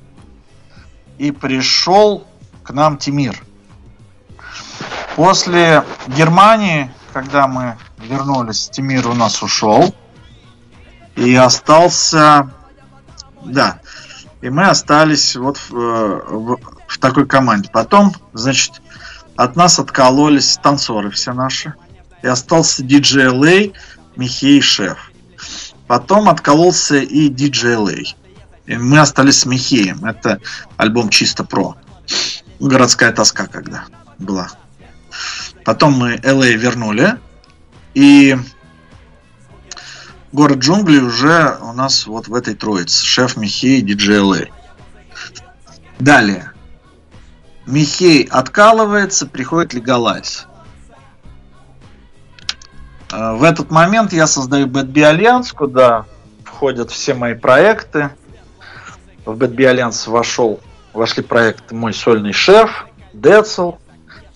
[1.18, 2.24] и пришел
[2.62, 3.42] к нам Тимир.
[5.16, 9.94] После Германии, когда мы вернулись, Тимир у нас ушел.
[11.16, 12.50] И остался...
[13.44, 13.80] Да.
[14.40, 16.58] И мы остались вот в, в,
[16.88, 17.70] в такой команде.
[17.72, 18.82] Потом, значит,
[19.36, 21.74] от нас откололись танцоры все наши.
[22.22, 23.72] И остался диджей Лей,
[24.16, 25.12] Михей Шеф.
[25.86, 28.16] Потом откололся и диджей Лей.
[28.66, 30.04] И мы остались с Михеем.
[30.04, 30.40] Это
[30.76, 31.76] альбом чисто про.
[32.58, 33.84] Городская тоска когда
[34.18, 34.48] была.
[35.64, 37.18] Потом мы LA а вернули.
[37.94, 38.36] И
[40.32, 43.04] город джунглей уже у нас вот в этой троице.
[43.04, 44.48] Шеф Михей, диджей LA.
[45.98, 46.52] Далее.
[47.66, 50.46] Михей откалывается, приходит Легалайз.
[53.10, 56.04] В этот момент я создаю Bad Альянс, куда
[56.44, 58.10] входят все мои проекты.
[59.24, 60.60] В Bad Альянс вошел,
[60.92, 63.74] вошли проекты «Мой сольный шеф», «Децл»,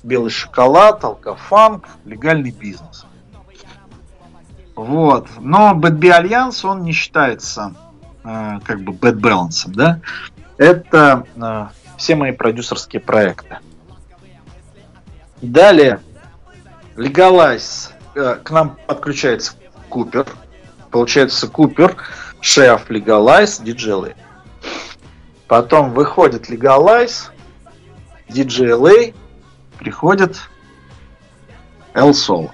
[0.02, 3.06] белый шоколад, алкофанк, легальный бизнес.
[4.74, 5.26] Вот.
[5.40, 7.74] Но B Альянс, он не считается
[8.24, 10.00] э, как бы Bad Balance, да?
[10.56, 11.66] Это э,
[11.96, 13.58] все мои продюсерские проекты.
[15.42, 16.00] Далее,
[16.96, 17.90] Legalize.
[18.14, 19.54] Э, к нам подключается
[19.88, 20.26] Купер.
[20.90, 21.96] Получается Купер,
[22.40, 24.14] шеф Legalize, диджей
[25.48, 27.30] Потом выходит Legalize,
[28.28, 29.10] DJ
[29.78, 30.40] приходит
[31.94, 32.50] El Solo.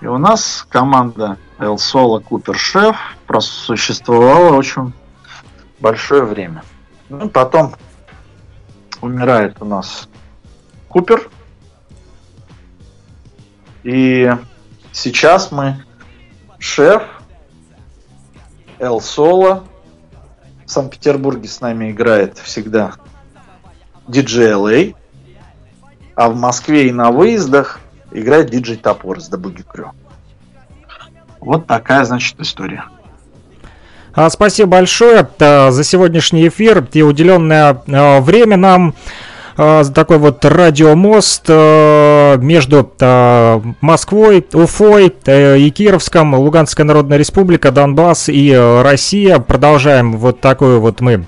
[0.00, 2.96] И у нас команда El Solo Купер Шеф
[3.26, 4.92] просуществовала очень
[5.78, 6.62] большое время.
[7.08, 7.74] Ну, потом
[9.00, 10.08] умирает у нас
[10.88, 11.30] Купер.
[13.82, 14.30] И
[14.92, 15.84] сейчас мы
[16.58, 17.02] шеф
[18.78, 19.64] El Соло.
[20.66, 22.94] В Санкт-Петербурге с нами играет всегда
[24.06, 24.96] DJ LA.
[26.20, 27.80] А в Москве и на выездах
[28.12, 29.92] играет диджей Топор с Дабуги Крю.
[31.40, 32.84] Вот такая, значит, история.
[34.12, 38.94] А, спасибо большое а, за сегодняшний эфир и уделенное а, время нам.
[39.56, 42.92] Такой вот радиомост между
[43.80, 49.38] Москвой, Уфой и Кировском, Луганская Народная Республика, Донбасс и Россия.
[49.38, 51.26] Продолжаем вот такой вот мы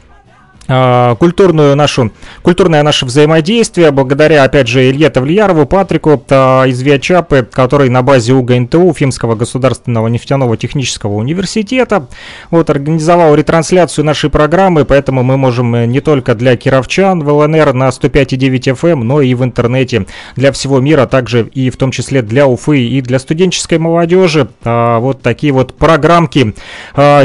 [1.19, 2.13] культурную нашу,
[2.43, 8.33] культурное наше взаимодействие, благодаря, опять же, Илье Тавлиярову, Патрику а, из Виачапы, который на базе
[8.35, 12.09] УГНТУ, Уфимского государственного нефтяного технического университета,
[12.51, 17.73] вот, организовал ретрансляцию нашей программы, поэтому мы можем э, не только для кировчан в ЛНР
[17.73, 21.91] на 105,9 FM, эм, но и в интернете для всего мира, также и в том
[21.91, 24.49] числе для Уфы и для студенческой молодежи.
[24.65, 26.55] А, вот такие вот программки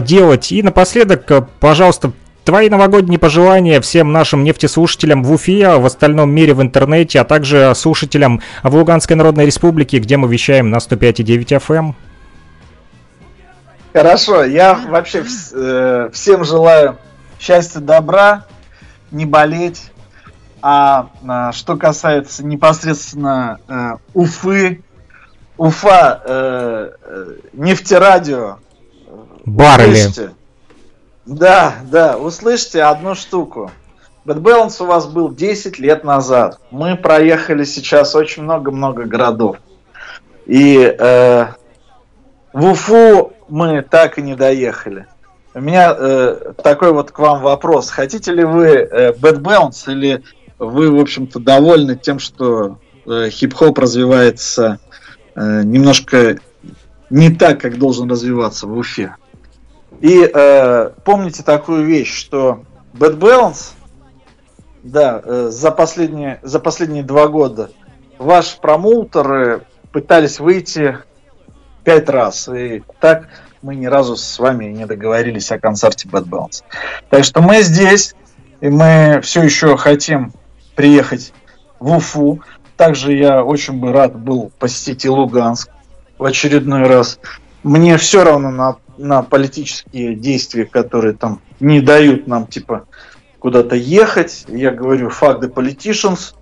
[0.02, 0.52] делать.
[0.52, 2.12] И напоследок, э, пожалуйста,
[2.48, 7.74] Твои новогодние пожелания всем нашим нефтеслушателям в Уфе, в остальном мире в интернете, а также
[7.76, 11.76] слушателям в Луганской Народной Республике, где мы вещаем на 105,9 FM.
[11.76, 11.96] Эм.
[13.92, 15.26] Хорошо, я вообще
[15.56, 16.98] э, всем желаю
[17.38, 18.46] счастья, добра,
[19.12, 19.92] не болеть.
[20.62, 24.84] А, а что касается непосредственно э, Уфы,
[25.58, 28.60] Уфа, э, э нефтерадио,
[29.44, 29.96] Баррели.
[29.96, 30.32] Слышите,
[31.28, 33.70] да, да, услышьте одну штуку.
[34.26, 36.60] Bad Balance у вас был 10 лет назад.
[36.72, 39.58] Мы проехали сейчас очень много-много городов.
[40.46, 41.48] И э,
[42.54, 45.06] в Уфу мы так и не доехали.
[45.54, 47.90] У меня э, такой вот к вам вопрос.
[47.90, 50.24] Хотите ли вы э, Bad Bounce или
[50.60, 54.80] вы, в общем-то, довольны тем, что э, хип-хоп развивается
[55.36, 56.38] э, немножко
[57.10, 59.16] не так, как должен развиваться в Уфе?
[60.02, 62.64] И э, помните такую вещь, что
[62.94, 63.74] Bad Balance,
[64.84, 67.72] да, э, за, последние, за последние два года
[68.20, 70.98] ваши промоутеры пытались выйти
[71.84, 72.48] пять раз.
[72.50, 73.28] И так
[73.62, 76.64] мы ни разу с вами не договорились о концерте Bad Balance.
[77.10, 78.16] Так что мы здесь,
[78.62, 80.34] и мы все еще хотим
[80.76, 81.34] приехать
[81.80, 82.42] в Уфу.
[82.76, 85.70] Также я очень бы рад был посетить и Луганск
[86.18, 87.20] в очередной раз.
[87.64, 92.88] Мне все равно на, на политические действия, которые там не дают нам, типа,
[93.40, 94.46] куда-то ехать.
[94.48, 96.34] Я говорю, fuck the politicians.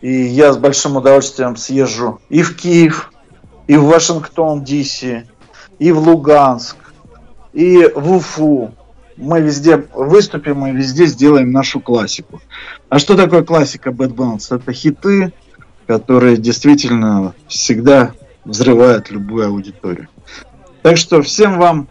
[0.00, 3.10] И я с большим удовольствием съезжу и в Киев,
[3.66, 5.24] и в Вашингтон, Ди-Си,
[5.78, 6.76] и в Луганск,
[7.54, 8.74] и в Уфу.
[9.16, 12.42] Мы везде выступим и везде сделаем нашу классику.
[12.88, 14.54] А что такое классика Bad Bounce?
[14.54, 15.32] Это хиты,
[15.86, 18.12] которые действительно всегда
[18.44, 20.08] взрывают любую аудиторию.
[20.84, 21.88] Так что всем вам,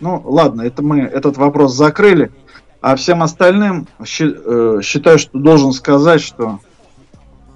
[0.00, 2.30] ну ладно, это мы этот вопрос закрыли,
[2.82, 6.60] а всем остальным э, считаю, что должен сказать, что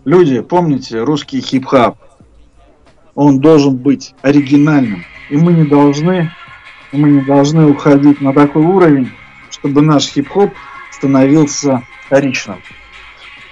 [0.06, 1.98] люди, помните, русский хип-хап,
[3.14, 6.32] он должен быть оригинальным, и мы не должны,
[6.90, 9.12] мы не должны уходить на такой уровень,
[9.50, 10.54] чтобы наш хип-хоп
[10.90, 12.62] становился вторичным.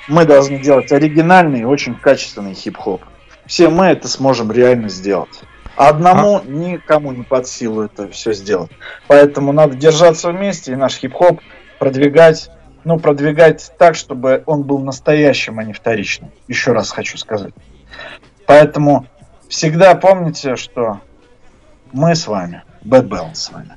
[0.08, 3.02] Мы должны делать оригинальный, очень качественный хип-хоп.
[3.44, 5.42] Все мы это сможем реально сделать.
[5.76, 6.42] Одному а?
[6.44, 8.70] никому не под силу это все сделать.
[9.06, 11.40] Поэтому надо держаться вместе и наш хип-хоп
[11.78, 12.50] продвигать,
[12.84, 16.30] ну, продвигать так, чтобы он был настоящим, а не вторичным.
[16.48, 17.54] Еще раз хочу сказать.
[18.46, 19.06] Поэтому
[19.48, 21.00] всегда помните, что
[21.92, 23.76] мы с вами, Bad Balance с вами.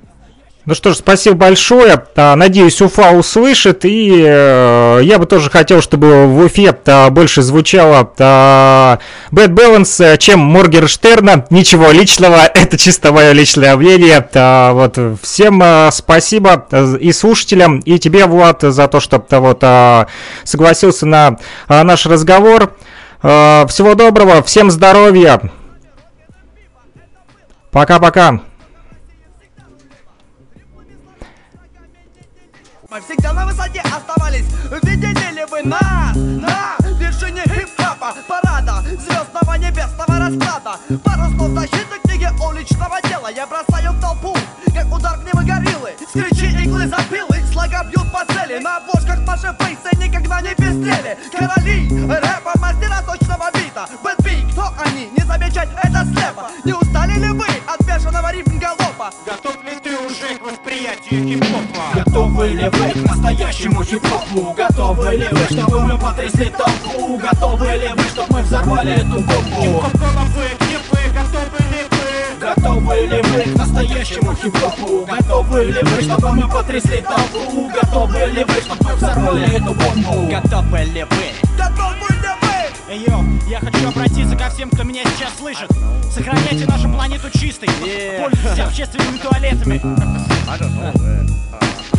[0.65, 2.05] Ну что ж, спасибо большое.
[2.15, 3.83] А, надеюсь, Уфа услышит.
[3.83, 8.99] И э, я бы тоже хотел, чтобы в Уфе а, больше звучало а,
[9.29, 11.45] Bad Balance, чем Моргерштерна.
[11.49, 14.25] Ничего личного, это чисто мое личное мнение.
[14.73, 15.61] Вот, всем
[15.91, 16.65] спасибо
[16.99, 19.63] и слушателям, и тебе, Влад, за то, что вот
[20.45, 21.37] согласился на
[21.67, 22.73] наш разговор.
[23.21, 25.41] Всего доброго, всем здоровья.
[27.71, 28.39] Пока-пока.
[32.93, 34.45] Мы всегда на высоте оставались.
[34.83, 40.77] Видели ли вы нас на вершине хип-хопа Парада звездного небесного расклада.
[41.03, 43.31] Пару слов защиты книги уличного дела.
[43.31, 44.37] Я бросаю в толпу,
[44.75, 45.95] как удар гнева гориллы.
[46.07, 48.59] Скричи иглы запилы, слога бьют по цели.
[48.59, 51.17] На обложках наши фейсы никогда не пестрели.
[51.31, 53.87] Короли рэпа, мастера точного бита.
[54.03, 55.09] Бэтби, кто они?
[55.17, 56.47] Не замечать это слепо.
[56.63, 57.52] Не устали ли вы
[60.43, 62.03] восприятию хип-хопа?
[62.03, 64.53] Готовы ли вы к настоящему хип-хопу?
[64.53, 67.17] Готовы ли вы, чтобы мы потрясли толпу?
[67.17, 69.61] Готовы ли вы, чтобы мы взорвали эту бомбу?
[69.61, 70.99] Хип-хоп головы, где вы?
[71.13, 72.39] Готовы ли вы?
[72.39, 75.05] Готовы ли вы к настоящему хип-хопу?
[75.05, 77.71] Готовы ли вы, чтобы мы потрясли толпу?
[77.73, 80.29] Готовы ли вы, чтобы мы взорвали эту бомбу?
[80.29, 81.57] Готовы ли вы?
[81.57, 82.12] Готовы ли вы?
[82.89, 85.69] Эй, yo, я хочу обратиться ко всем, кто меня сейчас слышит.
[86.11, 87.69] Сохраняйте нашу планету чистой.
[87.81, 88.21] Yeah.
[88.21, 89.81] Пользуйтесь общественными туалетами.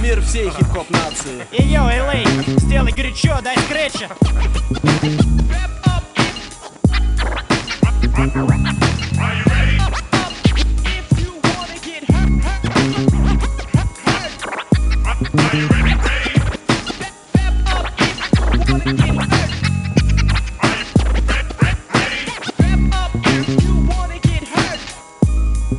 [0.02, 1.46] Мир всей хип-хоп нации.
[1.52, 2.26] Эй, yo, LA,
[2.58, 4.08] сделай горячо, дай скретча.
[15.34, 15.73] If you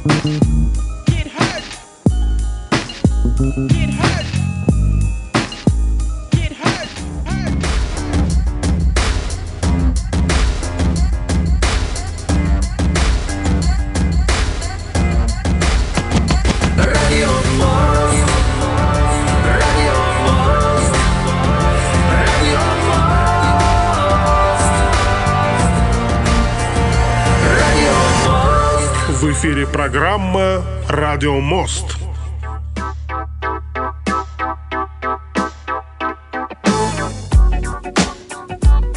[0.08, 0.35] Mm-hmm.
[31.16, 32.05] Radio Most.